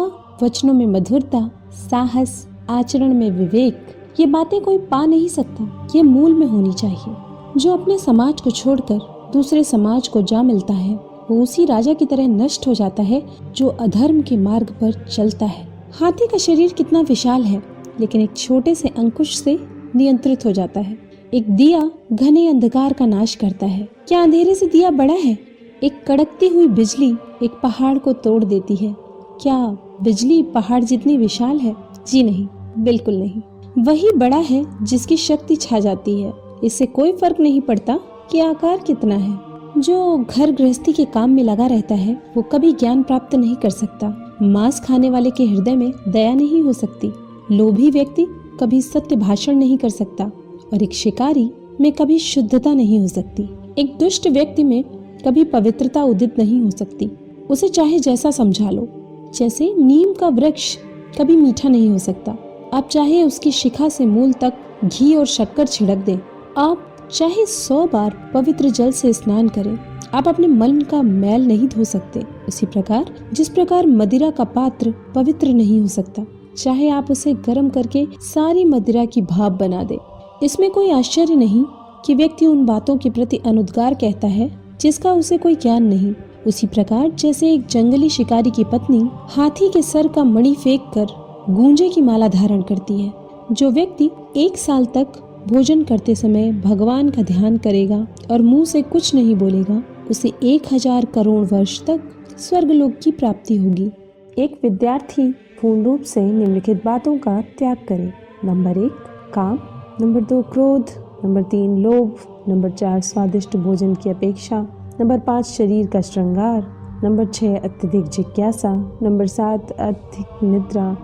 वचनों 0.43 0.75
में 0.75 0.87
मधुरता, 0.87 1.51
साहस, 1.73 2.49
आचरण 2.71 3.15
में 3.15 3.31
विवेक, 3.31 3.87
ये 4.21 4.27
बातें 4.27 4.61
कोई 4.61 4.79
पा 4.79 5.07
नहीं 5.07 5.29
सकता। 5.29 5.89
ये 5.97 6.03
मूल 6.03 6.35
में 6.35 6.47
होनी 6.47 6.73
चाहिए। 6.73 7.15
जो 7.57 7.73
अपने 7.73 7.99
समाज 7.99 8.41
को 8.41 8.51
छोड़कर 8.51 9.31
दूसरे 9.33 9.65
समाज 9.65 10.09
को 10.09 10.23
जा 10.23 10.43
मिलता 10.43 10.75
है, 10.75 10.95
वो 11.31 11.43
उसी 11.43 11.65
राजा 11.65 11.95
की 11.95 12.07
तरह 12.07 12.27
नष्ट 12.27 12.67
हो 12.67 12.75
जाता 12.75 13.03
है, 13.03 13.23
जो 13.57 13.69
अधर्म 13.69 14.23
के 14.23 14.37
मार्ग 14.37 14.67
पर 14.67 14.93
चलता 14.93 15.47
है। 15.47 15.89
हाथी 15.93 16.27
का 16.27 16.39
शरीर 16.39 16.73
कितना 16.73 17.01
विशाल 17.01 17.43
है, 17.43 17.63
लेकिन 18.01 18.21
एक 18.21 18.37
छोटे 18.37 18.75
से 18.75 18.89
अंकुश 18.89 19.39
से 19.39 19.59
नियंत्रित 19.97 20.47
हो 20.47 20.53
जाता 20.53 20.81
है। 20.81 21.04
एक 21.35 21.51
दिया 21.51 21.91
घने 22.13 22.49
अंधकार 22.49 22.93
का 22.93 23.07
नाश 23.07 23.35
करता 23.35 23.67
है। 23.67 23.89
क्या 24.09 24.23
अंधेरे 24.23 24.55
से 24.55 24.67
दिया 24.67 24.91
बड़ा 24.91 25.15
है? 25.15 25.39
एक 25.85 26.05
कड़कती 26.07 26.49
हुई 26.49 26.67
बिजली 26.67 27.11
एक 27.43 27.51
पहाड़ 27.63 27.99
को 27.99 28.13
तोड़ 28.13 28.45
देती 28.45 28.77
है। 28.77 28.97
क्या 29.43 29.77
बिजली 30.03 30.43
पहाड़ 30.43 30.85
जितनी 30.85 31.17
विशाल 31.17 31.59
है? 31.59 31.77
जी 32.09 32.23
नहीं, 32.23 32.47
बिल्कुल 32.79 33.15
नहीं। 33.15 33.43
वही 33.85 34.11
बड़ा 34.17 34.37
है 34.37 34.85
जिसकी 34.85 35.17
शक्ति 35.17 35.57
छा 35.57 35.79
जाती 35.79 36.21
है। 36.21 36.33
इससे 36.65 36.87
कोई 36.87 37.13
फ़र्क 37.13 37.41
नहीं 37.41 37.61
पड़ता 37.61 37.99
कि 38.31 38.41
आकार 38.41 38.79
कितना 38.79 39.15
है। 39.15 39.39
जो 39.79 40.25
घर 40.31 40.51
गृहस्थी 40.51 40.93
के 40.93 41.05
काम 41.05 41.31
में 41.31 41.43
लगा 41.43 41.67
रहता 41.67 41.95
है, 41.95 42.23
वो 42.37 42.43
कभी 42.43 42.73
ज्ञान 42.73 43.03
प्राप्त 43.03 43.35
नहीं 43.35 43.57
कर 43.57 43.71
सकता। 43.71 44.37
मांस 44.43 44.81
खाने 44.81 45.11
वाले 45.11 45.31
के 45.31 45.45
हृदय 45.45 45.77
में 45.77 45.93
दया 46.09 46.35
नहीं 46.35 46.63
हो 46.63 46.73
सकती। 46.73 47.13
लोभी 47.53 47.91
व्यक्ति 47.91 48.27
कभी 48.61 48.83
सत्य 48.83 49.17
भाषण 49.17 49.57
नहीं 49.57 49.79
कर 49.79 49.89
सकता। 49.89 50.31
और 50.73 50.83
एक 50.83 50.93
शिकारी 50.93 51.51
में 51.81 51.93
कभी 51.93 52.19
शुद्धता 52.19 52.75
नहीं 52.75 53.01
हो 53.01 53.09
सकती। 53.09 53.49
एक 53.79 53.99
दुष्ट 53.99 54.29
व्यक्ति 54.29 54.65
में 54.65 54.85
कभी 55.27 55.45
पवित्रता 55.45 56.03
उदित 56.03 56.39
नहीं 56.39 56.61
हो 56.61 56.71
सकती। 56.71 57.11
उसे 57.51 57.69
चाहे 57.69 57.99
जैसा 57.99 58.31
समझा 58.31 58.71
लो, 58.71 58.89
जैसे 59.35 59.75
नीम 59.79 60.13
का 60.13 60.29
वृक्ष 60.29 60.77
कभी 61.19 61.37
मीठा 61.37 61.69
नहीं 61.69 61.89
हो 61.89 61.99
सकता। 61.99 62.37
आप 62.75 62.89
चाहे 62.89 63.23
उसकी 63.23 63.51
शिखा 63.51 63.89
से 63.89 64.07
मूल 64.07 64.33
तक 64.33 64.53
घी 64.85 65.15
और 65.15 65.27
शक्कर 65.27 65.67
छिड़क 65.67 65.99
दें। 65.99 66.19
आप 66.59 67.09
चाहे 67.13 67.47
सौ 67.47 67.87
बार 67.87 68.31
पवित्र 68.35 68.71
जल 68.71 68.93
से 68.93 69.13
स्नान 69.13 69.49
करें। 69.49 69.79
आप 70.15 70.29
अपने 70.29 70.47
मन 70.47 70.81
का 70.81 71.03
मैल 71.03 71.47
नहीं 71.47 71.69
धो 71.69 71.85
सकते। 71.85 72.23
उसी 72.49 72.67
प्रकार, 72.67 73.15
जिस 73.33 73.49
प्रकार 73.49 73.87
मदिरा 73.87 74.31
का 74.31 74.45
पात्र 74.45 74.95
पवित्र 75.15 75.49
नहीं 75.49 75.81
हो 75.81 75.87
सकता, 75.87 76.27
चाहे 76.57 76.89
आप 76.89 77.11
उसे 77.11 77.35
गर्म 77.35 77.69
करके 77.69 78.07
सारी 78.21 78.65
मदिरा 78.65 79.05
की 79.05 79.23
भाप 79.23 79.53
बना 79.53 79.85
दे। 79.85 79.99
इसमें 80.43 80.71
कोई 80.71 80.91
आश्चर्य 80.91 81.35
नहीं 81.35 81.65
कि 82.07 82.15
व्यक्ति 82.15 82.47
उन 82.47 82.65
बातों 82.67 82.97
के 82.97 83.11
प्रति 83.11 83.37
अनुद्गार 83.47 83.95
कहता 83.95 84.29
है, 84.29 84.51
जिसका 84.81 85.13
उसे 85.13 85.39
कोई 85.39 85.55
ज्ञान 85.55 85.83
नहीं। 85.83 86.15
उसी 86.47 86.67
प्रकार 86.67 87.11
जैसे 87.11 87.53
एक 87.53 87.67
जंगली 87.67 88.09
शिकारी 88.11 88.51
की 88.51 88.65
पत्नी 88.65 89.01
हाथी 89.31 89.69
के 89.69 89.83
सर 89.83 90.09
का 90.09 90.25
मणि 90.25 90.55
फेंक 90.55 90.91
कर 90.95 91.07
गूंजे 91.51 91.89
की 91.89 92.01
माला 92.01 92.29
धारण 92.29 92.63
करती 92.63 93.01
है, 93.01 93.13
जो 93.53 93.71
व्यक्ति 93.71 94.11
एक 94.37 94.57
साल 94.57 94.85
तक 94.87 95.13
भोजन 95.49 95.83
करते 95.83 96.15
समय 96.15 96.51
भगवान 96.61 97.11
का 97.11 97.23
ध्यान 97.23 97.57
करेगा 97.59 98.07
और 98.31 98.43
मुँह 98.43 98.65
से 98.65 98.83
कुछ 98.83 99.15
नहीं 99.15 99.35
बोलेगा, 99.35 99.83
उसे 100.11 100.33
एक 100.43 100.73
हज़ार 100.73 101.05
करोड़ 101.05 101.45
वर्ष 101.47 101.81
तक 101.81 102.01
स्वर्ग 102.39 102.71
लोक 102.71 102.99
की 103.05 103.11
प्राप्ति 103.13 103.57
होगी। 103.57 103.91
एक 104.39 104.59
विद्यार्थी 104.63 105.31
पूर्ण 105.61 105.85
रूप 105.85 106.03
से 106.03 106.21
निम्नलिखित 106.23 106.85
बातों 106.85 107.17
का 107.19 107.41
त्याग 107.59 107.77
करे। 107.89 108.13
नंबर 108.45 108.79
एक, 108.79 108.93
काम। 109.35 109.59
नंबर 110.01 110.21
दो, 110.21 110.43
क्रोध. 110.43 110.85
नंबर 111.25 111.43
तीन, 111.43 111.79
लोभ. 111.79 112.15
नंबर 112.49 112.71
चार, 112.71 113.01
स्वादिष्ट 113.01 113.57
भोजन 113.57 113.95
की 113.95 114.11
अपेक्षा. 114.11 114.67
नंबर 115.01 115.19
पाँच, 115.19 115.47
शरीर 115.47 115.87
का 115.87 116.01
श्रृंगार. 116.01 116.67
नंबर 117.05 117.25
छः, 117.25 117.61
अत्यधिक 117.61 118.05
जिज्ञासा. 118.05 118.99
नंबर 119.03 119.27
सात, 119.27 119.71
अधिक 119.71 120.45
निद्रा. 120.45 120.97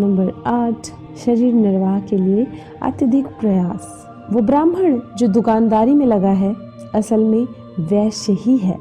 नंबर 0.00 0.42
आठ, 0.46 0.86
शरीर 1.18 1.54
निर्वाह 1.54 2.00
के 2.00 2.16
लिए 2.16 2.46
अत्यधिक 2.82 3.26
प्रयास. 3.26 4.06
वो 4.32 4.40
ब्राह्मण 4.40 5.00
जो 5.18 5.28
दुकानदारी 5.28 5.94
में 5.94 6.06
लगा 6.06 6.30
है, 6.30 6.56
असल 6.94 7.24
में 7.24 7.46
वैश्य 7.80 8.32
ही 8.32 8.56
है. 8.56 8.78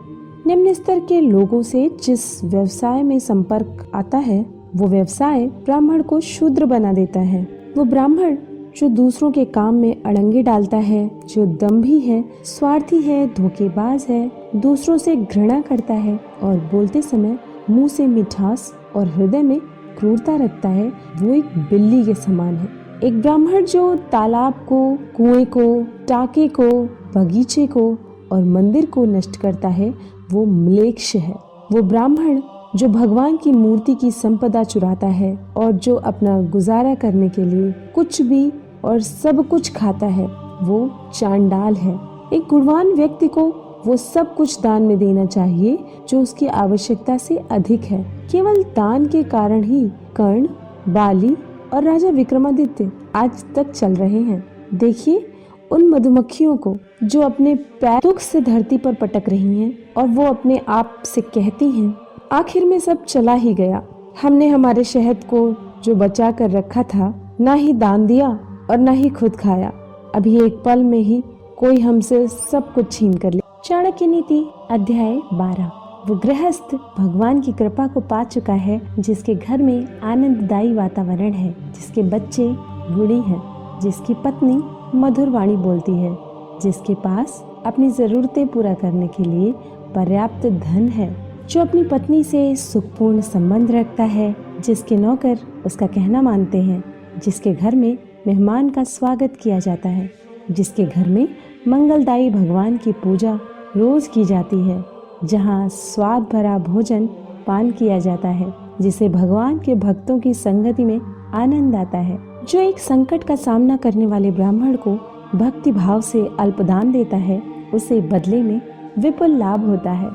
निम्न 0.48 0.74
स्तर 0.74 1.00
के 1.00 1.22
लोगों 1.22 1.62
से 1.62 1.92
जिस 2.04 2.44
व्यवसाय 2.44 3.04
में 3.04 3.20
संपर्क 3.20 3.92
आता 3.96 4.18
है, 4.18 4.46
वो 4.76 4.88
व्यवसाय 4.88 5.48
ब्राह्मण 5.48 6.02
को 6.02 6.20
शूद्र 6.20 6.66
बना 6.66 6.94
देता 6.94 7.20
है. 7.20 7.48
वो 7.78 7.84
ब्राह्मण 7.84 8.38
जो 8.78 8.88
दूसरों 8.88 9.32
के 9.32 9.46
काम 9.46 9.76
में 9.76 10.04
अड़ंगे 10.04 10.44
डालता 10.44 10.78
है, 10.78 11.12
जो 11.30 11.46
दम्भी 11.46 12.00
है, 12.00 12.26
स्वार्थी 12.44 13.02
है, 13.02 13.34
धोखेबाज 13.34 14.06
है, 14.10 14.32
दूसरों 14.56 14.98
से 14.98 15.16
घृणा 15.16 15.62
करता 15.62 15.94
है 15.94 16.20
और 16.44 16.56
बोलते 16.58 17.02
समय 17.02 17.40
मुँह 17.70 17.88
से 17.88 18.08
मिठास 18.08 18.74
और 18.96 19.08
हृदय 19.08 19.42
में 19.42 19.60
क्रूरता 19.98 20.36
रखता 20.36 20.70
है, 20.70 20.94
वो 21.22 21.34
एक 21.34 21.46
बिल्ली 21.46 22.06
के 22.06 22.14
समान 22.14 22.56
है। 22.56 22.70
एक 23.04 23.22
ब्राह्मण 23.22 23.66
जो 23.66 23.96
तालाब 23.96 24.54
को, 24.54 24.98
कुएँ 25.16 25.46
को, 25.46 25.84
टाके 26.08 26.48
को, 26.48 26.84
बगीचे 27.16 27.68
को 27.68 27.98
और 28.32 28.44
मंदिर 28.44 28.86
को 28.86 29.06
नष्ट 29.06 29.38
करता 29.38 29.68
है, 29.68 29.94
वो 30.32 30.46
मलेक्ष 30.46 31.16
है। 31.16 31.36
वो 31.72 31.82
ब्राह्मण 31.82 32.42
जो 32.76 32.88
भगवान 32.88 33.38
की 33.38 33.52
मूर्ति 33.52 33.96
की 33.96 34.12
संपदा 34.12 34.64
चुराता 34.64 35.08
है 35.08 35.40
और 35.58 35.72
जो 35.72 35.96
अपना 35.96 36.42
गुजारा 36.42 36.96
करने 36.96 37.30
के 37.30 37.42
लिए 37.42 37.72
कुछ 37.72 38.22
भी 38.22 38.52
और 38.88 39.00
सब 39.00 39.48
कुछ 39.48 39.72
खाता 39.74 40.06
है। 40.06 40.28
वो 40.62 40.90
चांडाल 41.14 41.76
है। 41.76 42.00
एक 42.34 42.44
गुणवान 42.50 42.88
व्यक्ति 42.88 43.28
को 43.28 43.64
वो 43.88 43.98
सब 43.98 44.36
कुछ 44.36 44.62
दान 44.62 44.84
में 44.84 44.98
देना 44.98 45.26
चाहिए, 45.26 45.78
जो 46.10 46.22
उसकी 46.22 46.48
आवश्यकता 46.48 47.18
से 47.18 47.38
अधिक 47.52 47.82
है। 47.82 48.28
केवल 48.32 48.64
दान 48.64 49.06
के 49.06 49.24
कारण 49.24 49.64
ही 49.64 49.90
कर्ण, 50.16 50.48
बाली 50.94 51.38
और 51.74 51.84
राजा 51.84 52.10
विक्रमादित्य 52.10 52.92
आज 53.16 53.44
तक 53.56 53.72
चल 53.72 53.96
रहे 53.96 54.22
हैं। 54.22 54.44
देखिए 54.74 55.34
उन 55.72 55.90
मधुमक्खियों 55.90 56.58
को, 56.58 56.76
जो 57.04 57.22
अपने 57.22 57.56
पैर 57.56 58.00
दुख 58.04 58.20
से 58.20 58.42
धरती 58.42 58.78
पर 58.78 58.94
पटक 58.94 59.30
रही 59.30 59.62
हैं 59.62 59.78
और 59.98 60.08
वो 60.08 60.24
अपने 60.24 60.62
आप 60.68 60.94
से 61.06 61.22
कहती 61.22 61.70
हैं, 61.70 61.94
आखिर 62.32 62.66
में 62.66 62.80
सब 62.80 63.04
चला 63.06 63.34
ही 63.34 63.54
गया। 63.54 63.84
हमने 64.22 64.48
हमारे 64.48 64.84
शहद 64.84 65.24
को 65.24 65.56
जो 65.84 65.96
बचा 65.96 66.32
कर 66.32 66.50
रखा 66.50 66.84
था, 66.84 67.36
ना 67.42 67.54
ही 67.54 67.74
दान 67.74 68.06
दिया 68.08 68.40
और 68.70 68.78
न 68.78 68.88
ही 68.88 69.10
खुद 69.10 69.36
खाया। 69.36 69.74
अभी 70.16 70.46
एक 70.46 70.62
पल 70.66 70.84
में 70.84 71.00
ही 71.00 71.24
कोई 71.58 71.80
हमसे 71.80 72.28
सब 72.28 72.74
कुछ 72.74 72.92
छीन 72.92 73.14
कर 73.14 73.34
ले। 73.34 73.42
चाणक्य 73.64 74.08
नीति 74.08 74.50
अध्याय 74.72 75.22
बारह। 75.34 75.72
वो 76.08 76.16
गृहस्थ 76.16 76.76
भगवान 76.98 77.42
की 77.42 77.52
कृपा 77.52 77.88
को 77.88 78.00
पा 78.00 78.24
चुका 78.24 78.54
है, 78.54 78.82
जिसके 79.00 79.36
घर 79.36 79.62
में 79.62 80.00
आनंददायी 80.00 80.74
वातावरण 80.74 81.32
है, 81.32 81.56
जिसके 81.72 82.04
बच्चे 82.04 82.56
बूढ़ी 82.92 83.20
हैं, 83.20 83.42
जिसकी 83.80 84.14
पत्नी 84.14 84.64
मधुर 84.96 85.30
वाणी 85.30 85.56
बोलती 85.56 85.92
है, 85.92 86.18
जिसके 86.62 86.94
पास 86.94 87.46
अपनी 87.66 87.92
जरूरतें 87.92 88.48
पूरा 88.48 88.74
करने 88.74 89.08
के 89.08 89.24
लिए 89.24 89.54
पर्याप्त 89.96 90.46
धन 90.46 90.88
है। 90.88 91.28
जो 91.50 91.62
अपनी 91.62 91.84
पत्नी 91.84 92.24
से 92.24 92.56
सुखपूर्ण 92.56 93.22
संबंध 93.22 93.72
रखता 93.72 94.04
है, 94.04 94.36
जिसके 94.60 94.96
नौकर 94.96 95.38
उसका 95.66 95.88
कहना 95.88 96.22
मानते 96.22 96.58
हैं, 96.58 96.84
जिसके 97.24 97.54
घर 97.54 97.76
में 97.76 97.98
मेहमान 98.28 98.70
का 98.70 98.84
स्वागत 98.84 99.34
किया 99.42 99.60
जाता 99.60 99.90
है, 99.90 100.12
जिसके 100.52 100.84
घर 100.84 101.08
में 101.08 101.28
मंगलदायी 101.68 102.30
भगवान 102.30 102.78
की 102.78 102.92
पूजा 102.92 103.40
रोज 103.78 104.08
की 104.08 104.26
जाती 104.26 104.70
है, 104.70 104.86
जहाँ 105.24 105.70
स्वाद 105.70 106.24
भरा 106.34 106.58
भोजन 106.58 107.06
पान 107.48 107.72
किया 107.72 108.00
जाता 108.00 108.30
है, 108.30 108.54
जिसे 108.82 109.10
भगवान 109.10 109.60
के 109.60 109.76
भक्तों 109.76 110.20
की 110.20 110.34
संगति 110.34 110.86
में 110.86 111.02
आनंद 111.34 111.76
आता 111.76 111.98
है। 111.98 112.20
जो 112.50 112.60
एक 112.60 112.80
संकट 112.80 113.24
का 113.24 113.36
सामना 113.36 113.78
करने 113.78 114.06
वाले 114.06 114.32
ब्राह्मण 114.32 114.76
को 114.76 114.96
भक्ति 115.36 115.72
भाव 115.72 116.02
से 116.02 116.30
अल्पदान 116.40 116.92
देता 116.92 117.18
है, 117.18 117.44
उसे 117.74 118.02
बदले 118.02 118.44
में 118.44 118.62
विपुल 119.00 119.30
लाभ 119.30 119.66
होता 119.66 119.92
है। 119.92 120.10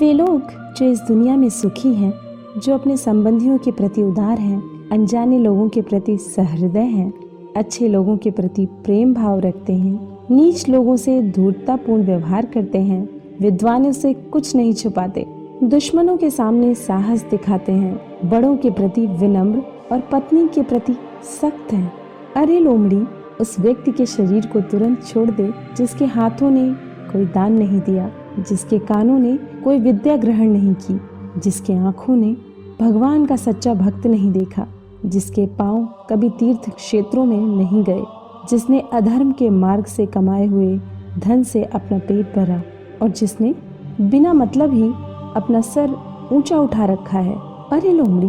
वे 0.00 0.12
लोग 0.12 0.42
जो 0.76 0.84
इस 0.84 1.00
दुनिया 1.00 1.36
में 1.36 1.48
सुखी 1.48 1.94
हैं, 1.94 2.14
जो 2.60 2.74
अपने 2.74 2.96
संबंधियों 2.96 3.58
के 3.58 3.70
प्रति 3.70 4.02
उदार 4.02 4.38
हैं, 4.38 4.88
अनजाने 4.92 5.38
लोगों 5.38 5.68
के 5.68 5.82
प्रति 5.82 6.16
सहृदय 6.16 6.80
हैं 6.80 7.21
अच्छे 7.56 7.88
लोगों 7.88 8.16
के 8.16 8.30
प्रति 8.30 8.66
प्रेम 8.66 9.14
भाव 9.14 9.40
रखते 9.40 9.72
हैं, 9.72 10.18
नीच 10.30 10.68
लोगों 10.68 10.96
से 10.96 11.22
धूर्तापूर्ण 11.22 12.02
व्यवहार 12.02 12.46
करते 12.46 12.78
हैं, 12.78 13.08
विद्वानों 13.40 13.92
से 13.92 14.14
कुछ 14.14 14.56
नहीं 14.56 14.74
छुपाते। 14.74 15.26
दुश्मनों 15.64 16.16
के 16.16 16.30
सामने 16.30 16.74
साहस 16.74 17.24
दिखाते 17.30 17.72
हैं, 17.72 18.00
बड़ों 18.30 18.56
के 18.56 18.70
प्रति 18.70 19.06
विनम्र 19.06 19.62
और 19.92 20.00
पत्नी 20.00 20.48
के 20.48 20.62
प्रति 20.62 20.96
सख्त 21.40 21.72
हैं। 21.72 21.92
अरे 22.36 22.60
लोमड़ी, 22.60 23.04
उस 23.40 23.60
व्यक्ति 23.60 23.92
के 23.92 24.06
शरीर 24.06 24.46
को 24.46 24.60
तुरंत 24.60 25.04
छोड़ 25.04 25.30
दे, 25.30 25.50
जिसके 25.76 26.04
हाथों 26.04 26.50
ने 26.50 26.74
कोई 27.12 27.24
दान 27.24 27.52
नहीं 27.52 27.80
दिया, 27.80 28.10
जिसके 28.48 28.78
कानों 28.78 29.18
ने 29.18 29.36
कोई 29.64 29.78
विद्या 29.78 30.16
ग्रहण 30.16 30.48
नहीं 30.48 30.74
की, 30.74 31.00
जिसके 31.40 31.72
आँखों 31.72 32.16
ने 32.16 32.36
भगवान 32.80 33.26
का 33.26 33.36
सच्चा 33.36 33.74
भक्त 33.74 34.06
नहीं 34.06 34.32
देखा। 34.32 34.68
जिसके 35.06 35.46
पाँव 35.46 35.84
कभी 36.10 36.28
तीर्थ 36.30 36.68
क्षेत्रों 36.70 37.24
में 37.24 37.38
नहीं 37.38 37.82
गए, 37.84 38.02
जिसने 38.50 38.82
अधर्म 38.92 39.32
के 39.32 39.50
मार्ग 39.50 39.84
से 39.84 40.06
कमाए 40.06 40.46
हुए 40.46 40.78
धन 41.18 41.42
से 41.42 41.62
अपना 41.64 41.98
पेट 41.98 42.34
भरा 42.36 42.62
और 43.02 43.08
जिसने 43.08 43.54
बिना 44.00 44.32
मतलब 44.32 44.74
ही 44.74 44.88
अपना 45.36 45.60
सर 45.60 45.94
ऊँचा 46.32 46.58
उठा 46.58 46.84
रखा 46.84 47.18
है। 47.18 47.36
अरे 47.72 47.92
लोमड़ी, 47.92 48.28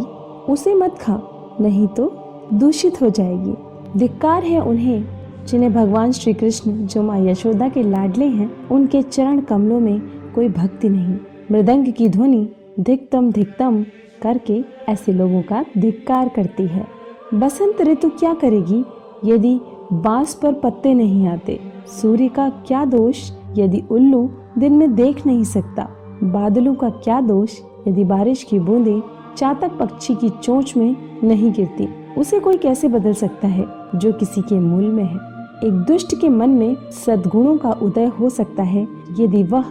उसे 0.53 0.73
मत 0.73 0.97
खा, 1.01 1.19
नहीं 1.61 1.87
तो 1.87 2.11
दूषित 2.53 3.01
हो 3.01 3.09
जाएगी। 3.09 3.99
धिक्कार 3.99 4.43
है 4.43 4.59
उन्हें 4.59 5.05
जिन्हें 5.47 5.73
भगवान 5.73 6.11
श्री 6.11 6.33
कृष्ण 6.33 6.71
जो 6.71 7.01
माँ 7.03 7.19
यशोदा 7.19 7.67
के 7.69 7.83
लाडले 7.83 8.25
हैं, 8.25 8.67
उनके 8.67 9.01
चरण 9.01 9.39
कमलों 9.41 9.79
में 9.79 9.99
कोई 10.35 10.49
भक्ति 10.49 10.89
नहीं। 10.89 11.17
मृदंग 11.51 11.91
की 11.93 12.09
ध्वनि 12.09 12.47
धिकतम 12.79 13.31
धिकतम 13.31 13.83
करके 14.23 14.61
ऐसे 14.89 15.13
लोगों 15.13 15.41
का 15.41 15.65
धिक्कार 15.77 16.29
करती 16.29 16.67
है। 16.67 16.87
बसंत 17.33 17.81
ऋतु 17.81 18.09
क्या 18.09 18.33
करेगी? 18.33 18.83
यदि 19.25 19.59
बाँस 19.93 20.33
पर 20.33 20.53
पत्ते 20.53 20.93
नहीं 20.93 21.27
आते, 21.27 21.59
सूर्य 21.87 22.27
का 22.27 22.49
क्या 22.49 22.85
दोष? 22.85 23.31
यदि 23.57 23.83
उल्लू 23.91 24.29
दिन 24.57 24.73
में 24.73 24.95
देख 24.95 25.25
नहीं 25.27 25.43
सकता, 25.43 25.89
बादलों 26.23 26.75
का 26.75 26.89
क्या 26.89 27.21
दोष? 27.21 27.59
यदि 27.87 28.03
बारिश 28.03 28.43
की 28.43 28.59
बूंदें 28.59 29.01
चातक 29.37 29.77
पक्षी 29.77 30.15
की 30.15 30.29
चोंच 30.29 30.73
में 30.77 30.95
नहीं 31.23 31.51
गिरती, 31.51 31.87
उसे 32.17 32.39
कोई 32.39 32.57
कैसे 32.57 32.87
बदल 32.87 33.13
सकता 33.13 33.47
है, 33.47 33.65
जो 33.95 34.13
किसी 34.13 34.41
के 34.41 34.59
मूल 34.59 34.83
में 34.83 35.03
है? 35.03 35.33
एक 35.63 35.73
दुष्ट 35.87 36.21
के 36.21 36.29
मन 36.29 36.49
में 36.49 36.75
सद्गुणों 37.05 37.57
का 37.57 37.71
उदय 37.71 38.05
हो 38.05 38.29
सकता 38.29 38.63
है, 38.63 38.87
यदि 39.19 39.43
वह 39.43 39.65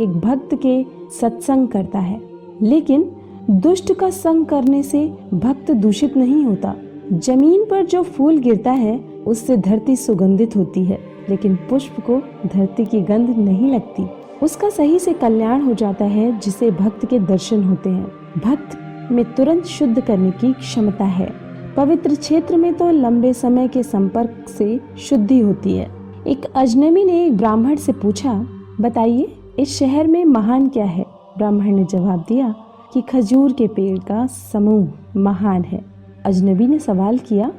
एक 0.00 0.20
भक्त 0.20 0.54
के 0.54 0.86
सत्संग 1.20 1.68
करता 1.68 1.98
है। 1.98 2.20
लेकिन 2.62 3.10
दुष्ट 3.50 3.92
का 3.92 4.10
संग 4.10 4.46
करने 4.46 4.82
से 4.82 5.12
भक्त 5.34 5.70
दूषित 5.70 6.16
नहीं 6.16 6.44
होता। 6.44 6.74
ज़मीन 7.12 7.64
पर 7.64 7.86
जो 7.86 8.02
फूल 8.02 8.38
गिरता 8.38 8.70
है, 8.70 9.00
उससे 9.26 9.56
धरती 9.56 9.96
सुगंधित 9.96 10.56
होती 10.56 10.84
है, 10.84 10.98
लेकिन 11.28 11.54
पुष्प 11.54 12.00
को 12.00 12.22
धरती 12.48 12.84
की 12.84 13.00
गंध 13.00 13.30
नहीं 13.30 13.70
लगती। 13.72 14.06
उसका 14.42 14.68
सही 14.68 14.98
से 14.98 15.12
कल्याण 15.12 15.62
हो 15.62 15.74
जाता 15.74 16.04
है, 16.04 16.40
जिसे 16.40 16.70
भक्त 16.70 17.06
के 17.06 17.18
दर्शन 17.18 17.64
होते 17.64 17.90
हैं। 17.90 18.06
भक्त 18.44 18.78
में 19.12 19.34
तुरंत 19.34 19.64
शुद्ध 19.64 20.00
करने 20.00 20.30
की 20.30 20.52
क्षमता 20.52 21.04
है। 21.04 21.32
पवित्र 21.76 22.14
क्षेत्र 22.14 22.56
में 22.56 22.74
तो 22.74 22.90
लंबे 22.90 23.32
समय 23.32 23.68
के 23.68 23.82
संपर्क 23.82 24.48
से 24.48 24.80
शुद्धि 24.98 25.40
होती 25.40 25.72
है। 25.72 25.90
एक 26.26 26.44
अजनबी 26.56 27.04
ने 27.04 27.26
एक 27.26 27.36
ब्राह्मण 27.36 27.76
से 27.76 27.92
पूछा, 27.92 28.46
बताइए, 28.80 29.34
इस 29.58 29.78
शहर 29.78 30.06
में 30.06 30.24
महान 30.24 30.68
क्या 30.68 30.84
है? 30.84 31.04
ब्राह्मण 31.38 31.76
ने 31.76 31.84
जवाब 31.84 32.24
दिया 32.28 32.54
कि 32.92 33.00
खजूर 33.00 33.52
के 33.52 33.66
पेड़ 33.68 33.98
का 33.98 34.26
समूह 34.26 34.88
महान 35.16 35.64
है। 35.64 35.84
अजनबी 36.24 36.66
ने 36.66 36.78
सवाल 36.78 37.18
किया, 37.18 37.52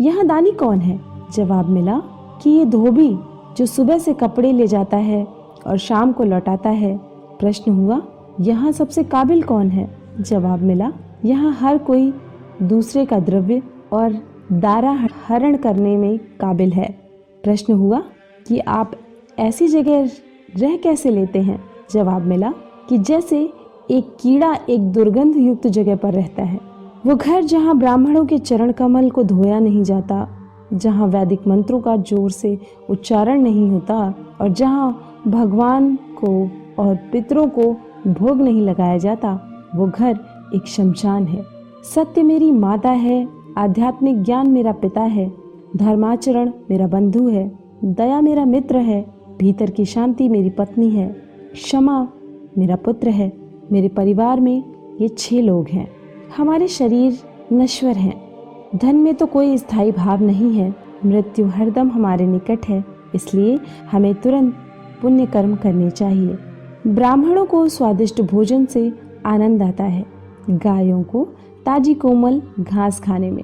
यहाँ 0.00 0.26
दानी 0.26 0.50
कौन 0.50 0.78
है? 0.78 1.00
जवाब 1.32 1.68
मिला 1.68 2.02
कि 2.42 2.50
ये 2.50 2.64
धोबी 2.64 3.18
जो 3.56 3.66
सुबह 3.66 3.98
से 3.98 4.14
कपड़े 4.14 4.52
ले 4.52 4.66
जाता 4.66 4.96
है 4.96 5.26
और 5.66 5.78
शाम 5.78 6.12
को 6.12 6.24
लौटाता 6.24 6.70
है। 6.70 7.00
प्रश्न 7.40 7.72
हुआ, 7.72 8.02
यहाँ 8.40 8.72
सबसे 8.72 9.04
काबिल 9.04 9.42
कौन 9.42 9.68
है? 9.68 9.98
जवाब 10.20 10.62
मिला, 10.62 10.92
यहाँ 11.24 11.52
हर 11.52 11.78
कोई 11.78 12.14
दूसरे 12.62 13.04
का 13.04 13.18
द्रव्य 13.18 13.62
और 13.92 14.18
दारा 14.52 15.08
हरण 15.28 15.56
करने 15.56 15.96
में 15.96 16.18
काबिल 16.18 16.72
है। 16.72 16.88
प्रश्न 17.44 17.72
हुआ 17.72 18.02
कि 18.48 18.58
आप 18.58 18.92
ऐसी 19.38 19.68
जगह 19.68 20.10
रह 20.56 20.76
कैसे 20.76 21.10
लेते 21.10 21.38
हैं? 21.38 21.64
जवाब 21.90 22.22
मिला 22.22 22.52
कि 22.88 22.98
जैसे 22.98 23.52
एक 23.88 24.06
कीड़ा 24.20 24.54
एक 24.68 24.92
दुर्गंध 24.92 25.36
युक्त 25.36 25.66
जगह 25.66 25.96
पर 25.96 26.12
रहता 26.12 26.42
है। 26.42 26.58
वो 27.06 27.14
घर 27.14 27.42
जहाँ 27.42 27.76
ब्राह्मणों 27.78 28.24
के 28.24 28.38
चरण 28.38 28.72
कमल 28.72 29.10
को 29.10 29.22
धोया 29.22 29.58
नहीं 29.58 29.82
जाता, 29.82 30.26
जहाँ 30.72 31.06
वैदिक 31.06 31.46
मंत्रों 31.48 31.80
का 31.80 31.96
ज़ोर 31.98 32.30
से 32.30 32.58
उच्चारण 32.90 33.42
नहीं 33.42 33.68
होता 33.70 33.98
और 34.40 34.48
जहाँ 34.50 35.22
भगवान 35.26 35.94
को 36.18 36.30
और 36.78 36.94
पितरों 37.12 37.46
को 37.48 37.72
भोग 38.08 38.40
नहीं 38.40 38.62
लगाया 38.62 38.96
जाता, 38.98 39.32
वो 39.76 39.86
घर 39.88 40.18
एक 40.54 40.66
शमशान 40.66 41.26
है। 41.26 41.44
सत्य 41.84 42.22
मेरी 42.22 42.50
माता 42.52 42.90
है, 42.90 43.26
आध्यात्मिक 43.58 44.22
ज्ञान 44.22 44.50
मेरा 44.50 44.72
पिता 44.72 45.00
है, 45.00 45.30
धर्माचरण 45.76 46.52
मेरा 46.70 46.86
बंधु 46.86 47.28
है, 47.28 47.50
दया 47.84 48.20
मेरा 48.20 48.44
मित्र 48.44 48.76
है, 48.78 49.04
भीतर 49.38 49.70
की 49.70 49.84
शांति 49.84 50.28
मेरी 50.28 50.50
पत्नी 50.50 50.90
है, 50.90 51.08
क्षमा 51.54 52.06
मेरा 52.58 52.76
पुत्र 52.76 53.08
है। 53.10 53.32
मेरे 53.72 53.88
परिवार 53.88 54.40
में 54.40 54.62
ये 55.00 55.08
छह 55.08 55.40
लोग 55.40 55.68
हैं। 55.68 55.88
हमारे 56.36 56.68
शरीर 56.68 57.18
नश्वर 57.52 57.96
हैं। 57.96 58.14
धन 58.76 58.96
में 58.96 59.14
तो 59.14 59.26
कोई 59.26 59.56
स्थायी 59.58 59.92
भाव 59.92 60.22
नहीं 60.22 60.52
है। 60.52 60.74
मृत्यु 61.06 61.46
हरदम 61.46 61.88
हमारे 61.88 62.26
निकट 62.26 62.66
है, 62.68 62.84
इसलिए 63.14 63.58
हमें 63.92 64.14
तुरंत 64.14 64.54
पुण्य 65.02 65.26
कर्म 65.26 65.54
करने 65.56 65.90
चाहिए। 65.90 66.36
ब्राह्मणों 66.86 67.46
को 67.46 67.68
स्वादिष्ट 67.68 68.20
भोजन 68.22 68.64
से 68.66 68.92
आनंद 69.26 69.62
आता 69.62 69.84
है, 69.84 70.04
गायों 70.50 71.02
को 71.02 71.24
ताजी 71.66 71.94
कोमल 71.94 72.42
घास 72.60 73.00
खाने 73.00 73.30
में, 73.30 73.42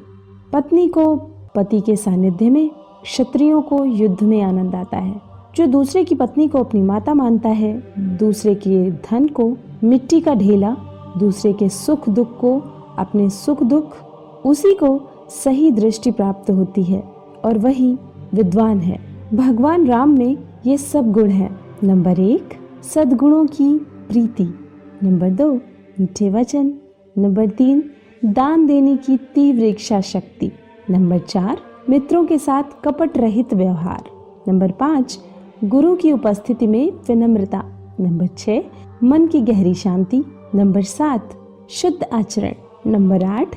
पत्नी 0.52 0.88
को 0.88 1.16
पति 1.54 1.80
के 1.80 1.96
सानिध्य 1.96 2.50
में, 2.50 2.70
क्षत्रियों 3.02 3.62
को 3.62 3.84
युद्ध 3.84 4.22
में 4.22 4.40
आनंद 4.42 4.74
आता 4.74 4.96
है। 4.96 5.29
जो 5.56 5.66
दूसरे 5.66 6.04
की 6.04 6.14
पत्नी 6.14 6.48
को 6.48 6.58
अपनी 6.58 6.82
माता 6.82 7.14
मानता 7.14 7.48
है, 7.48 7.82
दूसरे 7.98 8.54
के 8.54 8.90
धन 8.90 9.28
को, 9.28 9.56
मिट्टी 9.84 10.20
का 10.20 10.34
ढेला, 10.34 10.76
दूसरे 11.18 11.52
के 11.52 11.68
सुख 11.68 12.08
दुख 12.08 12.40
को, 12.40 12.62
अपने 12.98 13.30
सुख 13.30 13.62
दुख, 13.62 13.96
उसी 14.46 14.74
को 14.74 15.00
सही 15.28 15.70
दृष्टि 15.70 16.10
प्राप्त 16.10 16.50
होती 16.50 16.82
है 16.82 17.04
और 17.44 17.58
वही 17.58 17.98
विद्वान 18.34 18.80
है। 18.80 18.98
भगवान 19.34 19.86
राम 19.86 20.18
में 20.18 20.36
ये 20.66 20.76
सब 20.76 21.12
गुण 21.12 21.28
हैं। 21.28 21.60
नंबर 21.84 22.20
एक, 22.20 22.48
सदगुणों 22.82 23.46
की 23.46 23.78
प्रीति। 23.78 24.54
नंबर 25.02 25.30
दो, 25.30 25.54
मीठे 26.00 26.30
वचन। 26.30 26.72
नंबर 27.18 27.48
तीन, 27.48 27.90
दान 28.24 28.66
देने 28.66 28.96
की 28.96 29.16
तीव्र 29.16 29.64
इच्छा 29.64 30.00
शक्ति। 30.00 30.52
नंबर 30.90 31.18
चार, 31.18 31.58
मित्रों 31.90 32.24
के 32.24 32.38
साथ 32.38 32.62
कपट 32.84 33.18
रहित 33.18 33.54
व्यवहार। 33.54 34.02
नंबर 34.48 34.70
पाँच 34.70 35.18
गुरु 35.64 35.96
की 35.96 36.12
उपस्थिति 36.12 36.66
में 36.66 36.92
विनम्रता, 37.08 37.62
नंबर 38.00 38.26
छः 38.26 38.62
मन 39.04 39.26
की 39.26 39.40
गहरी 39.40 39.74
शांति, 39.74 40.24
नंबर 40.54 40.82
सात, 40.82 41.30
शुद्ध 41.70 42.06
आचरण, 42.12 42.52
नंबर 42.86 43.24
आठ, 43.24 43.56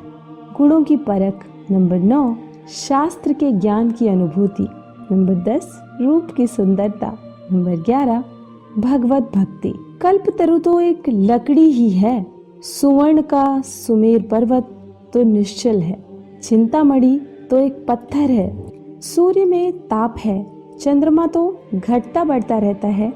गुणों 0.57 0.83
की 0.83 0.97
परख, 0.97 1.45
नंबर 1.71 1.99
नौ, 1.99 2.35
शास्त्र 2.69 3.33
के 3.33 3.51
ज्ञान 3.51 3.91
की 3.91 4.07
अनुभूति, 4.07 4.67
नंबर 5.11 5.33
दस, 5.33 5.81
रूप 6.01 6.27
की 6.37 6.47
सुंदरता, 6.47 7.17
नंबर 7.51 7.75
ग्यारह, 7.75 8.23
भगवत 8.77 9.31
भक्ति। 9.35 9.73
कल्प 10.01 10.23
तरु 10.37 10.59
तो 10.59 10.79
एक 10.79 11.03
लकड़ी 11.09 11.69
ही 11.71 11.89
है, 11.89 12.25
सुवर्ण 12.61 13.21
का 13.21 13.61
सुमेर 13.61 14.21
पर्वत 14.21 14.67
तो 15.13 15.23
निश्चल 15.23 15.79
है, 15.79 16.05
चिंतामणि 16.43 17.19
तो 17.49 17.57
एक 17.57 17.85
पत्थर 17.87 18.31
है, 18.31 18.65
सूर्य 19.01 19.45
में 19.45 19.71
ताप 19.71 20.15
है 20.17 20.52
चंद्रमा 20.83 21.25
तो 21.27 21.41
घटता 21.75 22.23
बढ़ता 22.23 22.57
रहता 22.57 22.87
है, 22.87 23.11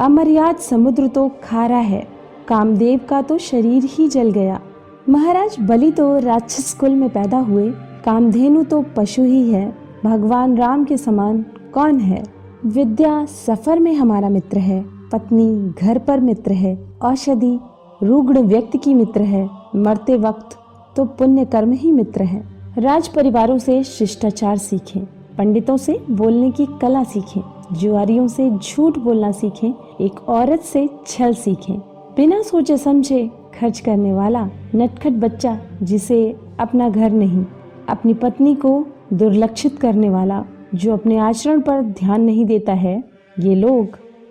अमर्याद 0.00 0.56
समुद्र 0.56 1.06
तो 1.06 1.28
खारा 1.44 1.76
है, 1.76 2.06
कामदेव 2.48 3.00
का 3.08 3.22
तो 3.22 3.38
शरीर 3.38 3.84
ही 3.84 4.08
जल 4.08 4.30
गया। 4.30 4.60
महाराज 5.08 5.56
बलि 5.60 5.90
तो 5.90 6.18
राक्षस 6.18 6.72
कुल 6.74 6.94
में 6.94 7.08
पैदा 7.08 7.38
हुए, 7.38 7.70
कामधेनु 8.04 8.62
तो 8.64 8.84
पशु 8.96 9.22
ही 9.22 9.50
है, 9.50 9.66
भगवान 10.04 10.56
राम 10.56 10.84
के 10.84 10.96
समान 10.96 11.44
कौन 11.74 12.00
है? 12.00 12.22
विद्या 12.66 13.24
सफ़र 13.24 13.78
में 13.78 13.94
हमारा 13.94 14.28
मित्र 14.28 14.58
है, 14.58 14.84
पत्नी 15.12 15.74
घर 15.80 15.98
पर 15.98 16.20
मित्र 16.20 16.52
है, 16.52 16.78
औषधि 17.02 17.58
रुग्ण 18.02 18.42
व्यक्ति 18.42 18.78
की 18.78 18.94
मित्र 18.94 19.22
है, 19.22 19.48
मरते 19.76 20.16
वक्त 20.18 20.58
तो 20.96 21.04
पुण्य 21.04 21.44
कर्म 21.44 21.72
ही 21.72 21.92
मित्र 21.92 22.22
है। 22.22 22.42
राज 22.78 23.08
परिवारों 23.08 23.58
से 23.58 23.82
शिष्टाचार 23.84 24.56
सीखें। 24.58 25.06
पंडितों 25.38 25.76
से 25.76 26.00
बोलने 26.10 26.50
की 26.50 26.66
कला 26.82 27.02
सीखें, 27.04 27.40
जुआरियों 27.72 28.28
से 28.28 28.50
झूठ 28.50 28.98
बोलना 28.98 29.32
सीखें, 29.32 29.72
एक 30.00 30.28
औरत 30.28 30.60
से 30.60 30.88
छल 31.06 31.34
सीखें। 31.34 31.78
बिना 32.16 32.42
सोचे 32.42 32.76
समझे 32.76 33.30
खर्च 33.60 33.80
करने 33.80 34.12
वाला 34.12 34.50
नटखट 34.74 35.12
बच्चा 35.12 35.58
जिसे 35.82 36.36
अपना 36.60 36.88
घर 36.88 37.10
नहीं, 37.10 37.44
अपनी 37.88 38.14
पत्नी 38.14 38.54
को 38.54 38.86
दुर्लक्षित 39.12 39.78
करने 39.78 40.10
वाला 40.10 40.44
जो 40.74 40.92
अपने 40.92 41.18
आचरण 41.18 41.60
पर 41.60 41.82
ध्यान 41.82 42.20
नहीं 42.20 42.44
देता 42.44 42.72
है, 42.72 43.04
ये 43.40 43.54
लोग 43.54 43.86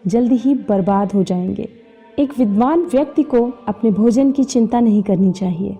जल्दी 0.07 0.35
ही 0.35 0.53
बर्बाद 0.55 1.11
हो 1.11 1.23
जाएँगे। 1.23 1.69
एक 2.19 2.39
विद्वान 2.39 2.81
व्यक्ति 2.81 3.23
को 3.23 3.51
अपने 3.67 3.91
भोजन 3.91 4.31
की 4.31 4.43
चिंता 4.43 4.79
नहीं 4.79 5.03
करनी 5.03 5.31
चाहिए। 5.31 5.77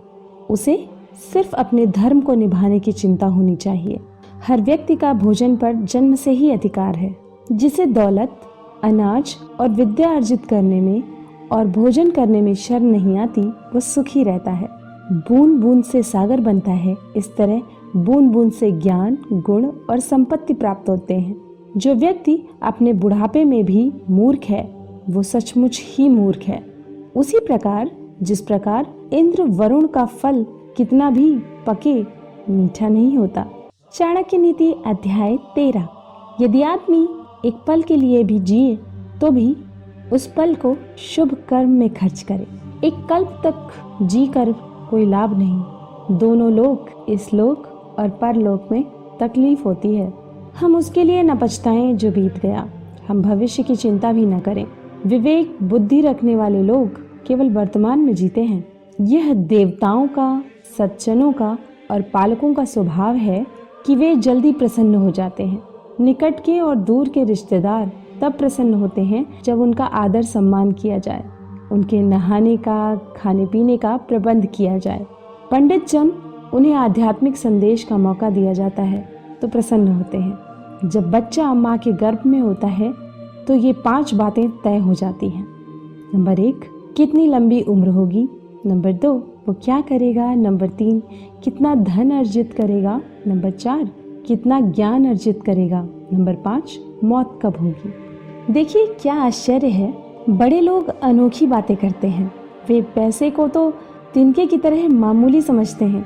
उसे 0.49 0.89
सिर्फ़ 1.33 1.55
अपने 1.55 1.85
धर्म 1.85 2.21
को 2.21 2.33
निभाने 2.33 2.79
की 2.79 2.91
चिंता 2.91 3.27
होनी 3.27 3.55
चाहिए। 3.55 3.99
हर 4.43 4.61
व्यक्ति 4.61 4.95
का 4.95 5.13
भोजन 5.13 5.55
पर 5.55 5.73
जन्म 5.73 6.15
से 6.15 6.31
ही 6.31 6.51
अधिकार 6.51 6.95
है, 6.95 7.15
जिसे 7.51 7.85
दौलत, 7.85 8.41
अनाज 8.83 9.35
और 9.59 9.69
विद्या 9.69 10.15
अर्जित 10.15 10.45
करने 10.45 10.81
में 10.81 11.03
और 11.51 11.67
भोजन 11.67 12.11
करने 12.11 12.41
में 12.41 12.53
शर्म 12.55 12.85
नहीं 12.85 13.17
आती 13.17 13.41
वो 13.41 13.79
सुखी 13.79 14.23
रहता 14.23 14.51
है। 14.51 14.67
बूंद 15.11 15.61
बूंद 15.61 15.83
से 15.83 16.03
सागर 16.03 16.39
बनता 16.39 16.71
है, 16.71 16.95
इस 17.15 17.35
तरह 17.35 17.61
बूंद 17.95 18.31
बूंद 18.31 18.51
से 18.51 18.71
ज्ञान, 18.71 19.17
गुण 19.33 19.65
और 19.89 19.99
संपत्ति 19.99 20.53
प्राप्त 20.53 20.89
होते 20.89 21.13
हैं। 21.13 21.35
जो 21.77 21.95
व्यक्ति 21.95 22.43
अपने 22.63 22.93
बुढ़ापे 22.93 23.45
में 23.45 23.65
भी 23.65 23.93
मूर्ख 24.09 24.39
है, 24.43 24.75
वो 25.09 25.23
सचमुच 25.23 25.81
ही 25.85 26.09
मूर्ख 26.09 26.39
है। 26.39 26.63
उसी 27.15 27.39
प्रकार, 27.39 27.91
जिस 28.21 28.41
प्रकार 28.41 28.87
इंद्र 29.13 29.43
वरुण 29.43 29.87
का 29.87 30.05
फल 30.05 30.45
कितना 30.77 31.09
भी 31.09 31.39
पके, 31.67 32.03
मीठा 32.49 32.87
नहीं 32.87 33.17
होता। 33.17 33.45
चाणक्य 33.93 34.37
नीति 34.37 34.75
अध्याय 34.85 35.37
तेरह। 35.37 35.87
यदि 36.41 36.61
आदमी 36.61 37.07
एक 37.45 37.53
पल 37.67 37.81
के 37.81 37.95
लिए 37.95 38.23
भी 38.23 38.39
जिए 38.39 38.75
तो 39.21 39.31
भी 39.31 39.55
उस 40.13 40.27
पल 40.27 40.55
को 40.55 40.75
शुभ 40.97 41.33
कर्म 41.49 41.69
में 41.69 41.89
खर्च 41.89 42.21
करे। 42.21 42.47
एक 42.87 42.93
कल्प 43.09 43.41
तक 43.45 43.71
जी 44.01 44.27
कर 44.27 44.51
कोई 44.89 45.05
लाभ 45.05 45.37
नहीं। 45.37 45.63
दोनों 46.17 46.51
लोग 46.51 47.05
इस 47.09 47.33
लोक 47.33 47.67
और 47.99 48.09
परलोक 48.09 48.67
में 48.71 48.83
तकलीफ़ 49.19 49.63
होती 49.63 49.95
है। 49.95 50.13
हम 50.59 50.75
उसके 50.75 51.03
लिए 51.03 51.23
न 51.23 51.37
पछताएँ 51.37 51.93
जो 51.93 52.11
बीत 52.11 52.37
गया। 52.37 52.69
हम 53.07 53.21
भविष्य 53.21 53.63
की 53.63 53.75
चिंता 53.75 54.11
भी 54.11 54.25
न 54.25 54.39
करें। 54.39 54.65
विवेक, 55.05 55.57
बुद्धि 55.63 56.01
रखने 56.01 56.35
वाले 56.35 56.63
लोग 56.63 56.87
केवल 57.25 57.49
वर्तमान 57.49 57.99
में 57.99 58.15
जीते 58.15 58.43
हैं। 58.43 58.67
यह 59.01 59.33
देवताओं 59.33 60.07
का, 60.07 60.43
सज्जनों 60.77 61.31
का 61.31 61.57
और 61.91 62.01
पालकों 62.01 62.53
का 62.53 62.65
स्वभाव 62.65 63.15
है 63.15 63.57
कि 63.87 63.95
वे 63.95 64.15
जल्दी 64.15 64.51
प्रसन्न 64.51 64.95
हो 64.95 65.11
जाते 65.11 65.43
हैं। 65.43 65.61
निकट 65.99 66.39
के 66.39 66.59
और 66.59 66.75
दूर 66.77 67.09
के 67.09 67.23
रिश्तेदार 67.23 67.91
तब 68.21 68.33
प्रसन्न 68.33 68.73
होते 68.73 69.01
हैं 69.01 69.25
जब 69.43 69.59
उनका 69.59 69.85
आदर 69.85 70.21
सम्मान 70.23 70.71
किया 70.71 70.97
जाए। 70.97 71.23
उनके 71.71 72.01
नहाने 72.01 72.55
का, 72.57 72.95
खाने 73.17 73.45
पीने 73.45 73.77
का 73.77 73.95
प्रबंध 73.99 74.45
किया 74.45 74.77
जाए। 74.77 75.05
पंडित 75.51 75.87
जन 75.87 76.11
उन्हें 76.53 76.73
आध्यात्मिक 76.73 77.37
संदेश 77.37 77.83
का 77.83 77.97
मौका 77.97 78.29
दिया 78.29 78.53
जाता 78.53 78.83
है 78.83 79.07
तो 79.41 79.47
प्रसन्न 79.47 79.87
होते 79.87 80.17
हैं। 80.17 80.89
जब 80.89 81.09
बच्चा 81.11 81.53
माँ 81.53 81.77
के 81.77 81.91
गर्भ 81.93 82.25
में 82.25 82.39
होता 82.39 82.67
है 82.67 82.93
तो 83.47 83.55
ये 83.55 83.73
पाँच 83.75 84.13
बातें 84.13 84.49
तय 84.63 84.77
हो 84.77 84.93
जाती 84.93 85.29
हैं। 85.29 85.47
नंबर 86.13 86.39
एक, 86.39 86.59
कितनी 86.97 87.27
लंबी 87.27 87.61
उम्र 87.61 87.89
होगी? 87.89 88.27
नंबर 88.67 88.93
दो, 88.93 89.13
वो 89.47 89.53
क्या 89.53 89.79
करेगा? 89.81 90.33
नंबर 90.35 90.67
तीन, 90.69 90.99
कितना 91.43 91.73
धन 91.75 92.11
अर्जित 92.11 92.53
करेगा? 92.53 93.01
नंबर 93.27 93.51
चार, 93.51 93.83
कितना 94.27 94.59
ज्ञान 94.61 95.07
अर्जित 95.07 95.41
करेगा? 95.43 95.81
नंबर 96.13 96.35
पाँच, 96.35 96.77
मौत 97.03 97.39
कब 97.43 97.57
होगी? 97.57 97.93
देखिए, 98.53 98.85
क्या 99.01 99.13
आश्चर्य 99.15 99.67
है। 99.67 99.93
बड़े 100.29 100.59
लोग 100.61 100.87
अनोखी 100.89 101.45
बातें 101.45 101.75
करते 101.77 102.07
हैं। 102.07 102.31
वे 102.69 102.81
पैसे 102.95 103.29
को 103.31 103.47
तो 103.47 103.71
तिनके 104.13 104.45
की 104.45 104.57
तरह 104.57 104.87
मामूली 104.89 105.41
समझते 105.41 105.85
हैं, 105.85 106.05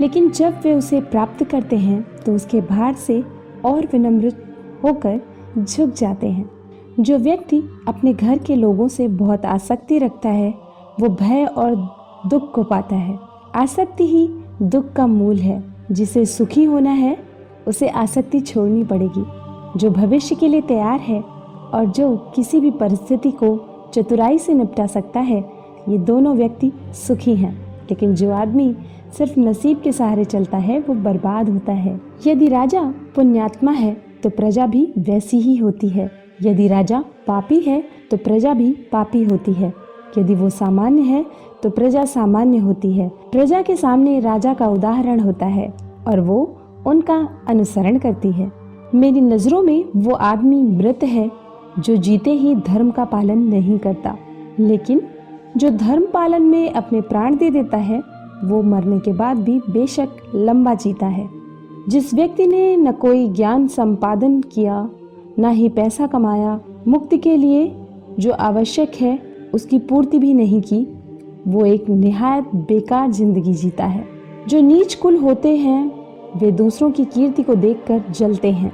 लेकिन 0.00 0.30
जब 0.30 0.60
वे 0.64 0.74
उसे 0.74 1.00
प्राप्त 1.00 1.44
करते 1.44 1.76
हैं 1.76 2.04
तो 2.26 2.34
उसके 2.34 2.60
भार 2.60 2.94
से 2.94 3.22
और 3.64 3.86
विनम्र 3.92 4.32
होकर 4.84 5.20
झुक 5.58 5.94
जाते 5.94 6.28
हैं। 6.28 6.50
जो 7.00 7.18
व्यक्ति 7.18 7.62
अपने 7.88 8.12
घर 8.14 8.38
के 8.38 8.56
लोगों 8.56 8.88
से 8.88 9.08
बहुत 9.08 9.44
आसक्ति 9.46 9.98
रखता 9.98 10.28
है, 10.28 10.54
वो 11.00 11.08
भय 11.10 11.44
और 11.46 11.74
दुख 12.26 12.52
को 12.52 12.62
पाता 12.62 12.96
है। 12.96 13.18
आसक्ति 13.54 14.06
ही 14.06 14.28
दुख 14.62 14.92
का 14.92 15.06
मूल 15.06 15.36
है। 15.36 15.70
जिसे 15.92 16.24
सुखी 16.24 16.64
होना 16.64 16.90
है, 16.90 17.18
उसे 17.68 17.88
आसक्ति 17.88 18.40
छोड़नी 18.40 18.84
पड़ेगी। 18.84 19.24
जो 19.78 19.90
भविष्य 19.90 20.34
के 20.34 20.48
लिए 20.48 20.60
तैयार 20.60 21.00
है 21.00 21.20
और 21.74 21.84
जो 21.84 22.16
किसी 22.16 22.60
भी 22.60 22.70
परिस्थिति 22.70 23.30
को 23.30 23.66
चतुराई 23.94 24.38
से 24.38 24.54
निपटा 24.54 24.86
सकता 24.86 25.20
है, 25.20 25.50
ये 25.88 25.98
दोनों 25.98 26.36
व्यक्ति 26.36 26.72
सुखी 26.92 27.34
हैं। 27.34 27.80
लेकिन 27.90 28.14
जो 28.14 28.32
आदमी 28.32 28.76
सिर्फ़ 29.18 29.40
नसीब 29.40 29.80
के 29.80 29.92
सहारे 29.92 30.24
चलता 30.24 30.58
है, 30.58 30.80
वो 30.80 30.94
बर्बाद 30.94 31.50
होता 31.50 31.72
है। 31.72 32.00
यदि 32.26 32.48
राजा 32.48 32.94
पुण्यात्मा 33.14 33.72
है 33.72 34.02
तो 34.22 34.30
प्रजा 34.30 34.66
भी 34.66 34.92
वैसी 34.98 35.40
ही 35.40 35.56
होती 35.56 35.88
है। 35.88 36.12
यदि 36.42 36.68
राजा 36.68 37.04
पापी 37.26 37.60
है 37.60 37.84
तो 38.10 38.16
प्रजा 38.16 38.54
भी 38.54 38.72
पापी 38.92 39.24
होती 39.24 39.52
है। 39.52 39.74
यदि 40.18 40.34
वो 40.34 40.50
सामान्य 40.50 41.02
है 41.02 41.26
तो 41.62 41.70
प्रजा 41.70 42.04
सामान्य 42.04 42.58
होती 42.58 42.92
है। 42.92 43.08
प्रजा 43.08 43.62
के 43.62 43.76
सामने 43.76 44.20
राजा 44.20 44.54
का 44.54 44.68
उदाहरण 44.68 45.20
होता 45.20 45.46
है 45.46 45.74
और 46.08 46.20
वो 46.20 46.56
उनका 46.86 47.28
अनुसरण 47.48 47.98
करती 47.98 48.32
है। 48.32 48.52
मेरी 48.94 49.20
नज़रों 49.20 49.62
में 49.62 49.84
वो 49.96 50.14
आदमी 50.14 50.62
मृत 50.62 50.98
है 51.02 51.30
जो 51.78 51.96
जीते 51.96 52.30
ही 52.30 52.54
धर्म 52.54 52.90
का 52.90 53.04
पालन 53.04 53.38
नहीं 53.38 53.78
करता। 53.78 54.16
लेकिन 54.58 55.02
जो 55.56 55.70
धर्म 55.70 56.06
पालन 56.14 56.42
में 56.42 56.70
अपने 56.70 57.00
प्राण 57.00 57.36
दे 57.36 57.50
देता 57.50 57.76
है, 57.76 58.02
वो 58.44 58.62
मरने 58.62 58.98
के 58.98 59.12
बाद 59.12 59.36
भी 59.36 59.58
बेशक 59.58 60.08
लंबा 60.34 60.74
जीता 60.74 61.06
है। 61.06 61.28
जिस 61.88 62.14
व्यक्ति 62.14 62.46
ने 62.46 62.76
न 62.76 62.92
कोई 62.92 63.28
ज्ञान 63.28 63.66
संपादन 63.66 64.40
किया, 64.40 64.90
न 65.38 65.44
ही 65.44 65.68
पैसा 65.68 66.06
कमाया, 66.06 66.60
मुक्ति 66.88 67.18
के 67.18 67.36
लिए 67.36 67.76
जो 68.18 68.32
आवश्यक 68.32 68.92
है, 69.00 69.18
उसकी 69.54 69.78
पूर्ति 69.78 70.18
भी 70.18 70.34
नहीं 70.34 70.62
की 70.62 70.99
वो 71.48 71.64
एक 71.64 71.88
निहायत 71.88 72.54
बेकार 72.56 73.10
ज़िंदगी 73.10 73.52
जीता 73.54 73.84
है। 73.86 74.04
जो 74.48 74.60
नीच 74.60 74.94
कुल 74.94 75.16
होते 75.16 75.56
हैं, 75.56 75.90
वे 76.36 76.50
दूसरों 76.52 76.90
की 76.90 77.04
कीर्ति 77.04 77.42
को 77.42 77.54
देखकर 77.56 78.02
जलते 78.10 78.50
हैं। 78.52 78.72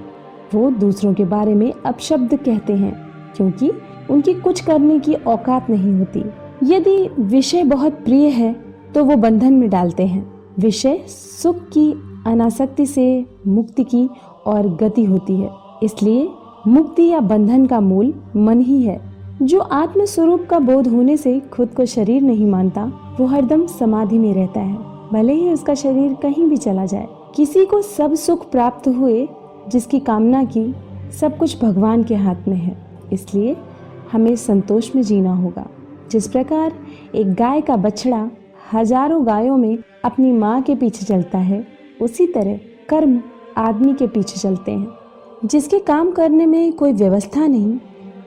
वो 0.54 0.70
दूसरों 0.70 1.12
के 1.14 1.24
बारे 1.24 1.54
में 1.54 1.72
अपशब्द 1.72 2.34
कहते 2.36 2.72
हैं, 2.72 2.92
क्योंकि 3.36 3.70
उनकी 4.10 4.34
कुछ 4.34 4.60
करने 4.60 4.98
की 4.98 5.14
औकात 5.14 5.70
नहीं 5.70 5.92
होती। 5.92 6.24
यदि 6.64 6.96
विषय 7.20 7.64
बहुत 7.64 7.92
प्रिय 8.04 8.28
है 8.28 8.54
तो 8.94 9.04
वो 9.04 9.16
बंधन 9.16 9.52
में 9.52 9.68
डालते 9.70 10.06
हैं। 10.06 10.26
विषय 10.58 11.00
सुख 11.08 11.56
की, 11.68 11.92
अनासक्ति 12.26 12.86
से 12.86 13.24
मुक्ति 13.46 13.84
की 13.84 14.08
और 14.46 14.68
गति 14.76 15.04
होती 15.04 15.36
है। 15.36 15.50
इसलिए 15.82 16.28
मुक्ति 16.66 17.06
या 17.06 17.20
बंधन 17.22 17.66
का 17.66 17.80
मूल 17.80 18.12
मन 18.36 18.60
ही 18.60 18.82
है। 18.82 19.00
जो 19.43 19.61
आत्म 19.61 20.05
स्वरूप 20.05 20.47
का 20.51 20.59
बोध 20.59 20.89
होने 20.89 21.16
से 21.16 21.41
खुद 21.41 21.68
को 21.68 21.87
शरीर 21.87 22.22
नहीं 22.22 22.47
मानता, 22.47 22.84
वो 23.20 23.26
हरदम 23.26 23.66
समाधि 23.66 24.18
में 24.18 24.34
रहता 24.34 24.61
है। 24.61 24.76
भले 25.12 25.32
ही 25.32 25.51
उसका 25.51 25.74
शरीर 25.74 26.14
कहीं 26.14 26.47
भी 26.47 26.57
चला 26.57 26.87
जाए। 26.87 27.09
किसी 27.34 27.64
को 27.64 27.82
सब 27.82 28.14
सुख 28.14 28.51
प्राप्त 28.51 28.89
हुए, 28.89 29.28
जिसकी 29.68 30.01
कामना 30.01 30.45
की, 30.45 30.74
सब 31.20 31.39
कुछ 31.39 31.62
भगवान 31.62 32.03
के 32.03 32.14
हाथ 32.14 32.49
में 32.49 32.57
है। 32.57 33.01
इसलिए 33.12 33.57
हमें 34.12 34.37
संतोष 34.37 34.95
में 34.97 35.03
जीना 35.03 35.34
होगा। 35.34 35.66
जिस 36.11 36.28
प्रकार 36.28 36.72
एक 37.14 37.34
गाय 37.34 37.61
का 37.61 37.76
बछड़ा 37.76 38.30
हज़ारों 38.72 39.26
गायों 39.26 39.57
में 39.57 39.78
अपनी 40.05 40.32
माँ 40.32 40.62
के 40.62 40.74
पीछे 40.74 41.07
चलता 41.07 41.39
है, 41.39 41.66
उसी 42.03 42.26
तरह 42.26 42.61
कर्म 42.89 43.22
आदमी 43.57 43.95
के 43.95 44.07
पीछे 44.07 44.41
चलते 44.41 44.72
हैं। 44.72 44.89
जिसके 45.45 45.78
काम 45.78 46.11
करने 46.11 46.47
में 46.47 46.72
कोई 46.72 46.93
व्यवस्था 46.93 47.47
नहीं 47.47 47.78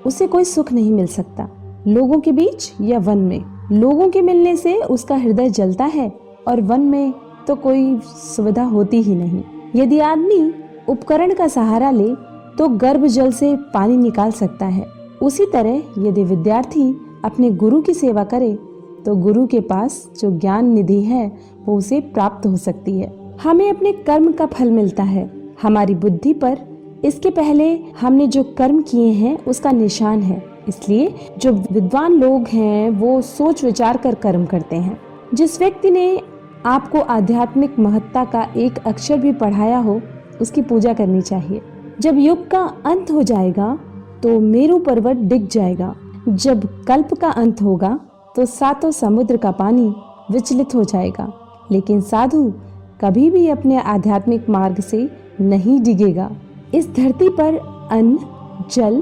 उसे 0.05 0.27
कोई 0.27 0.43
सुख 0.43 0.71
नहीं 0.73 0.91
मिल 0.91 1.07
सकता। 1.07 1.49
लोगों 1.87 2.19
के 2.19 2.31
बीच 2.31 2.71
या 2.81 2.99
वन 2.99 3.17
में। 3.17 3.43
लोगों 3.71 4.09
के 4.09 4.21
मिलने 4.21 4.55
से 4.55 4.75
उसका 4.75 5.15
हृदय 5.15 5.49
जलता 5.49 5.85
है 5.85 6.11
और 6.47 6.61
वन 6.61 6.81
में 6.81 7.13
तो 7.47 7.55
कोई 7.55 7.99
सुविधा 8.05 8.63
होती 8.63 9.01
ही 9.01 9.15
नहीं। 9.15 9.43
यदि 9.75 9.99
आदमी 9.99 10.53
उपकरण 10.89 11.33
का 11.33 11.47
सहारा 11.47 11.91
ले 11.91 12.09
तो 12.57 12.67
गर्भ 12.67 13.05
जल 13.05 13.31
से 13.31 13.55
पानी 13.73 13.97
निकाल 13.97 14.31
सकता 14.31 14.65
है। 14.65 14.85
उसी 15.21 15.45
तरह 15.45 15.81
यदि 15.99 16.23
विद्यार्थी 16.23 16.89
अपने 17.25 17.49
गुरु 17.51 17.81
की 17.81 17.93
सेवा 17.93 18.23
करे 18.23 18.57
तो 19.05 19.15
गुरु 19.15 19.45
के 19.47 19.59
पास 19.59 20.09
जो 20.19 20.31
ज्ञान 20.31 20.65
निधि 20.65 21.01
है, 21.01 21.31
वो 21.65 21.77
उसे 21.77 21.99
प्राप्त 21.99 22.47
हो 22.47 22.57
सकती 22.57 22.97
है। 22.99 23.35
हमें 23.43 23.69
अपने 23.69 23.91
कर्म 23.91 24.31
का 24.31 24.45
फल 24.45 24.71
मिलता 24.71 25.03
है। 25.03 25.29
हमारी 25.61 25.95
बुद्धि 25.95 26.33
पर 26.33 26.57
इसके 27.03 27.29
पहले 27.29 27.73
हमने 28.01 28.27
जो 28.27 28.43
कर्म 28.57 28.81
किए 28.81 29.11
हैं, 29.11 29.37
उसका 29.45 29.71
निशान 29.71 30.21
है। 30.21 30.43
इसलिए 30.67 31.13
जो 31.37 31.51
विद्वान 31.71 32.13
लोग 32.13 32.47
हैं, 32.47 32.89
वो 32.89 33.21
सोच 33.21 33.63
विचार 33.63 33.97
कर 33.97 34.15
कर्म 34.15 34.45
करते 34.45 34.75
हैं। 34.75 34.99
जिस 35.33 35.59
व्यक्ति 35.59 35.91
ने 35.91 36.21
आपको 36.65 36.99
आध्यात्मिक 36.99 37.79
महत्ता 37.79 38.23
का 38.25 38.41
एक 38.57 38.77
अक्षर 38.77 39.17
भी 39.17 39.31
पढ़ाया 39.31 39.77
हो, 39.77 40.01
उसकी 40.41 40.61
पूजा 40.61 40.93
करनी 40.93 41.21
चाहिए। 41.21 41.61
जब 41.99 42.17
युग 42.17 42.47
का 42.47 42.61
अंत 42.85 43.11
हो 43.11 43.23
जाएगा 43.23 43.77
तो 44.23 44.39
मेरु 44.39 44.77
पर्वत 44.79 45.17
डिग 45.17 45.47
जाएगा। 45.47 45.95
जब 46.29 46.67
कल्प 46.85 47.13
का 47.13 47.29
अंत 47.29 47.61
होगा 47.61 47.99
तो 48.35 48.45
सातों 48.45 48.91
समुद्र 48.91 49.37
का 49.37 49.51
पानी 49.51 49.93
विचलित 50.31 50.75
हो 50.75 50.83
जाएगा। 50.83 51.31
लेकिन 51.71 52.01
साधु 52.01 52.51
कभी 53.01 53.29
भी 53.29 53.47
अपने 53.47 53.77
आध्यात्मिक 53.77 54.49
मार्ग 54.49 54.79
से 54.79 55.09
नहीं 55.41 55.79
डिगेगा। 55.81 56.29
इस 56.73 56.89
धरती 56.95 57.27
पर 57.29 57.55
अन्न, 57.91 58.17
जल 58.71 58.99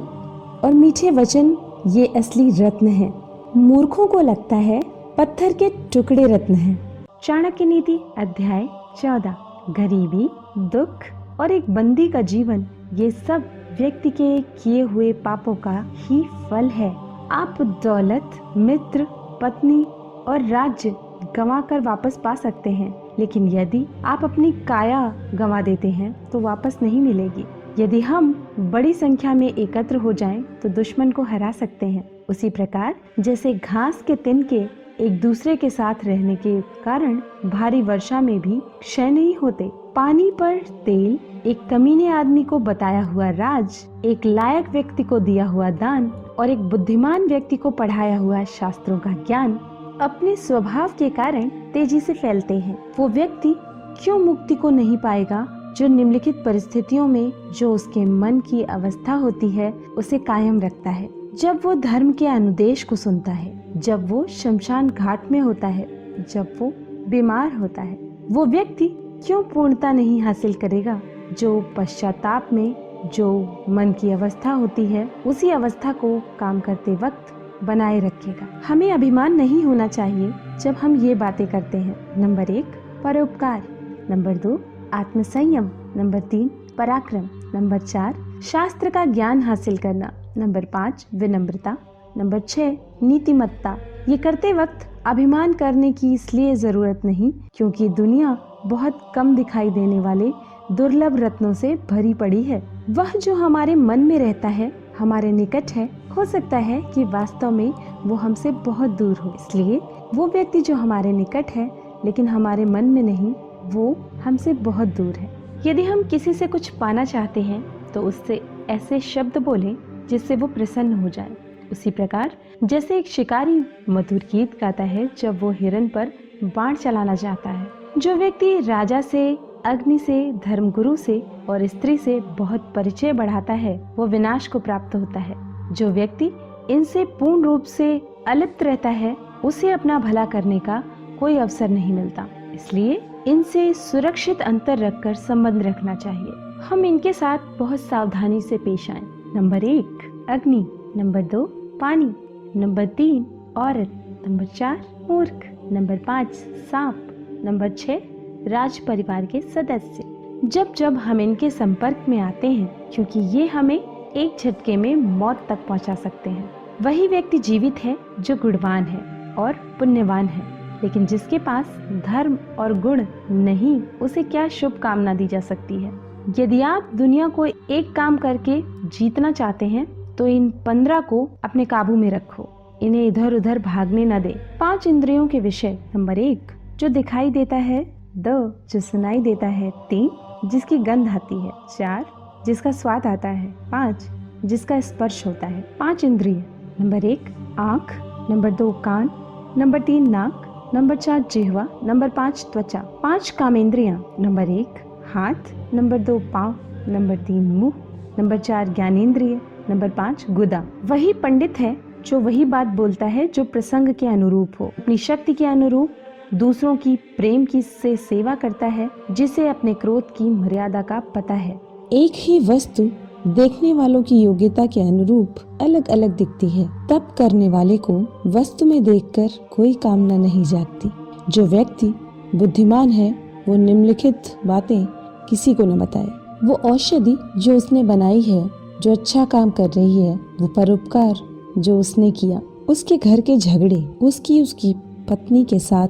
और 0.64 0.74
मीठे 0.74 1.10
वचन, 1.12 1.56
ये 1.88 2.06
असली 2.18 2.50
रत्न 2.60 2.88
हैं। 2.88 3.14
मूर्खों 3.58 4.06
को 4.08 4.22
लगता 4.22 4.56
है 4.56 4.82
पत्थर 5.18 5.54
के 5.54 5.70
टुकड़े 5.94 6.26
रत्न 6.26 6.56
हैं। 6.56 7.06
चाणक्य 7.24 7.66
नीति, 7.66 8.00
अध्याय 8.18 8.68
चौदह 9.02 9.36
गरीबी, 9.70 10.30
दुख 10.60 11.04
और 11.40 11.52
एक 11.52 11.70
बंदी 11.70 12.08
का 12.08 12.22
जीवन, 12.24 12.66
ये 12.94 13.10
सब 13.12 13.50
व्यक्ति 13.80 14.10
के 14.12 14.40
किए 14.54 14.82
हुए 14.84 15.12
पापों 15.26 15.56
का 15.58 15.80
ही 15.98 16.22
फल 16.50 16.70
है 16.70 16.90
आप 17.32 17.62
दौलत, 17.84 18.40
मित्र, 18.58 19.08
पत्नी 19.42 19.84
और 20.28 20.48
राज्य 20.50 20.96
गंवा 21.36 21.60
कर 21.62 21.80
वापस 21.82 22.20
पा 22.24 22.34
सकते 22.36 22.70
हैं, 22.70 22.94
लेकिन 23.20 23.48
यदि 23.50 23.86
आप 24.06 24.24
अपनी 24.24 24.52
काया 24.68 25.02
गंवा 25.36 25.62
देते 25.62 25.90
हैं 25.90 26.16
तो 26.30 26.40
वापस 26.40 26.78
नहीं 26.82 27.02
मिलेगी 27.02 27.46
यदि 27.80 28.02
हम 28.02 28.48
बड़ी 28.60 28.94
संख्या 28.94 29.34
में 29.34 29.48
एकत्र 29.48 29.96
हो 29.96 30.14
जाएँ 30.14 30.42
तो 30.64 30.70
दुश्मन 30.70 31.12
को 31.12 31.24
हरा 31.24 31.52
सकते 31.52 31.86
हैं। 31.86 32.10
उसी 32.30 32.50
प्रकार, 32.50 32.96
जैसे 33.20 33.54
घास 33.54 34.02
के 34.08 34.16
तिनके 34.16 34.66
एक 35.00 35.20
दूसरे 35.22 35.56
के 35.56 35.70
साथ 35.70 36.06
रहने 36.06 36.36
के 36.36 36.62
कारण 36.62 37.22
भारी 37.46 37.82
वर्षा 37.82 38.22
में 38.22 38.40
भी 38.40 38.60
क्षय 38.80 39.10
नहीं 39.12 39.36
होते। 39.36 39.70
पानी 39.96 40.32
पर 40.32 40.58
तेल, 40.86 41.20
एक 41.46 41.60
कमीने 41.70 42.08
आदमी 42.08 42.44
को 42.44 42.60
बताया 42.60 43.04
हुआ 43.04 43.30
राज, 43.30 43.86
एक 44.06 44.26
लायक 44.26 44.70
व्यक्ति 44.70 45.04
को 45.04 45.20
दिया 45.20 45.46
हुआ 45.46 45.70
दान 45.70 46.08
और 46.40 46.50
एक 46.50 46.60
बुद्धिमान 46.60 47.28
व्यक्ति 47.28 47.58
को 47.58 47.72
पढ़ाया 47.72 48.18
हुआ 48.18 48.44
शास्त्रों 48.44 49.00
का 49.00 49.12
ज्ञान, 49.12 49.54
अपने 50.02 50.36
स्वभाव 50.36 50.94
के 51.00 51.10
कारण 51.10 51.50
तेज़ी 51.74 52.00
से 52.00 52.14
फैलते 52.14 52.54
हैं। 52.54 52.78
वो 53.00 53.08
व्यक्ति 53.10 53.56
क्यों 54.04 54.20
मुक्ति 54.20 54.56
को 54.56 54.70
नहीं 54.70 54.98
पाएगा? 54.98 55.57
जो 55.78 55.88
निम्नलिखित 55.88 56.36
परिस्थितियों 56.36 57.08
में 57.08 57.34
जो 57.58 57.74
उसके 57.74 58.06
मन 58.06 58.40
की 58.40 58.64
अवस्था 58.64 59.14
होती 59.14 59.50
है, 59.50 59.72
उसे 59.72 60.20
कायम 60.20 60.60
रखता 60.60 60.90
है। 60.90 61.10
जब 61.36 61.60
वो 61.66 61.74
धर्म 61.76 62.12
के 62.12 62.28
अनुदेश 62.28 62.84
को 62.84 62.96
सुनता 62.96 63.32
है, 63.32 63.74
जब 63.78 64.10
वो 64.10 64.28
शमशान 64.28 64.90
घाट 64.90 65.32
में 65.32 65.40
होता 65.40 65.68
है, 65.68 65.88
जब 66.34 66.48
वो 66.60 66.74
बीमार 67.08 67.54
होता 67.54 67.82
है, 67.82 67.98
वो 68.32 68.46
व्यक्ति 68.46 68.88
क्यों 68.98 69.44
पूर्णता 69.44 69.92
नहीं 69.92 70.22
हासिल 70.22 70.54
करेगा? 70.54 71.02
जो 71.40 71.70
पश्चाताप 71.78 72.50
में, 72.54 72.76
जो 73.14 73.58
मन 73.70 73.92
की 73.92 74.12
अवस्था 74.12 74.52
होती 74.52 74.86
है, 74.86 75.12
उसी 75.28 75.50
अवस्था 75.50 75.94
को 75.94 76.20
काम 76.40 76.60
करते 76.60 76.96
वक्त 76.96 77.26
बनाए 77.64 78.00
रखेगा। 78.00 78.62
हमें 78.68 78.92
अभिमान 78.92 79.34
नहीं 79.34 79.64
होना 79.64 79.88
चाहिए 79.88 80.34
जब 80.62 80.74
हम 80.74 80.96
ये 80.96 81.16
बातें 81.16 81.48
करते 81.48 81.78
हैं। 81.78 82.22
नंबर 82.22 82.52
एक, 82.52 82.66
परोपकार। 83.04 83.64
नंबर 84.10 84.38
दो 84.38 84.62
आत्मसंयम, 84.94 85.70
नंबर 85.98 86.20
तीन, 86.20 86.50
पराक्रम, 86.78 87.28
नंबर 87.56 87.80
चार, 87.80 88.16
शास्त्र 88.44 88.90
का 88.90 89.06
ज्ञान 89.06 89.42
हासिल 89.42 89.78
करना, 89.78 90.12
नंबर 90.38 90.66
पाँच, 90.66 91.06
विनम्रता, 91.16 91.78
नंबर 92.18 92.40
छः, 92.40 92.78
नीतिमत्ता। 93.04 93.78
ये 94.10 94.18
करते 94.18 94.54
वक्त 94.54 94.88
अभिमान 95.06 95.54
करने 95.54 95.92
की 95.92 96.14
इसलिए 96.14 96.56
ज़रूरत 96.56 97.02
नहीं, 97.06 97.32
क्योंकि 97.56 97.90
दुनिया 97.90 98.38
बहुत 98.66 99.12
कम 99.16 99.36
दिखाई 99.36 99.70
देने 99.70 100.00
वाले 100.00 100.32
दुर्लभ 100.72 101.16
रत्नों 101.16 101.54
से 101.54 101.76
भरी 101.90 102.14
पड़ी 102.14 102.44
है। 102.44 102.62
वह 102.90 103.12
जो 103.12 103.36
हमारे 103.36 103.76
मन 103.76 104.00
में 104.00 104.18
रहता 104.20 104.48
है, 104.48 104.72
हमारे 105.00 105.32
निकट 105.32 105.72
है, 105.72 105.90
हो 106.18 106.26
सकता 106.26 106.58
है 106.58 106.82
कि 106.82 107.04
वास्तव 107.04 107.52
में 107.52 107.74
वो 108.06 108.16
हमसे 108.16 108.52
बहुत 108.52 108.90
दूर 108.90 109.18
हो। 109.18 109.34
इसलिए 109.36 109.82
वो 110.16 110.28
व्यक्ति 110.28 110.62
जो 110.62 110.76
हमारे 110.76 111.12
निकट 111.12 111.52
है, 111.52 111.70
लेकिन 112.06 112.28
हमारे 112.28 112.66
मन 112.66 112.86
में 112.86 113.04
नहीं 113.04 113.34
वो 113.68 113.96
हमसे 114.24 114.54
बहुत 114.54 114.88
दूर 114.88 115.16
है। 115.16 115.30
यदि 115.66 115.84
हम 115.84 116.04
किसी 116.04 116.34
से 116.34 116.48
कुछ 116.48 116.70
पाना 116.70 117.06
चाहते 117.06 117.42
हैं 117.42 117.64
तो 117.92 118.02
उससे 118.02 118.42
ऐसे 118.70 119.00
शब्द 119.00 119.38
बोलें 119.38 119.76
जिससे 120.10 120.36
वो 120.36 120.48
प्रसन्न 120.48 120.94
हो 120.94 121.10
जाए। 121.10 121.36
उसी 121.72 121.92
प्रकार, 121.92 122.32
जैसे 122.64 122.98
एक 122.98 123.08
शिकारी 123.08 123.64
मधुर 123.90 124.20
गीत 124.32 124.60
गाता 124.62 124.84
है 124.84 125.10
जब 125.18 125.40
वो 125.40 125.52
हिरन 125.52 125.88
पर 125.88 126.12
बाण 126.46 126.76
चलाना 126.76 127.16
चाहता 127.16 127.50
है, 127.50 127.68
जो 127.98 128.16
व्यक्ति 128.16 128.60
राजा 128.60 129.02
से, 129.02 129.38
अग्नि 129.66 129.98
से, 130.00 130.32
धर्मगुरु 130.46 130.96
से 130.96 131.20
और 131.50 131.66
स्त्री 131.68 131.98
से 131.98 132.20
बहुत 132.38 132.72
परिचय 132.76 133.14
बढ़ाता 133.14 133.54
है, 133.54 133.76
वो 133.96 134.08
विनाश 134.08 134.48
को 134.48 134.60
प्राप्त 134.60 134.96
होता 134.96 135.20
है। 135.20 135.36
जो 135.74 135.90
व्यक्ति 135.90 136.32
इनसे 136.70 137.04
पूर्ण 137.20 137.44
रूप 137.44 137.64
से 137.64 138.02
अलिप्त 138.28 138.64
रहता 138.64 138.90
है, 138.90 139.16
उसे 139.46 139.72
अपना 139.72 140.00
भला 140.00 140.26
करने 140.26 140.60
का 140.60 140.84
कोई 141.20 141.38
अवसर 141.38 141.70
नहीं 141.70 141.94
मिलता। 141.94 142.28
इसलिए 142.54 143.02
इनसे 143.28 143.74
सुरक्षित 143.74 144.42
अंतर 144.42 144.78
रखकर 144.78 145.14
संबंध 145.14 145.64
रखना 145.64 145.96
चाहिए। 145.96 146.62
हम 146.64 146.86
इनके 146.86 147.14
साथ 147.14 147.38
बहुत 147.60 147.80
सावधानी 147.80 148.42
से 148.42 148.58
पेश 148.58 148.92
आए। 148.92 149.02
नंबर 149.36 149.64
एक, 149.64 150.26
अग्नि। 150.30 150.68
नंबर 150.98 151.22
दो, 151.22 151.46
पानी। 151.82 152.14
नंबर 152.60 152.86
तीन, 152.86 153.26
औरत। 153.58 154.22
नंबर 154.28 154.46
चार, 154.46 154.82
मूर्ख। 155.10 155.60
नंबर 155.72 155.98
पाँच, 155.98 156.34
सांप। 156.72 157.08
नंबर 157.44 157.70
छः, 157.70 158.02
राज 158.48 158.80
परिवार 158.80 159.26
के 159.26 159.42
सदस्य। 159.42 160.04
जब 160.46 160.74
जब 160.74 160.98
हम 160.98 161.22
इनके 161.22 161.50
संपर्क 161.50 162.06
में 162.10 162.20
आते 162.20 162.48
हैं, 162.48 162.90
क्योंकि 162.94 163.20
ये 163.20 163.48
हमें 163.48 163.80
एक 164.12 164.38
झटके 164.40 164.78
में 164.78 164.96
मौत 164.96 165.46
तक 165.50 165.60
पहुँचा 165.68 165.96
सकते 165.96 166.30
हैं। 166.30 166.50
वही 166.82 167.08
व्यक्ति 167.08 167.38
जीवित 167.38 167.76
है, 167.84 167.98
जो 168.20 168.36
गुणवान 168.36 168.84
है 168.84 169.34
और 169.34 169.54
पुण्यवान 169.54 170.26
है। 170.26 170.57
लेकिन 170.84 171.06
जिसके 171.06 171.38
पास 171.40 171.66
धर्म 172.06 172.38
और 172.60 172.80
गुण 172.80 173.06
नहीं, 173.32 173.82
उसे 174.02 174.24
क्या 174.24 174.48
शुभ 174.48 174.72
कामना 174.72 175.14
दी 175.14 175.28
जा 175.28 175.40
सकती 175.40 175.76
है? 175.76 175.92
यदि 176.40 176.62
आप 176.62 176.90
दुनिया 176.96 177.28
को 177.28 177.46
एक 177.46 177.96
काम 177.96 178.18
करके 178.18 178.62
जीतना 178.90 179.32
चाहते 179.32 179.66
हैं 179.66 180.16
तो 180.16 180.28
इन 180.28 180.50
पंद्रह 180.66 181.00
को 181.00 181.30
अपने 181.44 181.66
काबू 181.66 181.96
में 181.96 182.10
रखो। 182.12 182.50
इन्हें 182.82 183.08
इधर 183.08 183.34
उधर 183.34 183.60
भागने 183.60 184.06
न 184.06 184.22
दे। 184.22 184.36
पाँच 184.60 184.88
इंद्रियों 184.88 185.28
के 185.28 185.40
विषय 185.40 185.78
नंबर 185.96 186.20
एक, 186.20 186.52
जो 186.80 186.88
दिखाई 186.88 187.30
देता 187.30 187.56
है, 187.56 187.86
दो, 188.18 188.50
जो 188.70 188.80
सुनाई 188.80 189.20
देता 189.20 189.48
है, 189.48 189.72
तीन, 189.90 190.10
जिसकी 190.46 190.78
गंध 190.78 191.08
आती 191.08 191.42
है, 191.42 191.52
चार, 191.78 192.06
जिसका 192.46 192.72
स्वाद 192.72 193.08
आता 193.08 193.30
है, 193.30 193.56
पाँच, 193.72 194.10
जिसका 194.46 194.80
स्पर्श 194.80 195.28
होता 195.28 195.48
है। 195.48 195.62
पाँच 195.80 196.04
इंद्रिय, 196.04 196.44
नंबर 196.82 197.06
एक, 197.06 197.24
आँख, 197.60 197.94
नंबर 198.32 198.52
दो, 198.52 198.72
कान, 198.72 199.10
नंबर 199.58 199.82
तीन, 199.82 200.10
नाक 200.10 200.47
नंबर 200.74 200.96
चार 200.96 201.26
जिहवा, 201.32 201.68
नंबर 201.84 202.10
पाँच 202.10 202.46
त्वचा, 202.54 202.80
पाँच 203.04 203.30
कामेंद्रियाँ, 203.30 204.16
नंबर 204.20 204.50
एक 204.50 204.80
हाथ, 205.14 205.74
नंबर 205.74 205.98
दो 205.98 206.20
पाँव, 206.20 206.56
नंबर 206.88 207.18
तीन 207.18 207.44
मुँह, 207.44 207.74
नंबर 208.20 208.38
चार 208.38 208.70
ज्ञानेन्द्रिय 208.70 209.42
नंबर 209.70 209.90
पाँच 209.90 210.26
गुदा। 210.30 210.64
वही 210.86 211.14
पंडित 211.14 211.60
है 211.60 211.78
जो 212.06 212.20
वही 212.20 212.46
बात 212.46 212.68
बोलता 212.68 213.06
है 213.06 213.28
जो 213.28 213.44
प्रसंग 213.44 213.94
के 213.94 214.08
अनुरूप 214.08 214.52
हो। 214.60 214.72
अपनी 214.78 214.98
शक्ति 214.98 215.34
के 215.34 215.46
अनुरूप, 215.46 215.90
दूसरों 216.34 216.76
की 216.76 216.96
प्रेम 216.96 217.46
की 217.46 217.62
से 217.62 217.96
सेवा 217.96 218.36
करता 218.36 218.66
है, 218.66 218.90
जिसे 219.12 219.48
अपने 219.48 219.74
क्रोध 219.74 220.04
की 220.04 220.30
मर्यादा 220.30 220.82
का 220.82 221.00
पता 221.00 221.34
है। 221.34 221.60
एक 221.94 222.12
ही 222.16 222.40
वस्तु 222.40 222.90
देखने 223.28 223.74
वालों 223.74 224.04
की 224.04 224.22
योग्यता 224.22 224.66
के 224.66 224.82
अनुरूप 224.82 225.36
अलग 225.62 225.88
अलग 225.88 226.18
दिखती 226.18 226.50
है। 226.50 226.88
तब 226.90 227.08
करने 227.18 227.50
वाले 227.50 227.78
को 227.78 228.06
वस्तु 228.28 228.66
में 228.66 228.84
देखकर 228.84 229.30
कोई 229.56 229.74
कामना 229.74 230.18
नहीं 230.18 230.44
जागती। 230.44 230.90
जो 231.30 231.46
व्यक्ति 231.46 231.88
बुद्धिमान 232.36 232.90
है, 232.90 233.16
वो 233.50 233.56
निम्नलिखित 233.56 234.22
बातें 234.46 234.86
किसी 235.30 235.54
को 235.54 235.64
न 235.64 235.80
बताए। 235.80 236.08
वो 236.44 236.54
औषधि 236.54 237.18
जो 237.38 237.58
उसने 237.58 237.84
बनाई 237.84 238.22
है, 238.22 238.50
जो 238.82 238.92
अच्छा 238.92 239.26
काम 239.26 239.50
कर 239.50 239.70
रही 239.70 240.02
है, 240.02 240.20
वो 240.42 240.48
परोपकार 240.48 241.16
जो 241.58 241.80
उसने 241.80 242.12
किया। 242.12 242.42
उसके 242.70 242.98
घर 242.98 243.22
के 243.22 243.38
झगड़े, 243.38 243.90
उसकी 244.02 244.42
उसकी 244.42 244.76
पत्नी 245.10 245.44
के 245.44 245.60
साथ 245.60 245.88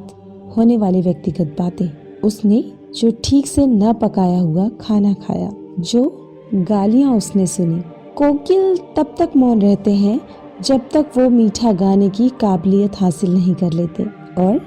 होने 0.58 0.78
वाली 0.78 1.02
व्यक्तिगत 1.02 1.56
बातें, 1.60 1.88
उसने 2.24 2.72
जो 3.00 3.12
ठीक 3.24 3.48
से 3.48 3.68
न 3.68 3.94
पकाया 3.94 4.40
हुआ 4.40 4.70
खाना 4.70 5.14
खाया, 5.14 5.52
जो 5.80 6.24
गालियाँ 6.54 7.16
उसने 7.16 7.48
सुनी। 7.48 7.82
कोकिल 8.16 8.78
तब 8.98 9.16
तक 9.20 9.30
मौन 9.38 9.62
रहते 9.62 9.94
हैं, 9.96 10.20
जब 10.62 10.82
तक 10.94 11.06
वो 11.18 11.30
मीठा 11.30 11.72
गाने 11.72 12.10
की 12.10 12.30
काबिलियत 12.30 13.00
हासिल 13.02 13.34
नहीं 13.34 13.56
कर 13.56 13.74
लेते 13.74 14.04
और 14.38 14.60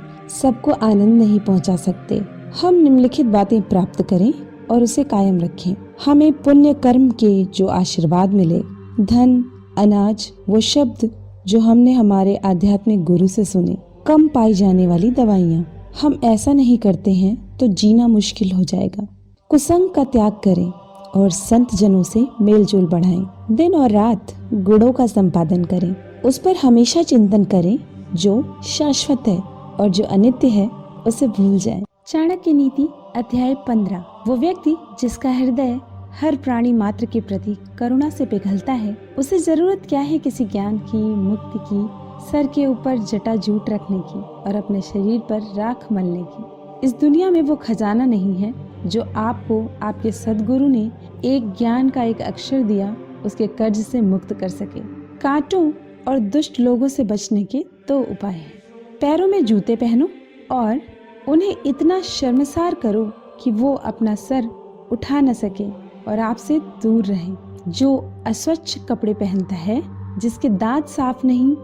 सबको 0.43 0.71
आनंद 0.71 1.23
नहीं 1.23 1.39
पहुँचा 1.41 1.77
सकते। 1.77 2.21
हम 2.61 2.75
निम्नलिखित 2.75 3.27
बातें 3.27 3.61
प्राप्त 3.63 4.03
करें 4.03 4.33
और 4.71 4.83
उसे 4.83 5.05
कायम 5.05 5.39
रखें। 5.39 5.75
हमें 6.05 6.33
पुण्य 6.33 6.75
कर्म 6.75 7.11
के 7.11 7.45
जो 7.45 7.67
आशीर्वाद 7.67 8.35
मिले, 8.35 8.61
धन, 9.01 9.45
अनाज, 9.79 10.31
वो 10.49 10.61
शब्द 10.61 11.11
जो 11.47 11.61
हमने 11.61 11.93
हमारे 11.93 12.37
आध्यात्मिक 12.37 13.05
गुरु 13.05 13.27
से 13.27 13.45
सुने, 13.45 13.77
कम 14.07 14.29
पाई 14.29 14.55
जाने 14.55 14.87
वाली 14.87 15.11
दवाइयाँ। 15.11 15.67
हम 16.03 16.21
ऐसा 16.25 16.53
नहीं 16.53 16.79
करते 16.79 17.13
हैं 17.13 17.57
तो 17.57 17.67
जीना 17.67 18.07
मुश्किल 18.09 18.53
हो 18.53 18.65
जाएगा। 18.65 19.07
कुसंग 19.51 19.91
का 19.91 20.05
त्याग 20.05 20.33
करें। 20.33 20.73
और 21.17 21.31
संत 21.31 21.75
जनों 21.75 22.03
से 22.03 22.27
मेल 22.41 22.65
जोल 22.65 22.87
बढ़ाएँ। 22.87 23.27
दिन 23.51 23.75
और 23.75 23.91
रात 23.91 24.33
गुणों 24.55 24.93
का 24.93 25.07
संपादन 25.07 25.65
करें। 25.65 25.95
उस 26.23 26.39
पर 26.39 26.57
हमेशा 26.57 27.03
चिंतन 27.03 27.45
करें 27.45 27.79
जो 28.15 28.43
शाश्वत 28.65 29.29
है 29.29 29.39
और 29.39 29.89
जो 29.89 30.05
अनित्य 30.05 30.49
है, 30.49 30.69
उसे 31.07 31.27
भूल 31.29 31.59
जाएँ। 31.59 31.83
चाणक्य 32.07 32.53
नीति, 32.53 32.89
अध्याय 33.17 33.55
पंद्रह। 33.69 34.05
वो 34.29 34.37
व्यक्ति 34.37 34.77
जिसका 35.01 35.31
हृदय 35.31 35.81
हर 36.21 36.37
प्राणी 36.37 36.73
मात्र 36.73 37.07
के 37.07 37.21
प्रति 37.21 37.57
करुणा 37.79 38.11
से 38.11 38.27
पिघलता 38.27 38.73
है, 38.73 38.97
उसे 39.19 39.39
ज़रूरत 39.39 39.83
क्या 39.89 40.01
है 40.01 40.19
किसी 40.19 40.45
ज्ञान 40.45 40.79
की, 40.79 41.03
मुक्ति 41.03 41.59
की, 41.63 41.89
सर 42.31 42.47
के 42.47 42.67
ऊपर 42.67 42.99
जटा 42.99 43.35
जूट 43.37 43.71
रखने 43.71 43.99
की 43.99 44.21
और 44.21 44.57
अपने 44.57 44.81
शरीर 44.81 45.21
पर 45.21 45.43
राख 45.57 45.87
मलने 45.93 46.23
की? 46.23 46.60
इस 46.85 46.95
दुनिया 46.95 47.31
में 47.31 47.43
वो 47.43 47.57
खजाना 47.57 48.05
नहीं 48.05 48.35
है 48.35 48.55
जो 48.87 49.05
आपको, 49.17 49.71
आपके 49.83 50.13
सदगुरु 50.13 50.69
ने 50.69 50.91
एक 51.25 51.53
ज्ञान 51.59 51.89
का 51.89 52.03
एक 52.03 52.21
अक्षर 52.21 52.63
दिया, 52.63 52.97
उसके 53.27 53.47
कर्ज 53.47 53.77
से 53.77 54.01
मुक्त 54.01 54.33
कर 54.33 54.49
सके। 54.49 54.81
कांटों 55.19 55.73
और 56.09 56.19
दुष्ट 56.19 56.61
लोगों 56.61 56.89
से 56.89 57.05
बचने 57.05 57.45
के 57.45 57.65
दो 57.89 58.01
उपाय 58.01 58.33
हैं। 58.33 58.53
पैरों 59.01 59.27
में 59.27 59.45
जूते 59.45 59.77
पहनो 59.77 60.09
और 60.51 60.81
उन्हें 61.29 61.57
इतना 61.67 62.01
शर्मसार 62.01 62.75
करो 62.75 63.13
कि 63.41 63.51
वो 63.51 63.75
अपना 63.75 64.15
सर 64.15 64.45
उठा 64.93 65.21
न 65.21 65.33
सके 65.33 65.71
और 66.09 66.19
आपसे 66.19 66.61
दूर 66.83 67.05
रहे। 67.05 67.35
जो 67.69 68.13
अस्वच्छ 68.27 68.79
कपड़े 68.89 69.15
पहनता 69.15 69.55
है, 69.55 69.83
जिसके 70.19 70.49
दांत 70.49 70.89
साफ़ 70.89 71.27
नहीं, 71.27 71.57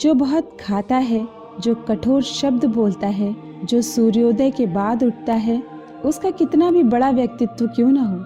जो 0.00 0.14
बहुत 0.14 0.56
खाता 0.60 0.96
है 0.96 1.43
जो 1.60 1.74
कठोर 1.88 2.22
शब्द 2.22 2.64
बोलता 2.64 3.06
है, 3.06 3.34
जो 3.64 3.80
सूर्योदय 3.82 4.50
के 4.50 4.66
बाद 4.66 5.02
उठता 5.04 5.34
है, 5.34 5.62
उसका 6.04 6.30
कितना 6.30 6.70
भी 6.70 6.82
बड़ा 6.82 7.10
व्यक्तित्व 7.10 7.66
क्यों 7.66 7.90
ना 7.92 8.02
हो, 8.02 8.16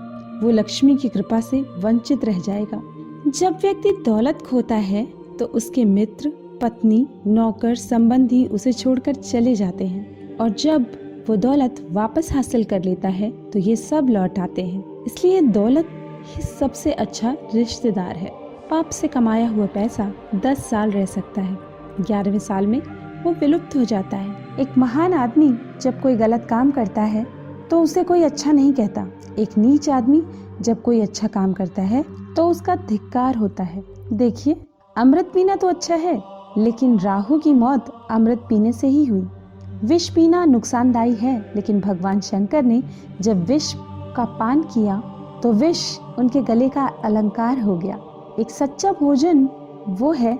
वो 0.42 0.50
लक्ष्मी 0.50 0.96
की 0.96 1.08
कृपा 1.08 1.40
से 1.40 1.60
वंचित 1.78 2.24
रह 2.24 2.38
जाएगा। 2.38 2.82
जब 3.30 3.58
व्यक्ति 3.62 3.92
दौलत 4.06 4.42
खोता 4.42 4.74
है 4.74 5.06
तो 5.38 5.44
उसके 5.44 5.84
मित्र, 5.84 6.32
पत्नी, 6.62 7.06
नौकर, 7.26 7.74
संबंधी 7.74 8.44
उसे 8.46 8.72
छोड़कर 8.72 9.14
चले 9.14 9.54
जाते 9.54 9.86
हैं। 9.86 10.36
और 10.36 10.50
जब 10.50 10.86
वो 11.28 11.36
दौलत 11.36 11.86
वापस 11.90 12.32
हासिल 12.32 12.64
कर 12.64 12.84
लेता 12.84 13.08
है 13.08 13.30
तो 13.50 13.58
ये 13.58 13.76
सब 13.76 14.08
लौट 14.10 14.38
आते 14.38 14.62
हैं। 14.62 15.04
इसलिए 15.06 15.40
दौलत 15.42 15.88
ही 16.26 16.42
सबसे 16.42 16.92
अच्छा 16.92 17.36
रिश्तेदार 17.54 18.16
है। 18.16 18.30
पाप 18.70 18.90
से 18.90 19.08
कमाया 19.08 19.48
हुआ 19.48 19.66
पैसा 19.66 20.12
दस 20.34 20.64
साल 20.64 20.90
रह 20.90 21.04
सकता 21.06 21.42
है। 21.42 21.56
ग्यारहवें 22.00 22.38
साल 22.38 22.66
में 22.66 22.80
वो 23.18 23.32
विलुप्त 23.32 23.76
हो 23.76 23.84
जाता 23.84 24.16
है। 24.16 24.60
एक 24.60 24.78
महान 24.78 25.14
आदमी 25.14 25.52
जब 25.82 26.00
कोई 26.00 26.16
गलत 26.16 26.46
काम 26.50 26.70
करता 26.70 27.02
है 27.04 27.26
तो 27.70 27.80
उसे 27.82 28.04
कोई 28.04 28.22
अच्छा 28.22 28.52
नहीं 28.52 28.72
कहता। 28.72 29.06
एक 29.38 29.56
नीच 29.58 29.88
आदमी 29.90 30.22
जब 30.60 30.82
कोई 30.82 31.00
अच्छा 31.00 31.28
काम 31.28 31.52
करता 31.52 31.82
है 31.82 32.04
तो 32.36 32.48
उसका 32.48 32.74
धिक्कार 32.78 33.36
होता 33.36 33.64
है। 33.64 33.82
देखिए, 34.12 34.56
अमृत 34.96 35.30
पीना 35.34 35.56
तो 35.56 35.68
अच्छा 35.68 35.94
है, 35.94 36.22
लेकिन 36.58 36.98
राहु 36.98 37.38
की 37.38 37.52
मौत 37.54 37.92
अमृत 38.10 38.46
पीने 38.48 38.72
से 38.72 38.88
ही 38.88 39.04
हुई। 39.04 39.26
विष 39.84 40.08
पीना 40.08 40.44
नुकसानदायी 40.44 41.14
है, 41.14 41.52
लेकिन 41.56 41.80
भगवान 41.80 42.20
शंकर 42.20 42.62
ने 42.62 42.82
जब 43.20 43.44
विष 43.44 43.72
का 44.16 44.24
पान 44.38 44.62
किया 44.64 45.00
तो 45.42 45.52
विष 45.52 45.82
उनके 46.18 46.42
गले 46.42 46.68
का 46.68 46.86
अलंकार 47.04 47.60
हो 47.60 47.76
गया। 47.78 47.98
एक 48.40 48.50
सच्चा 48.50 48.92
भोजन 48.92 49.48
वो 49.90 50.12
है 50.12 50.34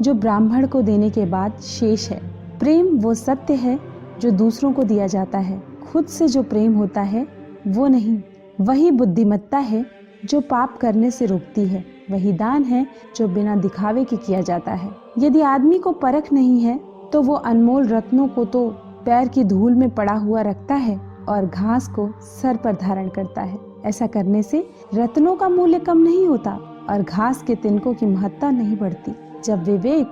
जो 0.00 0.14
ब्राह्मण 0.14 0.66
को 0.66 0.82
देने 0.82 1.10
के 1.10 1.24
बाद 1.26 1.58
शेष 1.58 2.08
है। 2.10 2.20
प्रेम 2.58 2.86
वो 2.98 3.14
सत्य 3.14 3.54
है 3.54 3.78
जो 4.20 4.30
दूसरों 4.30 4.72
को 4.72 4.82
दिया 4.82 5.06
जाता 5.06 5.38
है। 5.38 5.62
खुद 5.82 6.06
से 6.06 6.28
जो 6.28 6.42
प्रेम 6.42 6.74
होता 6.74 7.00
है, 7.02 7.26
वो 7.68 7.86
नहीं। 7.88 8.20
वही 8.60 8.90
बुद्धिमत्ता 8.90 9.58
है 9.58 9.84
जो 10.24 10.40
पाप 10.40 10.76
करने 10.76 11.10
से 11.10 11.26
रोकती 11.26 11.64
है। 11.64 11.84
वही 12.10 12.32
दान 12.32 12.64
है 12.64 12.86
जो 13.16 13.28
बिना 13.28 13.56
दिखावे 13.56 14.04
के 14.04 14.16
किया 14.16 14.40
जाता 14.40 14.72
है। 14.72 14.90
यदि 15.18 15.40
आदमी 15.40 15.78
को 15.78 15.92
परख 15.92 16.32
नहीं 16.32 16.60
है 16.60 16.80
तो 17.12 17.22
वो 17.22 17.34
अनमोल 17.34 17.86
रत्नों 17.86 18.28
को 18.28 18.44
तो 18.44 18.68
पैर 19.06 19.28
की 19.28 19.44
धूल 19.44 19.74
में 19.74 19.88
पड़ा 19.90 20.14
हुआ 20.14 20.42
रखता 20.42 20.74
है 20.74 20.96
और 21.28 21.46
घास 21.46 21.88
को 21.88 22.08
सर 22.22 22.56
पर 22.56 22.76
धारण 22.76 23.08
करता 23.08 23.42
है। 23.42 23.58
ऐसा 23.84 24.06
करने 24.06 24.42
से 24.42 24.66
रत्नों 24.94 25.34
का 25.36 25.48
मूल्य 25.48 25.78
कम 25.78 25.98
नहीं 25.98 26.26
होता 26.26 26.50
और 26.90 27.02
घास 27.02 27.42
के 27.42 27.54
तिनकों 27.54 27.94
की 27.94 28.06
महत्ता 28.06 28.50
नहीं 28.50 28.76
बढ़ती। 28.76 29.14
जब 29.44 29.64
विवेक 29.64 30.08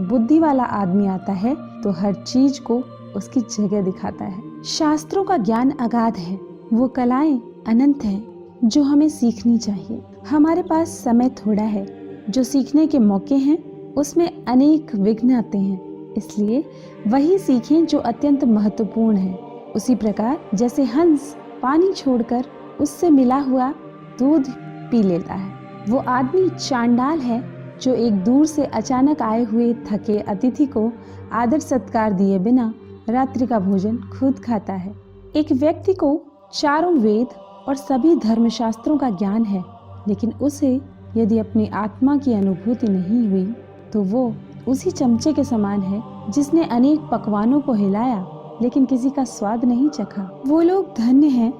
बुद्धि 0.00 0.38
वाला 0.38 0.62
आदमी 0.62 1.06
आता 1.06 1.32
है 1.32 1.54
तो 1.54 1.90
हर 1.90 2.14
चीज़ 2.14 2.60
को 2.60 2.82
उसकी 3.16 3.40
जगह 3.40 3.82
दिखाता 3.82 4.24
है। 4.24 4.62
शास्त्रों 4.64 5.24
का 5.24 5.36
ज्ञान 5.36 5.70
अगाध 5.70 6.16
है। 6.16 6.40
वो 6.72 6.88
कलाएँ 6.88 7.42
अनंत 7.68 8.04
हैं, 8.04 8.24
जो 8.64 8.82
हमें 8.82 9.08
सीखनी 9.08 9.58
चाहिए। 9.58 10.02
हमारे 10.30 10.62
पास 10.62 10.88
समय 10.88 11.28
थोड़ा 11.28 11.62
है। 11.62 11.86
जो 12.30 12.42
सीखने 12.42 12.86
के 12.86 12.98
मौके 12.98 13.34
हैं, 13.34 13.58
उसमें 13.94 14.44
अनेक 14.44 14.94
विघ्न 14.94 15.34
आते 15.34 15.58
हैं। 15.58 16.12
इसलिए 16.14 16.64
वही 17.06 17.38
सीखें 17.38 17.86
जो 17.86 17.98
अत्यंत 17.98 18.44
महत्वपूर्ण 18.44 19.16
है। 19.16 19.34
उसी 19.76 19.94
प्रकार 19.94 20.40
जैसे 20.54 20.84
हंस 20.84 21.36
पानी 21.62 21.92
छोड़कर 21.92 22.44
उससे 22.80 23.10
मिला 23.10 23.38
हुआ 23.38 23.70
दूध 24.18 24.44
पी 24.90 25.02
लेता 25.02 25.34
है। 25.34 25.52
वो 25.88 25.98
आदमी 25.98 26.48
चांडाल 26.48 27.18
है 27.18 27.55
जो 27.82 27.94
एक 27.94 28.22
दूर 28.24 28.46
से 28.46 28.64
अचानक 28.64 29.22
आए 29.22 29.42
हुए 29.44 29.72
थके 29.86 30.18
अतिथि 30.20 30.66
को 30.66 30.90
आदर 31.32 31.58
सत्कार 31.60 32.12
दिए 32.12 32.38
बिना 32.38 32.72
रात्रि 33.08 33.46
का 33.46 33.58
भोजन 33.60 33.96
खुद 34.12 34.38
खाता 34.38 34.72
है। 34.72 34.94
एक 35.36 35.52
व्यक्ति 35.52 35.92
को 35.94 36.20
चारों 36.54 36.92
वेद 36.94 37.34
और 37.68 37.76
सभी 37.76 38.14
धर्मशास्त्रों 38.16 38.96
का 38.98 39.10
ज्ञान 39.10 39.44
है, 39.44 39.62
लेकिन 40.08 40.32
उसे 40.32 40.80
यदि 41.16 41.38
अपनी 41.38 41.66
आत्मा 41.74 42.16
की 42.16 42.32
अनुभूति 42.32 42.88
नहीं 42.88 43.28
हुई 43.28 43.44
तो 43.92 44.02
वो 44.02 44.32
उसी 44.68 44.90
चमचे 44.90 45.32
के 45.32 45.44
समान 45.44 45.80
है 45.82 46.02
जिसने 46.30 46.64
अनेक 46.66 47.00
पकवानों 47.12 47.60
को 47.60 47.72
हिलाया, 47.72 48.26
लेकिन 48.62 48.84
किसी 48.84 49.10
का 49.10 49.24
स्वाद 49.24 49.64
नहीं 49.64 49.88
चखा। 49.90 50.30
वो 50.46 50.60
लोग 50.60 50.94
धन्य 50.96 51.26
हैं, 51.28 51.52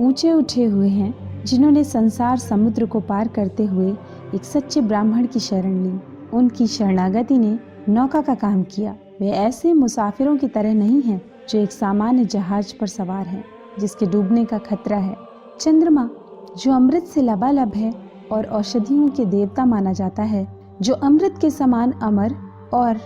ऊँचे 0.00 0.32
उठे 0.32 0.64
हुए 0.64 0.88
हैं, 0.88 1.44
जिन्होंने 1.44 1.84
संसार 1.84 2.38
समुद्र 2.38 2.86
को 2.86 3.00
पार 3.00 3.28
करते 3.28 3.64
हुए 3.64 3.92
एक 4.34 4.44
सच्चे 4.44 4.80
ब्राह्मण 4.80 5.26
की 5.26 5.40
शरण 5.40 5.82
ली। 5.82 6.00
उनकी 6.32 6.66
शरणागति 6.66 7.38
ने 7.38 7.58
नौका 7.88 8.20
का 8.20 8.34
काम 8.34 8.62
किया। 8.62 8.96
वे 9.20 9.30
ऐसे 9.30 9.74
मुसाफिरों 9.74 10.36
की 10.36 10.48
तरह 10.48 10.74
नहीं 10.74 11.02
हैं 11.02 11.22
जो 11.48 11.58
एक 11.58 11.72
सामान्य 11.72 12.24
जहाज़ 12.24 12.74
पर 12.80 12.86
सवार 12.86 13.26
हैं, 13.26 13.44
जिसके 13.78 14.06
डूबने 14.06 14.44
का 14.44 14.58
खतरा 14.58 14.96
है। 14.96 15.16
चंद्रमा, 15.60 16.10
जो 16.58 16.72
अमृत 16.72 17.04
से 17.04 17.22
लबालब 17.22 17.74
है 17.74 17.94
और 18.32 18.44
औषधियों 18.44 19.08
के 19.08 19.24
देवता 19.24 19.64
माना 19.64 19.92
जाता 19.92 20.22
है, 20.22 20.60
जो 20.82 20.94
अमृत 20.94 21.34
के 21.40 21.50
समान 21.50 21.92
अमर 21.92 22.34
और 22.74 22.96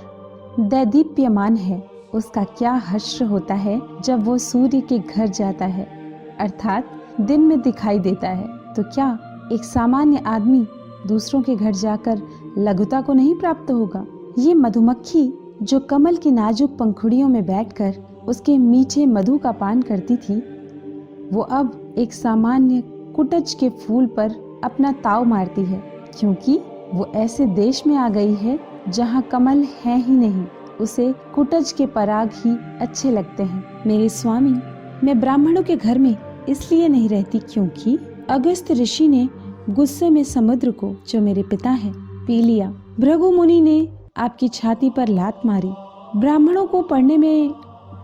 दैदीप्यमान 0.61 1.57
है, 1.57 1.91
उसका 2.15 2.45
क्या 2.45 2.73
हर्ष 2.73 3.23
होता 3.23 3.55
है 3.55 3.83
जब 4.05 4.25
वो 4.25 4.39
सूर्य 4.39 4.81
के 4.81 4.99
घर 4.99 5.27
जाता 5.27 5.65
है? 5.65 5.85
अर्थात, 6.41 6.85
दिन 7.21 7.41
में 7.41 7.61
दिखाई 7.61 7.99
देता 7.99 8.29
है। 8.29 8.47
तो 8.49 8.83
क्या 8.83 9.19
एक 9.53 9.65
सामान्य 9.65 10.17
आदमी 10.27 10.69
दूसरों 11.07 11.43
के 11.43 11.55
घर 11.57 11.73
जाकर 11.73 12.23
लघुता 12.59 13.01
को 13.01 13.13
नहीं 13.13 13.35
प्राप्त 13.35 13.71
होगा। 13.71 14.05
ये 14.39 14.55
मधुमक्खी, 14.55 15.33
जो 15.63 15.81
कमल 15.81 16.17
की 16.17 16.31
नाजुक 16.31 16.77
पंखुड़ियों 16.77 17.29
में 17.29 17.45
बैठकर 17.47 17.95
उसके 18.29 18.57
मीठे 18.59 19.07
मधु 19.07 19.37
का 19.39 19.53
पान 19.53 19.83
करती 19.83 20.17
थी, 20.17 20.37
वो 21.33 21.43
अब 21.43 21.95
एक 21.99 22.13
सामान्य 22.13 22.83
कुटज 23.17 23.55
के 23.55 23.69
फूल 23.71 24.07
पर 24.07 24.35
अपना 24.65 24.93
ताव 25.05 25.25
मारती 25.25 25.65
है, 25.65 25.83
क्योंकि 26.19 26.59
वो 26.95 27.07
ऐसे 27.15 27.47
देश 27.47 27.83
में 27.87 27.97
आ 27.97 28.09
गई 28.09 28.35
है, 28.35 28.59
जहाँ 28.89 29.23
कमल 29.23 29.65
है 29.83 29.99
ही 29.99 30.13
नहीं, 30.13 30.45
उसे 30.81 31.13
कुटज 31.35 31.73
के 31.73 31.87
पराग 31.87 32.31
ही 32.35 32.57
अच्छे 32.81 33.11
लगते 33.11 33.43
हैं। 33.43 33.65
मेरे 33.87 34.09
स्वामी, 34.09 34.55
मैं 35.05 35.19
ब्राह्मणों 35.21 35.63
के 35.63 35.77
घर 35.77 35.99
में 35.99 36.17
इसलिए 36.49 36.89
नहीं 36.89 37.09
रहती 37.09 37.39
क्योंकि 37.39 37.99
अगस्त 38.31 38.71
ऋषि 38.73 39.09
ने 39.09 39.29
गुस्से 39.71 40.11
में 40.11 40.23
समुद्र 40.25 40.71
को 40.71 40.95
जो 41.09 41.21
मेरे 41.21 41.43
पिता 41.43 41.71
है, 41.71 41.93
पी 42.27 42.41
लिया। 42.43 42.69
भृगु 43.01 43.31
मुनि 43.31 43.61
ने 43.61 43.89
आपकी 44.17 44.49
छाती 44.49 44.91
पर 44.91 45.09
लात 45.09 45.41
मारी। 45.47 45.73
ब्राह्मणों 46.17 46.67
को 46.67 46.83
पढ़ने 46.83 47.17
में 47.17 47.51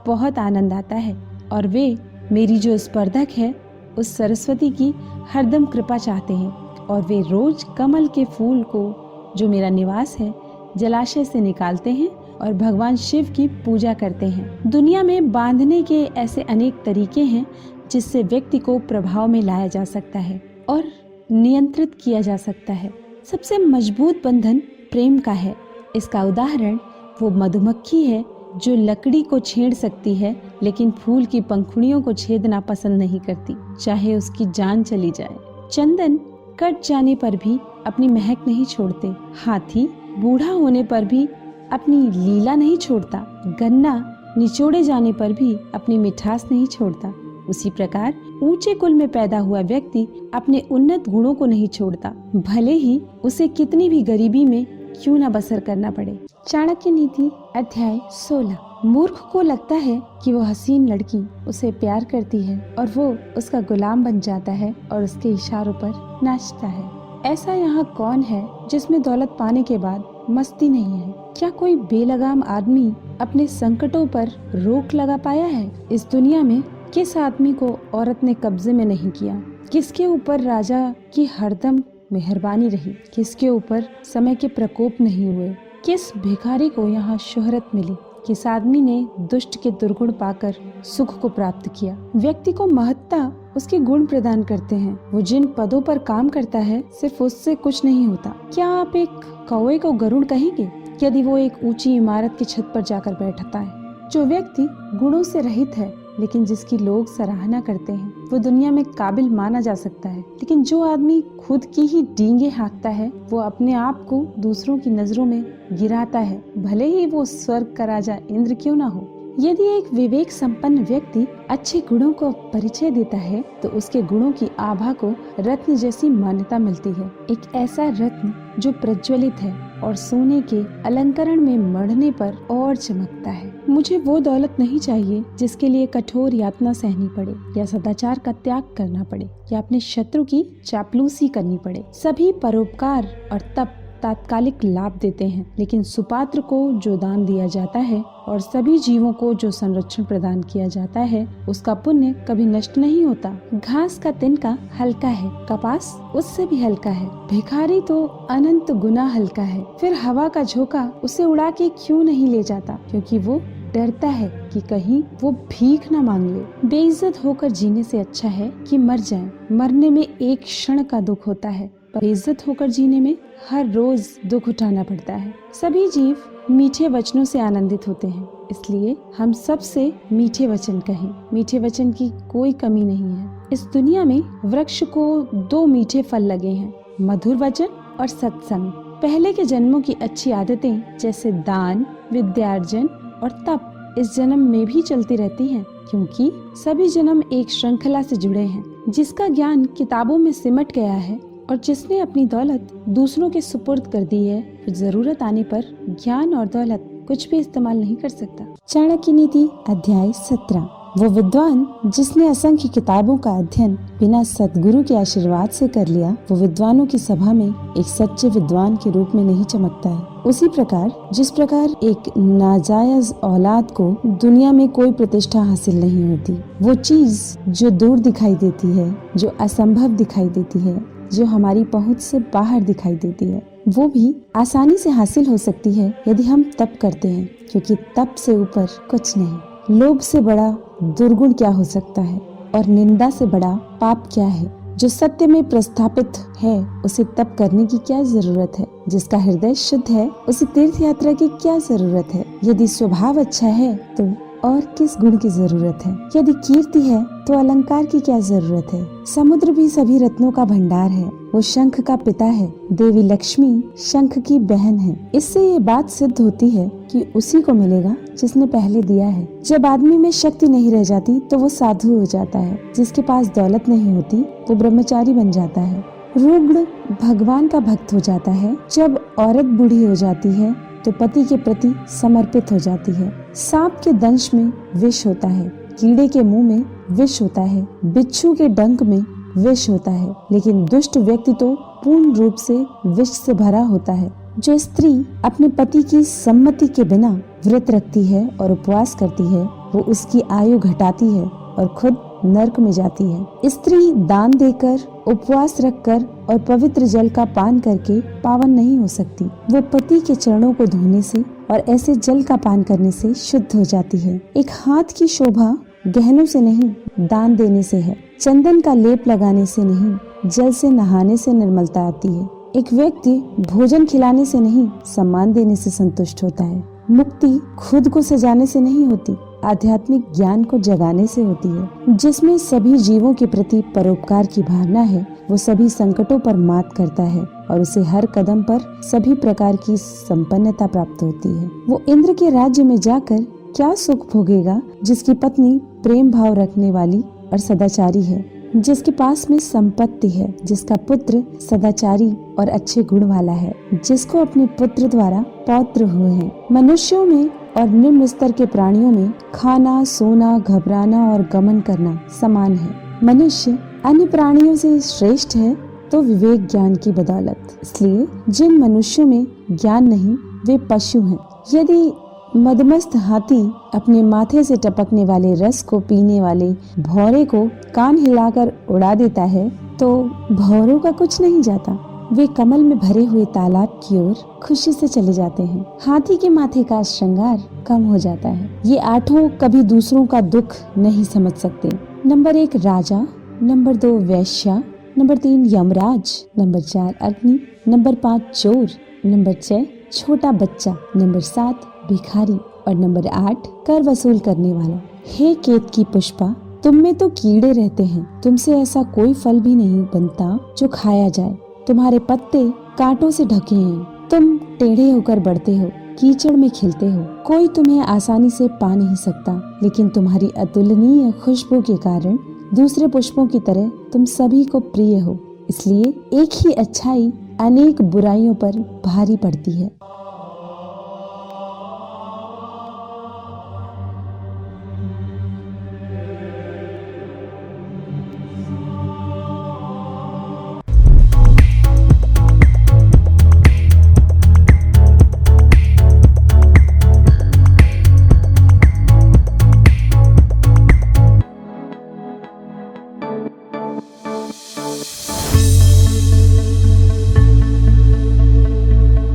बहुत 0.07 0.39
आनंद 0.39 0.73
आता 0.73 0.97
है 0.97 1.17
और 1.53 1.67
वे 1.67 1.97
मेरी 2.33 2.59
जो 2.59 2.77
स्पर्धक 2.79 3.29
है, 3.39 3.55
उस 3.99 4.17
सरस्वती 4.17 4.71
की 4.71 4.93
हरदम 5.33 5.65
कृपा 5.65 5.99
चाहते 5.99 6.35
हैं 6.35 6.51
और 6.87 7.03
वे 7.03 7.21
रोज 7.21 7.65
कमल 7.79 8.09
के 8.09 8.25
फूल 8.25 8.63
को, 8.63 9.33
जो 9.37 9.49
मेरा 9.49 9.69
निवास 9.69 10.17
है, 10.19 10.35
जलाशय 10.77 11.25
से 11.25 11.41
निकालते 11.41 11.91
हैं 11.91 12.09
और 12.09 12.53
भगवान 12.53 12.97
शिव 12.97 13.33
की 13.37 13.47
पूजा 13.49 13.95
करते 13.95 14.27
हैं। 14.27 14.71
दुनिया 14.71 15.03
में 15.03 15.33
बांधने 15.33 15.83
के 15.83 16.03
ऐसे 16.05 16.43
अनेक 16.43 16.83
तरीके 16.85 17.23
हैं, 17.23 17.47
जिससे 17.91 18.23
व्यक्ति 18.23 18.59
को 18.59 18.79
प्रभाव 18.79 19.29
में 19.29 19.43
लाया 19.43 19.67
जा 19.67 19.85
सकता 19.85 20.19
है 20.19 20.41
और 20.69 20.85
नियंत्रित 21.31 21.95
किया 21.95 22.21
जा 22.21 22.37
सकता 22.37 22.73
है। 22.73 22.93
सबसे 23.25 23.59
मज़बूत 23.59 24.21
बंधन 24.25 24.59
प्रेम 24.91 25.19
का 25.19 25.33
है। 25.33 25.55
इसका 25.97 26.23
उदाहरण 26.23 26.79
वो 27.23 27.31
मधुमक्खी 27.31 28.03
है 28.05 28.25
जो 28.57 28.75
लकड़ी 28.75 29.23
को 29.23 29.39
छेड़ 29.39 29.73
सकती 29.75 30.15
है, 30.15 30.35
लेकिन 30.63 30.91
फूल 30.91 31.25
की 31.25 31.41
पंखुड़ियों 31.41 32.03
को 32.03 32.13
छेदना 32.13 32.61
पसंद 32.61 32.99
नहीं 32.99 33.21
करती, 33.21 33.57
चाहे 33.81 34.15
उसकी 34.15 34.45
जान 34.47 34.83
चली 34.83 35.11
जाए। 35.11 35.37
चंदन 35.73 36.17
कट 36.61 36.83
जाने 36.83 37.15
पर 37.15 37.37
भी 37.37 37.59
अपनी 37.87 38.09
महक 38.09 38.45
नहीं 38.49 38.65
छोड़ते। 38.65 39.09
हाथी 39.45 39.89
बूढ़ा 40.19 40.51
होने 40.51 40.85
पर 40.85 41.05
भी 41.05 41.27
अपनी 41.73 41.97
लीला 41.97 42.55
नहीं 42.55 42.77
छोड़ता। 42.77 43.27
गन्ना 43.61 43.95
निचोड़े 44.39 44.83
जाने 44.83 45.13
पर 45.13 45.33
भी 45.33 45.55
अपनी 45.75 45.99
मिठास 45.99 46.49
नहीं 46.53 46.67
छोड़ता। 46.67 47.13
उसी 47.49 47.71
प्रकार 47.71 48.15
ऊँचे 48.43 48.75
कुल 48.75 48.95
में 48.95 49.09
पैदा 49.09 49.39
हुआ 49.39 49.61
व्यक्ति 49.61 50.07
अपने 50.35 50.63
उन्नत 50.71 51.09
गुणों 51.09 51.35
को 51.35 51.47
नहीं 51.47 51.69
छोड़ता। 51.69 52.13
भले 52.37 52.73
ही 52.73 53.01
उसे 53.25 53.49
कितनी 53.49 53.89
भी 53.89 54.03
गरीबी 54.03 54.45
में 54.45 54.67
क्यों 55.03 55.19
न 55.19 55.29
बसर 55.29 55.61
करना 55.61 55.91
पड़े। 55.91 56.19
चाणक्य 56.47 56.91
नीति 56.91 57.31
अध्याय 57.57 58.01
16 58.11 58.57
मूर्ख 58.85 59.29
को 59.33 59.43
लगता 59.43 59.75
है 59.75 60.01
कि 60.25 60.33
वो 60.33 60.41
हसीन 60.41 60.89
लड़की 60.89 61.19
उसे 61.49 61.71
प्यार 61.73 62.05
करती 62.05 62.43
है 62.43 62.75
और 62.79 62.93
वो 62.97 63.17
उसका 63.37 63.61
गुलाम 63.61 64.05
बन 64.05 64.21
जाता 64.21 64.53
है 64.53 64.75
और 64.93 65.05
उसके 65.05 65.29
इशारों 65.29 65.73
पर 65.73 66.21
नाचता 66.23 66.67
है। 66.67 66.91
ऐसा 67.27 67.55
यहाँ 67.55 67.85
कौन 67.97 68.23
है 68.23 68.49
जिसमें 68.71 69.01
दौलत 69.03 69.37
पाने 69.39 69.63
के 69.63 69.79
बाद 69.79 70.05
मस्ती 70.31 70.69
नहीं 70.69 70.99
है? 70.99 71.15
क्या 71.39 71.51
कोई 71.51 71.77
बेलगाम 71.77 72.43
आदमी 72.47 72.93
अपने 73.21 73.47
संकटों 73.47 74.07
पर 74.07 74.29
रोक 74.55 74.95
लगा 74.95 75.17
पाया 75.17 75.47
है? 75.47 75.71
इस 75.93 76.07
दुनिया 76.13 76.43
में 76.43 76.63
किस 76.95 77.17
आदमी 77.17 77.53
को 77.53 77.79
औरत 77.95 78.25
ने 78.25 78.35
कब्जे 78.35 78.73
में 78.73 78.85
नहीं 78.85 79.11
किया? 79.11 79.43
किसके 79.73 80.07
ऊपर 80.07 80.41
राजा 80.41 80.95
की 81.15 81.25
हरदम 81.25 81.83
मेहरबानी 82.13 82.69
रही? 82.69 82.91
किसके 83.15 83.49
ऊपर 83.49 83.85
समय 84.05 84.35
के 84.35 84.49
प्रकोप 84.49 84.93
नहीं 85.01 85.37
हुए? 85.37 85.57
किस 85.85 86.17
भिखारी 86.17 86.69
को 86.69 86.89
यहाँ 86.89 87.19
शोहरत 87.19 87.67
मिली? 87.75 87.97
किस 88.27 88.47
आदमी 88.47 88.81
ने 88.81 89.09
दुष्ट 89.21 89.63
के 89.63 89.71
दुर्गुण 89.71 90.13
पाकर 90.13 90.55
सुख 90.85 91.21
को 91.21 91.29
प्राप्त 91.29 91.71
किया? 91.77 92.11
व्यक्ति 92.17 92.53
को 92.53 92.67
महत्ता 92.67 93.33
उसके 93.57 93.79
गुण 93.79 94.07
प्रदान 94.07 94.43
करते 94.43 94.77
हैं। 94.77 95.01
वो 95.11 95.21
जिन 95.21 95.55
पदों 95.59 95.81
पर 95.81 95.99
काम 95.99 96.29
करता 96.29 96.59
है, 96.59 96.85
सिर्फ़ 97.01 97.23
उससे 97.23 97.55
कुछ 97.55 97.85
नहीं 97.85 98.07
होता। 98.07 98.31
क्या 98.55 98.69
आप 98.69 98.97
एक 98.97 99.11
कौए 99.49 99.79
को 99.79 99.93
गरुड़ 99.93 100.25
कहेंगे? 100.25 100.73
यदि 101.03 101.23
वो 101.23 101.39
एक 101.39 101.53
ऊँची 101.65 101.95
इमारत 101.95 102.37
की 102.39 102.45
छत 102.45 102.73
पर 102.75 102.81
जाकर 102.81 103.15
बैठता 103.15 103.59
है। 103.59 103.73
जो 104.11 104.25
व्यक्ति 104.25 104.69
गुणों 104.71 105.23
से 105.23 105.41
रहित 105.41 105.79
है 105.79 106.04
लेकिन 106.21 106.45
जिसकी 106.45 106.79
लोग 106.79 107.15
सराहना 107.17 107.61
करते 107.61 107.93
हैं, 107.93 108.13
वो 108.33 108.39
दुनिया 108.39 108.71
में 108.71 108.85
काबिल 108.85 109.31
माना 109.31 109.61
जा 109.61 109.75
सकता 109.75 110.09
है। 110.09 110.21
लेकिन 110.21 110.63
जो 110.63 110.83
आदमी 110.83 111.25
खुद 111.41 111.65
की 111.65 111.83
ही 111.83 112.03
डींगे 112.03 112.49
हाँकता 112.49 112.89
है, 112.89 113.13
वो 113.31 113.39
अपने 113.39 113.73
आप 113.73 114.07
को 114.07 114.27
दूसरों 114.39 114.79
की 114.79 114.91
नज़रों 114.91 115.25
में 115.25 115.45
गिराता 115.73 116.19
है। 116.19 116.45
भले 116.59 116.85
ही 116.85 117.07
वो 117.07 117.25
स्वर्ग 117.25 117.75
का 117.77 117.85
राजा 117.85 118.19
इंद्र 118.31 118.55
क्यों 118.55 118.77
ना 118.77 118.87
हो। 118.87 119.09
यदि 119.41 119.63
एक 119.63 119.95
विवेक 119.95 120.33
संपन्न 120.33 120.85
व्यक्ति 120.85 121.27
अच्छे 121.51 121.81
गुणों 121.81 122.13
को 122.13 122.31
परिचय 122.31 122.91
देता 122.91 123.17
है 123.17 123.45
तो 123.63 123.69
उसके 123.69 124.03
गुणों 124.03 124.33
की 124.33 124.51
आभा 124.59 124.93
को 124.93 125.15
रत्न 125.41 125.77
जैसी 125.77 126.09
मान्यता 126.09 126.59
मिलती 126.59 126.91
है। 126.91 127.13
एक 127.31 127.55
ऐसा 127.55 127.89
रत्न 127.89 128.35
जो 128.59 128.73
प्रज्वलित 128.73 129.35
है। 129.35 129.74
और 129.85 129.97
सोने 129.97 130.41
के 130.43 130.63
अलंकरण 130.83 131.41
में 131.41 131.59
मढ़ने 131.73 132.11
पर 132.11 132.35
और 132.51 132.77
चमकता 132.77 133.31
है। 133.31 133.53
मुझे 133.69 133.99
वो 133.99 134.19
दौलत 134.21 134.57
नहीं 134.59 134.79
चाहिए 134.79 135.25
जिसके 135.39 135.69
लिए 135.69 135.87
कठोर 135.87 136.35
यातना 136.35 136.73
सहनी 136.73 137.09
पड़े 137.09 137.61
या 137.61 137.65
सदाचार 137.65 138.19
का 138.19 138.33
त्याग 138.33 138.75
करना 138.77 139.05
पड़े 139.05 139.31
या 139.53 139.59
अपने 139.59 139.81
शत्रु 139.81 140.25
की 140.25 140.45
चापलूसी 140.67 141.29
करनी 141.29 141.59
पड़े। 141.59 141.85
सभी 141.93 142.33
परोपकार 142.33 143.09
और 143.33 143.41
तप 143.57 143.81
तात्कालिक 144.05 144.65
लाभ 144.65 144.99
देते 145.01 145.29
हैं, 145.29 145.55
लेकिन 145.59 145.83
सुपात्र 145.83 146.41
को 146.41 146.73
जो 146.73 146.97
दान 146.97 147.25
दिया 147.25 147.47
जाता 147.47 147.79
है 147.79 148.03
और 148.03 148.41
सभी 148.41 148.79
जीवों 148.79 149.13
को 149.13 149.35
जो 149.35 149.51
संरक्षण 149.51 150.05
प्रदान 150.05 150.43
किया 150.43 150.69
जाता 150.69 151.01
है, 151.01 151.29
उसका 151.49 151.75
पुण्य 151.75 152.25
कभी 152.29 152.47
नष्ट 152.47 152.79
नहीं 152.79 153.05
होता। 153.05 153.37
घास 153.55 153.99
का 153.99 154.11
तिनका 154.11 154.59
हल्का 154.81 155.09
है, 155.09 155.31
कपास 155.49 156.01
उससे 156.15 156.47
भी 156.47 156.63
हल्का 156.63 156.91
है। 156.91 157.07
भिखारी 157.07 157.81
तो 157.81 158.05
अनंत 158.07 158.71
गुना 158.71 159.07
हल्का 159.07 159.43
है। 159.43 159.65
फिर 159.81 159.95
हवा 159.95 160.29
का 160.29 160.43
झोंका 160.43 160.93
उसे 161.05 161.25
उड़ा 161.25 161.51
के 161.51 161.69
क्यों 161.69 162.05
नहीं 162.05 162.27
ले 162.27 162.43
जाता? 162.43 162.79
क्योंकि 162.91 163.19
वो 163.19 163.41
डरता 163.75 164.09
है 164.09 164.51
कि 164.53 164.61
कहीं 164.61 165.03
वो 165.23 165.33
भीख 165.33 165.93
न 165.93 165.97
मांग 165.97 166.31
ले। 166.31 166.69
बेइज्जत 166.69 167.25
होकर 167.25 167.51
जीने 167.51 167.83
से 167.83 168.01
अच्छा 168.01 168.29
है 168.29 168.53
कि 168.71 168.79
मर 168.79 169.01
जाए। 169.01 169.31
मरने 169.53 169.91
में 169.91 170.07
एक 170.23 170.41
क्षण 170.41 170.83
का 170.83 171.01
दुख 171.01 171.27
होता 171.27 171.49
है। 171.49 171.84
पर 171.95 172.05
इज़्ज़त 172.05 172.47
होकर 172.49 172.71
जीने 172.71 173.01
में 173.01 173.17
हर 173.49 173.71
रोज 173.73 174.09
दुख 174.27 174.49
उठाना 174.49 174.83
पड़ता 174.83 175.15
है। 175.15 175.35
सभी 175.55 175.87
जीव 175.89 176.17
मीठे 176.51 176.89
वचनों 176.89 177.25
से 177.25 177.41
आनंदित 177.41 177.87
होते 177.89 178.09
हैं, 178.09 178.29
इसलिए 178.51 178.97
हम 179.17 179.33
सबसे 179.33 179.93
मीठे 180.13 180.47
वचन 180.47 180.81
कहें। 180.81 181.11
मीठे 181.33 181.59
वचन 181.59 181.93
की 181.93 182.11
कोई 182.31 182.53
कमी 182.55 182.85
नहीं 182.85 183.13
है। 183.13 183.49
इस 183.53 183.63
दुनिया 183.73 184.05
में 184.05 184.21
वृक्ष 184.45 184.83
को 184.89 185.05
दो 185.51 185.65
मीठे 185.67 186.03
फल 186.03 186.23
लगे 186.23 186.51
हैं, 186.51 186.73
मधुर 187.01 187.37
वचन 187.37 187.69
और 188.01 188.09
सत्संग। 188.09 188.71
पहले 189.03 189.33
के 189.33 189.45
जन्मों 189.45 189.81
की 189.81 189.97
अच्छी 190.03 190.31
आदतें, 190.33 190.99
जैसे 190.99 191.33
दान, 191.33 191.87
विद्यार्जन 192.13 192.87
और 193.23 193.31
तप, 193.47 193.95
इस 193.99 194.15
जन्म 194.17 194.39
में 194.41 194.65
भी 194.67 194.83
चलती 194.83 195.17
रहती 195.17 195.47
हैं, 195.47 195.65
क्योंकि 195.91 196.31
सभी 196.57 196.89
जन्म 196.89 197.23
एक 197.33 197.51
श्रृंखला 197.51 198.03
से 198.03 198.17
जुड़े 198.17 198.41
हैं, 198.41 198.65
जिसका 198.89 199.29
ज्ञान 199.29 199.65
किताबों 199.77 200.19
में 200.19 200.33
सिमट 200.33 200.73
गया 200.73 200.93
है 200.93 201.19
और 201.51 201.57
जिसने 201.57 201.99
अपनी 201.99 202.27
दौलत 202.27 202.85
दूसरों 202.89 203.31
के 203.31 203.41
सुपुर्द 203.41 203.87
कर 203.87 204.05
दी 204.05 204.25
है, 204.27 204.65
ज़रूरत 204.69 205.23
आने 205.23 205.43
पर 205.43 205.65
ज्ञान 206.05 206.35
और 206.35 206.47
दौलत 206.47 207.05
कुछ 207.09 207.31
भी 207.31 207.39
इस्तेमाल 207.39 207.81
नहीं 207.81 207.97
कर 207.97 208.09
सकता। 208.09 208.47
चाणक्य 208.69 209.13
नीति, 209.13 209.49
अध्याय 209.69 210.13
सत्रह। 210.13 210.69
वो 210.99 211.09
विद्वान 211.09 211.67
जिसने 211.87 212.29
असंख्य 212.29 212.69
किताबों 212.69 213.17
का 213.19 213.31
अध्ययन 213.31 213.75
बिना 213.75 214.23
सदगुरु 214.23 214.83
के 214.83 214.97
आशीर्वाद 214.97 215.51
से 215.51 215.69
कर 215.69 215.89
लिया, 215.89 216.17
वो 216.31 216.37
विद्वानों 216.37 216.87
की 216.87 216.99
सभा 216.99 217.33
में 217.33 217.49
एक 217.79 217.87
सच्चे 217.87 218.29
विद्वान 218.29 218.77
के 218.77 218.91
रूप 218.91 219.11
में 219.15 219.25
नहीं 219.25 219.45
चमकता 219.45 219.91
है। 219.91 220.03
उसी 220.27 220.49
प्रकार, 220.49 220.93
जिस 221.13 221.31
प्रकार 221.31 221.69
एक 221.83 222.19
नाजायज 222.19 223.15
औलाद 223.25 223.71
को 223.71 223.97
दुनिया 224.07 224.53
में 224.53 224.69
कोई 224.69 224.93
प्रतिष्ठा 224.93 225.43
हासिल 225.43 225.81
नहीं 225.81 226.11
होती, 226.11 226.33
वो 226.63 226.75
चीज़ 226.75 227.39
जो 227.49 227.71
दूर 227.71 227.99
दिखाई 227.99 228.35
देती 228.35 228.69
है, 228.69 228.97
जो 229.17 229.33
असंभव 229.41 229.89
दिखाई 229.89 230.29
देती 230.29 230.59
है 230.59 230.94
जो 231.15 231.25
हमारी 231.25 231.65
पहुँच 231.65 232.01
से 232.01 232.19
बाहर 232.19 232.63
दिखाई 232.63 232.95
देती 232.95 233.25
है, 233.25 233.43
वो 233.69 233.89
भी 233.89 234.15
आसानी 234.37 234.77
से 234.77 234.91
हासिल 234.91 235.27
हो 235.27 235.37
सकती 235.37 235.73
है 235.73 235.95
यदि 236.09 236.23
हम 236.23 236.43
तप 236.59 236.73
करते 236.81 237.09
हैं, 237.09 237.29
क्योंकि 237.51 237.75
तप 237.97 238.15
से 238.19 238.37
ऊपर 238.37 238.67
कुछ 238.91 239.17
नहीं। 239.17 239.79
लोभ 239.79 240.01
से 240.01 240.21
बड़ा 240.21 240.51
दुर्गुण 240.83 241.33
क्या 241.33 241.51
हो 241.51 241.65
सकता 241.65 242.03
है? 242.03 242.21
और 242.55 242.67
निंदा 242.67 243.11
से 243.11 243.27
बड़ा 243.27 243.55
पाप 243.81 244.09
क्या 244.13 244.27
है? 244.27 244.53
जो 244.77 244.89
सत्य 244.89 245.27
में 245.27 245.49
प्रस्थापित 245.49 246.13
है, 246.41 246.67
उसे 246.85 247.05
तप 247.05 247.37
करने 247.39 247.67
की 247.67 247.79
क्या 247.79 248.03
ज़रूरत 248.03 248.53
है? 248.59 248.67
जिसका 248.89 249.19
हृदय 249.19 249.55
शुद्ध 249.55 249.91
है, 249.91 250.11
उसे 250.29 250.47
तीर्थ 250.47 250.81
यात्रा 250.81 251.13
की 251.13 251.29
क्या 251.29 251.59
ज़रूरत 251.59 252.15
है? 252.15 252.25
यदि 252.45 252.67
स्वभाव 252.69 253.21
अच्छा 253.21 253.47
है 253.47 253.75
तो 253.77 254.05
और 254.45 254.61
किस 254.79 254.97
गुण 255.01 255.17
की 255.17 255.29
ज़रूरत 255.29 255.79
है? 255.87 255.93
यदि 256.17 256.33
कीर्ति 256.33 256.81
है 256.81 257.03
तो 257.27 257.35
अलंकार 257.35 257.85
की 257.85 258.01
क्या 258.01 258.19
ज़रूरत 258.21 258.73
है? 258.73 258.87
समुद्र 259.15 259.51
भी 259.51 259.69
सभी 259.69 259.99
रत्नों 259.99 260.31
का 260.31 260.45
भंडार 260.45 260.91
है। 260.91 261.05
वो 261.35 261.41
शंख 261.41 261.81
का 261.81 261.97
पिता 261.97 262.25
है। 262.25 262.53
देवी 262.73 263.03
लक्ष्मी 263.03 263.65
शंख 263.79 264.19
की 264.19 264.39
बहन 264.39 264.79
है। 264.79 265.11
इससे 265.15 265.53
ये 265.53 265.59
बात 265.59 265.91
सिद्ध 265.91 266.21
होती 266.21 266.49
है 266.51 266.69
कि 266.91 267.07
उसी 267.17 267.41
को 267.41 267.53
मिलेगा 267.53 267.97
जिसने 268.21 268.47
पहले 268.47 268.83
दिया 268.83 269.07
है। 269.07 269.29
जब 269.45 269.67
आदमी 269.67 269.97
में 269.99 270.11
शक्ति 270.11 270.49
नहीं 270.49 270.71
रह 270.71 270.83
जाती 270.83 271.19
तो 271.21 271.39
वो 271.39 271.49
साधु 271.49 271.95
हो 271.95 272.05
जाता 272.05 272.39
है। 272.39 272.59
जिसके 272.77 273.03
पास 273.03 273.29
दौलत 273.29 273.69
नहीं 273.69 273.95
होती, 273.95 274.21
वो 274.21 274.55
ब्रह्मचारी 274.55 275.13
बन 275.13 275.31
जाता 275.31 275.61
है। 275.61 275.85
रुग्ण 276.17 276.65
भगवान 277.03 277.49
का 277.49 277.61
भक्त 277.61 277.93
हो 277.95 278.01
जाता 278.01 278.33
है। 278.33 278.57
जब 278.73 279.01
औरत 279.19 279.45
बूढ़ी 279.45 279.85
हो 279.85 279.95
जाती 279.95 280.29
है 280.29 280.55
तो 280.85 280.93
पति 280.93 281.25
के 281.25 281.37
प्रति 281.37 281.75
समर्पित 281.89 282.53
हो 282.53 282.59
जाती 282.59 282.93
है। 282.93 283.13
सांप 283.35 283.81
के 283.85 283.93
दंश 283.93 284.35
में 284.35 284.53
विष 284.77 285.07
होता 285.07 285.29
है, 285.29 285.49
कीड़े 285.81 286.09
के 286.09 286.23
मुँह 286.23 286.43
में 286.43 286.65
विष 286.91 287.23
होता 287.23 287.43
है, 287.43 287.67
बिच्छू 287.85 288.35
के 288.35 288.49
डंक 288.49 288.83
में 288.83 289.05
विष 289.37 289.69
होता 289.71 289.91
है। 289.91 290.15
लेकिन 290.33 290.65
दुष्ट 290.65 290.97
व्यक्ति 290.97 291.33
तो 291.33 291.55
पूर्ण 291.85 292.15
रूप 292.15 292.35
से 292.35 292.67
विष 292.87 293.09
से 293.09 293.35
भरा 293.35 293.63
होता 293.63 293.93
है। 293.93 294.13
जो 294.39 294.59
स्त्री 294.59 295.07
अपने 295.25 295.49
पति 295.49 295.83
की 295.83 296.03
सम्मति 296.03 296.67
के 296.67 296.85
बिना 296.85 297.11
व्रत 297.47 297.71
रखती 297.71 298.05
है 298.05 298.29
और 298.41 298.53
उपवास 298.53 298.95
करती 298.95 299.27
है, 299.27 299.43
वो 299.75 299.81
उसकी 299.81 300.23
आयु 300.31 300.59
घटाती 300.59 301.07
है 301.07 301.25
और 301.25 301.69
खुद 301.69 301.97
नरक 302.25 302.61
में 302.61 302.73
जाती 302.73 303.13
है। 303.13 303.27
स्त्री 303.47 303.93
दान 303.93 304.31
देकर, 304.31 304.79
उपवास 305.07 305.61
रखकर 305.61 306.05
और 306.31 306.39
पवित्र 306.39 306.87
जल 306.87 307.09
का 307.09 307.25
पान 307.25 307.61
करके 307.61 308.01
पावन 308.01 308.51
नहीं 308.51 308.79
हो 308.79 308.87
सकती। 308.87 309.25
वो 309.25 309.61
पति 309.61 310.01
के 310.01 310.15
चरणों 310.15 310.55
को 310.55 310.67
धोने 310.67 311.03
से 311.03 311.25
और 311.51 311.59
ऐसे 311.69 311.95
जल 311.95 312.23
का 312.23 312.37
पान 312.37 312.63
करने 312.63 312.91
से 312.91 313.15
शुद्ध 313.15 313.57
हो 313.57 313.65
जाती 313.65 313.99
है। 313.99 314.21
एक 314.37 314.47
हाथ 314.51 314.85
की 314.97 315.07
शोभा 315.07 315.59
गहनों 315.87 316.27
से 316.27 316.41
नहीं, 316.41 316.75
दान 317.01 317.37
देने 317.37 317.63
से 317.63 317.77
है। 317.77 317.97
चंदन 318.21 318.61
का 318.61 318.75
लेप 318.75 319.09
लगाने 319.09 319.47
से 319.47 319.63
नहीं, 319.65 319.97
जल 320.31 320.53
से 320.53 320.71
नहाने 320.71 321.17
से 321.17 321.33
निर्मलता 321.33 321.81
आती 321.81 322.09
है। 322.09 322.29
एक 322.57 322.73
व्यक्ति 322.73 323.19
भोजन 323.41 323.85
खिलाने 323.85 324.25
से 324.25 324.41
नहीं, 324.41 324.69
सम्मान 324.87 325.33
देने 325.33 325.57
से 325.57 325.71
संतुष्ट 325.71 326.23
होता 326.23 326.45
है। 326.45 326.65
मुक्ति 326.91 327.41
खुद 327.59 327.89
को 327.89 328.03
सजाने 328.03 328.47
से 328.47 328.61
नहीं 328.61 328.87
होती। 328.87 329.17
आध्यात्मिक 329.45 330.07
ज्ञान 330.17 330.45
को 330.45 330.59
जगाने 330.59 331.07
से 331.07 331.23
होती 331.23 331.49
है। 331.49 331.97
जिसमें 331.97 332.39
सभी 332.39 332.77
जीवों 332.77 333.15
के 333.15 333.27
प्रति 333.27 333.63
परोपकार 333.75 334.27
की 334.27 334.43
भावना 334.43 334.81
है, 334.81 335.07
वो 335.31 335.37
सभी 335.37 335.69
संकटों 335.69 336.19
पर 336.19 336.37
मात 336.37 336.73
करता 336.73 337.03
है 337.03 337.23
और 337.51 337.61
उसे 337.61 337.81
हर 337.81 338.07
कदम 338.07 338.43
पर 338.43 338.81
सभी 338.83 339.15
प्रकार 339.15 339.57
की 339.57 339.77
संपन्नता 339.77 340.67
प्राप्त 340.67 341.03
होती 341.03 341.29
है। 341.29 341.51
वो 341.69 341.83
इंद्र 341.89 342.13
के 342.13 342.31
राज्य 342.31 342.65
में 342.65 342.77
जाकर 342.77 343.23
क्या 343.57 343.75
सुख 343.75 344.13
भोगेगा, 344.13 344.63
जिसकी 344.85 345.15
पत्नी 345.15 345.61
प्रेम 345.83 346.11
भाव 346.11 346.35
रखने 346.35 346.71
वाली 346.71 347.05
और 347.33 347.39
सदाचारी 347.39 348.03
है, 348.03 348.25
जिसके 348.57 348.91
पास 348.91 349.31
में 349.31 349.39
संपत्ति 349.39 350.09
है, 350.09 350.35
जिसका 350.45 350.75
पुत्र 350.75 351.25
सदाचारी 351.51 352.17
और 352.39 352.49
अच्छे 352.49 352.83
गुण 352.83 353.05
वाला 353.05 353.33
है, 353.33 353.55
जिसको 353.85 354.19
अपने 354.19 354.47
पुत्र 354.47 354.89
द्वारा 354.89 355.23
पौत्र 355.23 355.85
हुए 355.85 356.11
हैं। 356.11 356.33
मनुष्यों 356.53 357.07
में 357.07 357.31
और 357.57 357.69
निम्न 357.69 358.07
स्तर 358.07 358.33
के 358.33 358.47
प्राणियों 358.47 358.91
में 358.91 359.13
खाना, 359.35 359.83
सोना, 359.85 360.39
घबराना 360.39 361.13
और 361.13 361.29
गमन 361.33 361.61
करना 361.61 361.99
समान 362.21 362.55
है। 362.55 362.71
मनुष्य 363.05 363.59
अन्य 363.85 364.07
प्राणियों 364.07 364.55
से 364.57 364.81
श्रेष्ठ 364.81 365.37
है 365.37 365.57
तो 365.91 366.03
विवेक 366.03 366.47
ज्ञान 366.47 366.75
की 366.77 366.93
बदौलत। 366.93 367.59
इसलिए 367.63 368.07
जिन 368.29 368.59
मनुष्यों 368.59 369.07
में 369.07 369.27
ज्ञान 369.51 369.89
नहीं, 369.89 370.15
वे 370.47 370.59
पशु 370.71 371.01
हैं। 371.01 371.19
यदि 371.55 371.93
मदमस्त 372.37 372.97
हाथी 372.97 373.41
अपने 373.75 374.03
माथे 374.03 374.43
से 374.45 374.57
टपकने 374.57 375.05
वाले 375.05 375.35
रस 375.35 375.63
को 375.63 375.81
पीने 375.81 376.21
वाले 376.21 376.51
भौरे 376.79 377.25
को 377.25 377.47
कान 377.75 377.99
हिलाकर 377.99 378.53
उड़ा 378.71 378.95
देता 378.95 379.23
है 379.23 379.49
तो 379.81 379.89
भौरों 380.33 380.79
का 380.79 380.91
कुछ 380.91 381.21
नहीं 381.21 381.41
जाता। 381.43 381.73
वे 382.13 382.27
कमल 382.27 382.65
में 382.65 382.79
भरे 382.79 383.05
हुए 383.05 383.25
तालाब 383.25 383.69
की 383.69 383.97
ओर 383.97 384.41
खुशी 384.43 384.73
से 384.73 384.89
चले 384.89 385.13
जाते 385.13 385.43
हैं। 385.43 385.67
हाथी 385.81 386.17
के 386.17 386.29
माथे 386.29 386.63
का 386.63 386.83
श्रृंगार 386.83 387.43
कम 387.67 387.85
हो 387.85 387.99
जाता 387.99 388.29
है। 388.29 388.61
ये 388.67 388.79
आठों 388.79 389.29
कभी 389.29 389.63
दूसरों 389.63 390.07
का 390.07 390.21
दुख 390.21 390.57
नहीं 390.79 391.05
समझ 391.05 391.33
सकते। 391.33 391.71
नंबर 392.07 392.37
एक, 392.37 392.57
राजा। 392.57 393.07
नंबर 393.43 393.77
दो, 393.77 393.99
वैश्या। 393.99 394.65
नंबर 394.99 395.17
तीन, 395.17 395.47
यमराज। 395.47 396.25
नंबर 396.39 396.61
चार, 396.61 396.95
अग्नि। 397.03 397.41
नंबर 397.69 397.95
पाँच, 397.95 398.23
चोर। 398.35 398.67
नंबर 399.07 399.33
छह 399.33 399.63
छोटा 399.93 400.33
बच्चा। 400.33 400.77
नंबर 400.97 401.21
सात, 401.21 401.61
भिखारी। 401.89 402.39
और 402.69 402.75
नंबर 402.75 403.07
आठ, 403.07 403.47
कर 403.67 403.83
वसूल 403.83 404.19
करने 404.19 404.53
वाला। 404.53 404.81
हे 405.07 405.35
केत 405.35 405.67
की 405.75 405.85
पुष्पा, 405.85 406.37
तुम 406.65 406.77
में 406.77 406.95
तो 406.95 407.09
कीड़े 407.09 407.53
रहते 407.53 407.85
हैं। 407.85 408.21
तुमसे 408.21 408.59
ऐसा 408.59 408.83
कोई 408.83 409.15
फल 409.15 409.41
भी 409.41 409.55
नहीं 409.55 409.83
बनता 409.83 410.41
जो 410.59 410.69
खाया 410.69 411.09
जाए। 411.09 411.39
तुम्हारे 411.67 411.99
पत्ते 411.99 412.45
कांटों 412.79 413.11
से 413.11 413.25
ढके 413.25 413.55
हैं। 413.55 414.09
तुम 414.11 414.37
टेढ़े 414.39 414.91
होकर 414.91 415.21
बढ़ते 415.21 415.57
हो, 415.57 415.69
कीचड़ 416.01 416.33
में 416.33 416.51
खिलते 416.51 416.87
हो। 416.87 417.05
कोई 417.27 417.49
तुम्हें 417.49 417.81
आसानी 417.81 418.31
से 418.31 418.49
पा 418.61 418.75
नहीं 418.75 418.95
सकता, 418.95 419.33
लेकिन 419.63 419.89
तुम्हारी 419.89 420.31
अतुलनीय 420.39 421.13
खुशबू 421.13 421.61
के 421.61 421.77
कारण 421.77 422.19
दूसरे 422.55 422.87
पुष्पों 422.87 423.27
की 423.27 423.39
तरह 423.39 423.71
तुम 423.93 424.05
सभी 424.05 424.45
को 424.45 424.61
प्रिय 424.61 424.99
हो। 424.99 425.19
इसलिए 425.49 425.85
एक 426.15 426.31
ही 426.35 426.53
अच्छाई 426.53 427.13
अनेक 427.41 427.83
बुराइयों 427.83 428.35
पर 428.35 428.59
भारी 428.85 429.17
पड़ती 429.17 429.51
है। 429.51 429.71